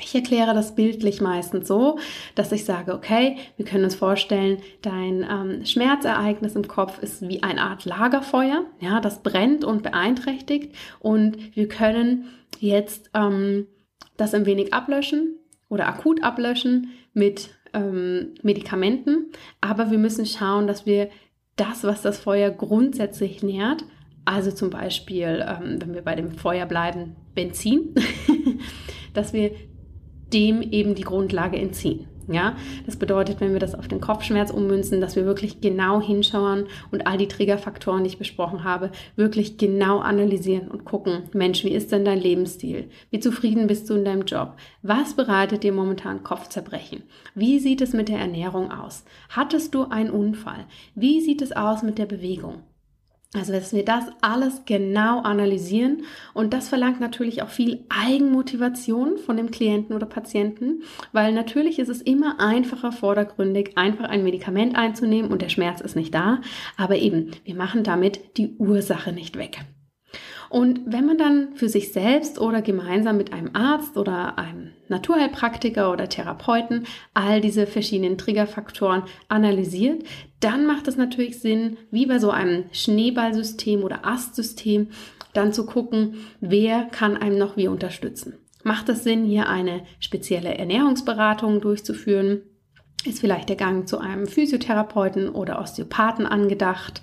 Ich 0.00 0.12
erkläre 0.14 0.54
das 0.54 0.74
bildlich 0.74 1.20
meistens 1.20 1.68
so, 1.68 1.98
dass 2.34 2.50
ich 2.50 2.64
sage, 2.64 2.94
okay, 2.94 3.36
wir 3.56 3.64
können 3.64 3.84
uns 3.84 3.94
vorstellen, 3.94 4.58
dein 4.82 5.22
ähm, 5.22 5.64
Schmerzereignis 5.64 6.56
im 6.56 6.66
Kopf 6.66 6.98
ist 6.98 7.28
wie 7.28 7.44
eine 7.44 7.62
Art 7.62 7.84
Lagerfeuer, 7.84 8.64
ja, 8.80 9.00
das 9.00 9.22
brennt 9.22 9.64
und 9.64 9.84
beeinträchtigt. 9.84 10.74
Und 10.98 11.56
wir 11.56 11.68
können 11.68 12.26
jetzt 12.58 13.10
ähm, 13.14 13.68
das 14.16 14.34
ein 14.34 14.46
wenig 14.46 14.74
ablöschen 14.74 15.38
oder 15.68 15.86
akut 15.86 16.24
ablöschen 16.24 16.90
mit 17.12 17.50
ähm, 17.72 18.34
Medikamenten, 18.42 19.30
aber 19.60 19.92
wir 19.92 19.98
müssen 19.98 20.26
schauen, 20.26 20.66
dass 20.66 20.86
wir 20.86 21.08
das, 21.54 21.84
was 21.84 22.02
das 22.02 22.18
Feuer 22.18 22.50
grundsätzlich 22.50 23.44
nährt, 23.44 23.84
also 24.24 24.50
zum 24.50 24.70
Beispiel, 24.70 25.44
ähm, 25.46 25.80
wenn 25.80 25.94
wir 25.94 26.02
bei 26.02 26.16
dem 26.16 26.32
Feuer 26.32 26.66
bleiben, 26.66 27.14
Benzin, 27.34 27.94
dass 29.14 29.32
wir 29.32 29.52
dem 30.34 30.60
eben 30.60 30.94
die 30.94 31.04
Grundlage 31.04 31.56
entziehen. 31.56 32.08
Ja, 32.26 32.56
das 32.86 32.96
bedeutet, 32.96 33.40
wenn 33.40 33.52
wir 33.52 33.60
das 33.60 33.74
auf 33.74 33.86
den 33.86 34.00
Kopfschmerz 34.00 34.50
ummünzen, 34.50 35.02
dass 35.02 35.14
wir 35.14 35.26
wirklich 35.26 35.60
genau 35.60 36.00
hinschauen 36.00 36.66
und 36.90 37.06
all 37.06 37.18
die 37.18 37.28
Triggerfaktoren, 37.28 38.02
die 38.02 38.08
ich 38.08 38.18
besprochen 38.18 38.64
habe, 38.64 38.90
wirklich 39.14 39.58
genau 39.58 39.98
analysieren 39.98 40.68
und 40.68 40.86
gucken, 40.86 41.24
Mensch, 41.34 41.64
wie 41.64 41.74
ist 41.74 41.92
denn 41.92 42.06
dein 42.06 42.18
Lebensstil? 42.18 42.88
Wie 43.10 43.20
zufrieden 43.20 43.66
bist 43.66 43.90
du 43.90 43.94
in 43.94 44.06
deinem 44.06 44.24
Job? 44.24 44.54
Was 44.80 45.14
bereitet 45.14 45.64
dir 45.64 45.72
momentan 45.72 46.22
Kopfzerbrechen? 46.22 47.02
Wie 47.34 47.58
sieht 47.58 47.82
es 47.82 47.92
mit 47.92 48.08
der 48.08 48.18
Ernährung 48.18 48.72
aus? 48.72 49.04
Hattest 49.28 49.74
du 49.74 49.84
einen 49.84 50.10
Unfall? 50.10 50.64
Wie 50.94 51.20
sieht 51.20 51.42
es 51.42 51.52
aus 51.52 51.82
mit 51.82 51.98
der 51.98 52.06
Bewegung? 52.06 52.62
Also, 53.34 53.52
dass 53.52 53.72
wir 53.72 53.84
das 53.84 54.04
alles 54.20 54.62
genau 54.64 55.20
analysieren 55.20 56.04
und 56.34 56.54
das 56.54 56.68
verlangt 56.68 57.00
natürlich 57.00 57.42
auch 57.42 57.48
viel 57.48 57.84
Eigenmotivation 57.88 59.18
von 59.18 59.36
dem 59.36 59.50
Klienten 59.50 59.94
oder 59.94 60.06
Patienten, 60.06 60.82
weil 61.12 61.32
natürlich 61.32 61.80
ist 61.80 61.88
es 61.88 62.00
immer 62.00 62.38
einfacher 62.38 62.92
vordergründig, 62.92 63.76
einfach 63.76 64.08
ein 64.08 64.22
Medikament 64.22 64.76
einzunehmen 64.76 65.32
und 65.32 65.42
der 65.42 65.48
Schmerz 65.48 65.80
ist 65.80 65.96
nicht 65.96 66.14
da, 66.14 66.42
aber 66.76 66.96
eben, 66.96 67.32
wir 67.44 67.56
machen 67.56 67.82
damit 67.82 68.36
die 68.36 68.54
Ursache 68.56 69.12
nicht 69.12 69.36
weg. 69.36 69.58
Und 70.54 70.82
wenn 70.86 71.04
man 71.04 71.18
dann 71.18 71.54
für 71.56 71.68
sich 71.68 71.92
selbst 71.92 72.40
oder 72.40 72.62
gemeinsam 72.62 73.16
mit 73.16 73.32
einem 73.32 73.50
Arzt 73.56 73.96
oder 73.96 74.38
einem 74.38 74.70
Naturheilpraktiker 74.88 75.90
oder 75.90 76.08
Therapeuten 76.08 76.86
all 77.12 77.40
diese 77.40 77.66
verschiedenen 77.66 78.18
Triggerfaktoren 78.18 79.02
analysiert, 79.26 80.04
dann 80.44 80.66
macht 80.66 80.88
es 80.88 80.96
natürlich 80.96 81.40
Sinn, 81.40 81.78
wie 81.90 82.04
bei 82.04 82.18
so 82.18 82.30
einem 82.30 82.64
Schneeballsystem 82.70 83.82
oder 83.82 84.04
Astsystem, 84.04 84.88
dann 85.32 85.52
zu 85.54 85.64
gucken, 85.64 86.16
wer 86.40 86.84
kann 86.84 87.16
einem 87.16 87.38
noch 87.38 87.56
wie 87.56 87.66
unterstützen. 87.66 88.34
Macht 88.62 88.88
es 88.90 89.04
Sinn, 89.04 89.24
hier 89.24 89.48
eine 89.48 89.82
spezielle 90.00 90.56
Ernährungsberatung 90.56 91.60
durchzuführen? 91.60 92.42
Ist 93.06 93.20
vielleicht 93.20 93.48
der 93.48 93.56
Gang 93.56 93.88
zu 93.88 93.98
einem 93.98 94.26
Physiotherapeuten 94.26 95.30
oder 95.30 95.60
Osteopathen 95.60 96.26
angedacht? 96.26 97.00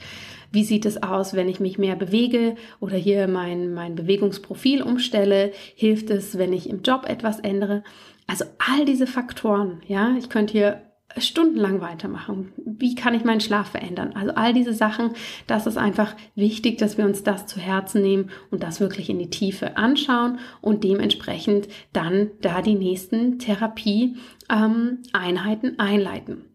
Wie 0.51 0.63
sieht 0.63 0.85
es 0.85 1.01
aus, 1.01 1.33
wenn 1.33 1.49
ich 1.49 1.59
mich 1.59 1.77
mehr 1.77 1.95
bewege 1.95 2.55
oder 2.79 2.97
hier 2.97 3.27
mein, 3.27 3.73
mein 3.73 3.95
Bewegungsprofil 3.95 4.83
umstelle? 4.83 5.51
Hilft 5.75 6.09
es, 6.09 6.37
wenn 6.37 6.53
ich 6.53 6.69
im 6.69 6.83
Job 6.83 7.05
etwas 7.07 7.39
ändere? 7.39 7.83
Also 8.27 8.45
all 8.59 8.85
diese 8.85 9.07
Faktoren, 9.07 9.81
ja, 9.87 10.15
ich 10.17 10.29
könnte 10.29 10.53
hier 10.53 10.90
stundenlang 11.17 11.81
weitermachen. 11.81 12.53
Wie 12.57 12.95
kann 12.95 13.13
ich 13.13 13.23
meinen 13.23 13.41
Schlaf 13.41 13.69
verändern? 13.69 14.13
Also 14.15 14.33
all 14.35 14.53
diese 14.53 14.73
Sachen, 14.73 15.11
das 15.47 15.67
ist 15.67 15.77
einfach 15.77 16.15
wichtig, 16.35 16.77
dass 16.77 16.97
wir 16.97 17.05
uns 17.05 17.23
das 17.23 17.47
zu 17.47 17.59
Herzen 17.59 18.01
nehmen 18.01 18.29
und 18.49 18.63
das 18.63 18.79
wirklich 18.79 19.09
in 19.09 19.19
die 19.19 19.29
Tiefe 19.29 19.75
anschauen 19.77 20.39
und 20.61 20.83
dementsprechend 20.83 21.67
dann 21.93 22.31
da 22.41 22.61
die 22.61 22.75
nächsten 22.75 23.39
Therapie-Einheiten 23.39 25.79
einleiten. 25.79 26.45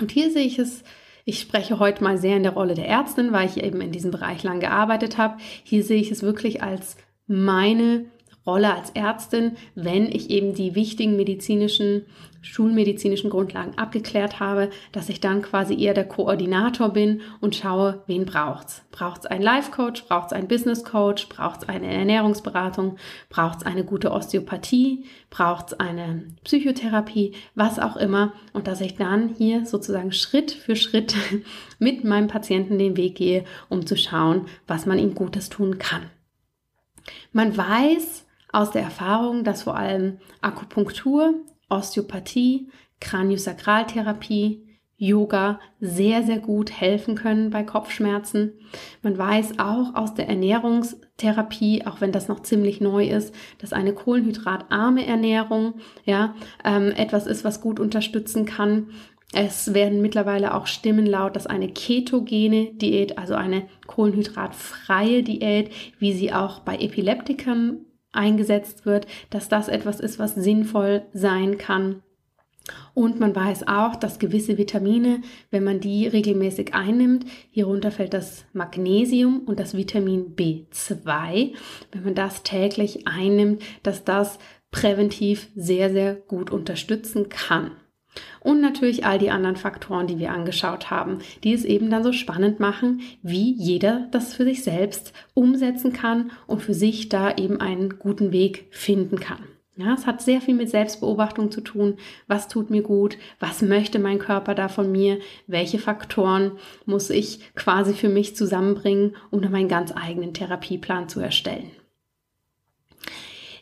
Und 0.00 0.12
hier 0.12 0.30
sehe 0.30 0.46
ich 0.46 0.58
es 0.58 0.84
ich 1.24 1.38
spreche 1.38 1.78
heute 1.78 2.02
mal 2.02 2.18
sehr 2.18 2.36
in 2.36 2.42
der 2.42 2.54
Rolle 2.54 2.74
der 2.74 2.88
Ärztin, 2.88 3.30
weil 3.30 3.46
ich 3.46 3.62
eben 3.62 3.80
in 3.80 3.92
diesem 3.92 4.10
Bereich 4.10 4.42
lang 4.42 4.58
gearbeitet 4.58 5.18
habe. 5.18 5.36
Hier 5.62 5.84
sehe 5.84 6.00
ich 6.00 6.10
es 6.10 6.22
wirklich 6.22 6.62
als 6.62 6.96
meine 7.26 8.06
Rolle 8.46 8.74
als 8.74 8.90
Ärztin, 8.90 9.56
wenn 9.74 10.06
ich 10.06 10.30
eben 10.30 10.54
die 10.54 10.74
wichtigen 10.74 11.16
medizinischen, 11.16 12.06
schulmedizinischen 12.42 13.30
Grundlagen 13.30 13.76
abgeklärt 13.76 14.40
habe, 14.40 14.70
dass 14.92 15.08
ich 15.08 15.20
dann 15.20 15.42
quasi 15.42 15.80
eher 15.80 15.94
der 15.94 16.08
Koordinator 16.08 16.90
bin 16.90 17.20
und 17.40 17.54
schaue, 17.54 18.02
wen 18.06 18.24
braucht's? 18.24 18.82
Braucht's 18.90 19.26
einen 19.26 19.42
Life 19.42 19.70
Coach? 19.70 20.04
Braucht's 20.06 20.32
einen 20.32 20.48
Business 20.48 20.84
Coach? 20.84 21.28
Braucht's 21.28 21.68
eine 21.68 21.92
Ernährungsberatung? 21.92 22.96
Braucht's 23.28 23.64
eine 23.64 23.84
gute 23.84 24.10
Osteopathie? 24.10 25.04
Braucht's 25.28 25.74
eine 25.74 26.24
Psychotherapie? 26.44 27.34
Was 27.54 27.78
auch 27.78 27.96
immer. 27.96 28.32
Und 28.52 28.66
dass 28.66 28.80
ich 28.80 28.96
dann 28.96 29.34
hier 29.36 29.66
sozusagen 29.66 30.12
Schritt 30.12 30.50
für 30.50 30.76
Schritt 30.76 31.14
mit 31.78 32.04
meinem 32.04 32.28
Patienten 32.28 32.78
den 32.78 32.96
Weg 32.96 33.16
gehe, 33.16 33.44
um 33.68 33.86
zu 33.86 33.96
schauen, 33.96 34.46
was 34.66 34.86
man 34.86 34.98
ihm 34.98 35.14
Gutes 35.14 35.50
tun 35.50 35.78
kann. 35.78 36.10
Man 37.32 37.56
weiß, 37.56 38.26
aus 38.52 38.70
der 38.70 38.82
Erfahrung, 38.82 39.44
dass 39.44 39.62
vor 39.62 39.76
allem 39.76 40.18
Akupunktur, 40.40 41.34
Osteopathie, 41.70 42.68
Kraniosakraltherapie, 43.00 44.70
Yoga 45.02 45.60
sehr, 45.80 46.22
sehr 46.22 46.38
gut 46.38 46.70
helfen 46.70 47.14
können 47.14 47.48
bei 47.48 47.62
Kopfschmerzen. 47.62 48.52
Man 49.02 49.16
weiß 49.16 49.58
auch 49.58 49.94
aus 49.94 50.12
der 50.12 50.28
Ernährungstherapie, 50.28 51.86
auch 51.86 52.02
wenn 52.02 52.12
das 52.12 52.28
noch 52.28 52.40
ziemlich 52.40 52.82
neu 52.82 53.08
ist, 53.08 53.34
dass 53.58 53.72
eine 53.72 53.94
kohlenhydratarme 53.94 55.06
Ernährung 55.06 55.80
ja 56.04 56.34
ähm, 56.64 56.92
etwas 56.94 57.26
ist, 57.26 57.44
was 57.44 57.62
gut 57.62 57.80
unterstützen 57.80 58.44
kann. 58.44 58.88
Es 59.32 59.72
werden 59.72 60.02
mittlerweile 60.02 60.54
auch 60.54 60.66
Stimmen 60.66 61.06
laut, 61.06 61.34
dass 61.34 61.46
eine 61.46 61.68
ketogene 61.68 62.74
Diät, 62.74 63.16
also 63.16 63.34
eine 63.34 63.68
kohlenhydratfreie 63.86 65.22
Diät, 65.22 65.70
wie 65.98 66.12
sie 66.12 66.34
auch 66.34 66.60
bei 66.60 66.76
Epileptikern 66.76 67.86
eingesetzt 68.12 68.86
wird, 68.86 69.06
dass 69.30 69.48
das 69.48 69.68
etwas 69.68 70.00
ist, 70.00 70.18
was 70.18 70.34
sinnvoll 70.34 71.02
sein 71.12 71.58
kann. 71.58 72.02
Und 72.94 73.18
man 73.18 73.34
weiß 73.34 73.66
auch, 73.68 73.96
dass 73.96 74.18
gewisse 74.18 74.58
Vitamine, 74.58 75.22
wenn 75.50 75.64
man 75.64 75.80
die 75.80 76.06
regelmäßig 76.06 76.74
einnimmt, 76.74 77.24
hierunter 77.50 77.90
fällt 77.90 78.14
das 78.14 78.44
Magnesium 78.52 79.40
und 79.46 79.58
das 79.58 79.76
Vitamin 79.76 80.36
B2, 80.36 81.54
wenn 81.92 82.04
man 82.04 82.14
das 82.14 82.42
täglich 82.42 83.06
einnimmt, 83.06 83.62
dass 83.82 84.04
das 84.04 84.38
präventiv 84.70 85.48
sehr, 85.56 85.90
sehr 85.90 86.14
gut 86.14 86.50
unterstützen 86.50 87.28
kann. 87.28 87.72
Und 88.40 88.60
natürlich 88.60 89.04
all 89.04 89.18
die 89.18 89.30
anderen 89.30 89.56
Faktoren, 89.56 90.06
die 90.06 90.18
wir 90.18 90.32
angeschaut 90.32 90.90
haben, 90.90 91.18
die 91.44 91.52
es 91.52 91.64
eben 91.64 91.90
dann 91.90 92.02
so 92.02 92.12
spannend 92.12 92.58
machen, 92.58 93.02
wie 93.22 93.54
jeder 93.54 94.08
das 94.10 94.34
für 94.34 94.44
sich 94.44 94.64
selbst 94.64 95.12
umsetzen 95.34 95.92
kann 95.92 96.32
und 96.46 96.62
für 96.62 96.74
sich 96.74 97.08
da 97.08 97.36
eben 97.36 97.60
einen 97.60 97.98
guten 97.98 98.32
Weg 98.32 98.66
finden 98.70 99.20
kann. 99.20 99.40
Ja, 99.76 99.94
es 99.94 100.06
hat 100.06 100.20
sehr 100.20 100.42
viel 100.42 100.54
mit 100.54 100.68
Selbstbeobachtung 100.68 101.50
zu 101.50 101.62
tun. 101.62 101.96
Was 102.26 102.48
tut 102.48 102.68
mir 102.68 102.82
gut? 102.82 103.16
Was 103.38 103.62
möchte 103.62 103.98
mein 103.98 104.18
Körper 104.18 104.54
da 104.54 104.68
von 104.68 104.92
mir? 104.92 105.20
Welche 105.46 105.78
Faktoren 105.78 106.52
muss 106.84 107.08
ich 107.08 107.54
quasi 107.54 107.94
für 107.94 108.10
mich 108.10 108.36
zusammenbringen, 108.36 109.16
um 109.30 109.40
dann 109.40 109.52
meinen 109.52 109.68
ganz 109.68 109.94
eigenen 109.96 110.34
Therapieplan 110.34 111.08
zu 111.08 111.20
erstellen? 111.20 111.70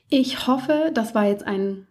Ich 0.09 0.49
hoffe, 0.49 0.91
das 0.93 1.15
war 1.15 1.27
jetzt 1.27 1.47
ein 1.47 1.87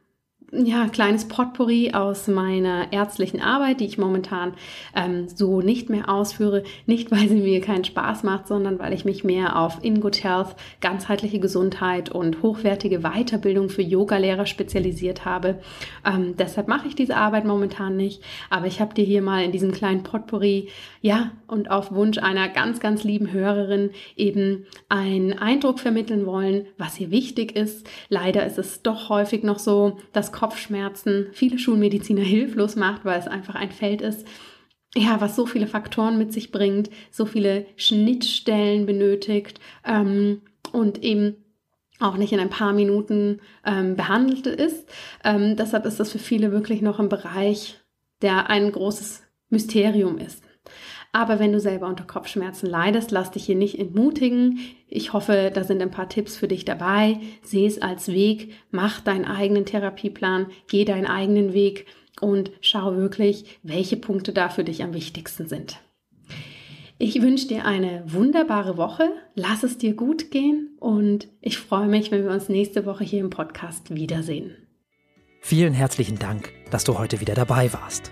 ja, 0.53 0.87
kleines 0.87 1.27
Potpourri 1.27 1.91
aus 1.93 2.29
meiner 2.29 2.93
ärztlichen 2.93 3.41
Arbeit, 3.41 3.81
die 3.81 3.85
ich 3.85 3.97
momentan 3.97 4.53
ähm, 4.95 5.27
so 5.27 5.59
nicht 5.59 5.89
mehr 5.89 6.07
ausführe. 6.07 6.63
Nicht, 6.85 7.11
weil 7.17 7.27
sie 7.27 7.41
mir 7.41 7.59
keinen 7.59 7.83
Spaß 7.83 8.23
macht, 8.23 8.47
sondern 8.47 8.79
weil 8.79 8.93
ich 8.93 9.03
mich 9.03 9.25
mehr 9.25 9.59
auf 9.59 9.83
In 9.83 9.99
Good 9.99 10.23
Health, 10.23 10.55
ganzheitliche 10.79 11.39
Gesundheit 11.39 12.09
und 12.09 12.41
hochwertige 12.43 12.99
Weiterbildung 12.99 13.69
für 13.69 13.81
Yogalehrer 13.81 14.45
spezialisiert 14.45 15.25
habe. 15.25 15.59
Ähm, 16.05 16.35
deshalb 16.37 16.69
mache 16.69 16.87
ich 16.87 16.95
diese 16.95 17.17
Arbeit 17.17 17.43
momentan 17.43 17.97
nicht. 17.97 18.23
Aber 18.49 18.67
ich 18.67 18.79
habe 18.79 18.93
dir 18.93 19.05
hier 19.05 19.21
mal 19.21 19.43
in 19.43 19.51
diesem 19.51 19.73
kleinen 19.73 20.03
Potpourri, 20.03 20.69
ja, 21.01 21.31
und 21.47 21.71
auf 21.71 21.91
Wunsch 21.91 22.19
einer 22.19 22.47
ganz, 22.47 22.79
ganz 22.79 23.03
lieben 23.03 23.33
Hörerin 23.33 23.91
eben 24.15 24.65
einen 24.87 25.37
Eindruck 25.37 25.79
vermitteln 25.79 26.25
wollen, 26.25 26.67
was 26.77 26.95
hier 26.95 27.11
wichtig 27.11 27.55
ist. 27.55 27.87
Leider 28.07 28.45
ist 28.45 28.57
es 28.57 28.81
doch 28.81 29.09
häufig 29.09 29.43
noch 29.43 29.59
so, 29.59 29.97
dass 30.13 30.31
Kopfschmerzen 30.37 31.27
viele 31.33 31.57
Schulmediziner 31.57 32.21
hilflos 32.35 32.75
macht, 32.75 33.05
weil 33.05 33.19
es 33.19 33.27
einfach 33.27 33.55
ein 33.55 33.71
Feld 33.71 34.01
ist, 34.01 34.27
ja, 34.95 35.19
was 35.19 35.35
so 35.35 35.45
viele 35.45 35.67
Faktoren 35.67 36.17
mit 36.17 36.31
sich 36.31 36.51
bringt, 36.51 36.89
so 37.11 37.25
viele 37.25 37.65
Schnittstellen 37.75 38.85
benötigt 38.85 39.59
ähm, 39.83 40.41
und 40.71 41.03
eben 41.03 41.43
auch 41.99 42.17
nicht 42.17 42.31
in 42.31 42.39
ein 42.39 42.51
paar 42.51 42.73
Minuten 42.73 43.41
ähm, 43.65 43.95
behandelt 43.95 44.45
ist. 44.45 44.87
Ähm, 45.23 45.55
deshalb 45.55 45.85
ist 45.85 45.99
das 45.99 46.11
für 46.11 46.19
viele 46.19 46.51
wirklich 46.51 46.81
noch 46.81 46.99
ein 46.99 47.09
Bereich, 47.09 47.79
der 48.21 48.49
ein 48.49 48.71
großes 48.71 49.23
Mysterium 49.49 50.19
ist. 50.19 50.43
Aber 51.17 51.39
wenn 51.39 51.51
du 51.51 51.59
selber 51.59 51.87
unter 51.87 52.03
Kopfschmerzen 52.03 52.69
leidest, 52.69 53.09
lass 53.09 53.31
dich 53.31 53.43
hier 53.43 53.55
nicht 53.55 53.79
entmutigen. 53.79 54.59
Ich 54.87 55.13
hoffe, 55.13 55.49
da 55.51 55.63
sind 55.63 55.81
ein 55.81 55.89
paar 55.89 56.09
Tipps 56.09 56.37
für 56.37 56.47
dich 56.47 56.63
dabei. 56.63 57.17
Seh 57.41 57.65
es 57.65 57.81
als 57.81 58.09
Weg, 58.09 58.53
mach 58.69 58.99
deinen 58.99 59.25
eigenen 59.25 59.65
Therapieplan, 59.65 60.45
geh 60.67 60.85
deinen 60.85 61.07
eigenen 61.07 61.53
Weg 61.53 61.87
und 62.21 62.51
schau 62.61 62.95
wirklich, 62.97 63.59
welche 63.63 63.97
Punkte 63.97 64.31
da 64.31 64.49
für 64.49 64.63
dich 64.63 64.83
am 64.83 64.93
wichtigsten 64.93 65.47
sind. 65.47 65.79
Ich 66.99 67.19
wünsche 67.19 67.47
dir 67.47 67.65
eine 67.65 68.03
wunderbare 68.05 68.77
Woche. 68.77 69.09
Lass 69.33 69.63
es 69.63 69.79
dir 69.79 69.95
gut 69.95 70.29
gehen 70.29 70.77
und 70.79 71.29
ich 71.41 71.57
freue 71.57 71.87
mich, 71.87 72.11
wenn 72.11 72.25
wir 72.25 72.31
uns 72.31 72.47
nächste 72.47 72.85
Woche 72.85 73.03
hier 73.03 73.21
im 73.21 73.31
Podcast 73.31 73.95
wiedersehen. 73.95 74.55
Vielen 75.41 75.73
herzlichen 75.73 76.19
Dank, 76.19 76.51
dass 76.69 76.83
du 76.83 76.99
heute 76.99 77.19
wieder 77.21 77.33
dabei 77.33 77.73
warst. 77.73 78.11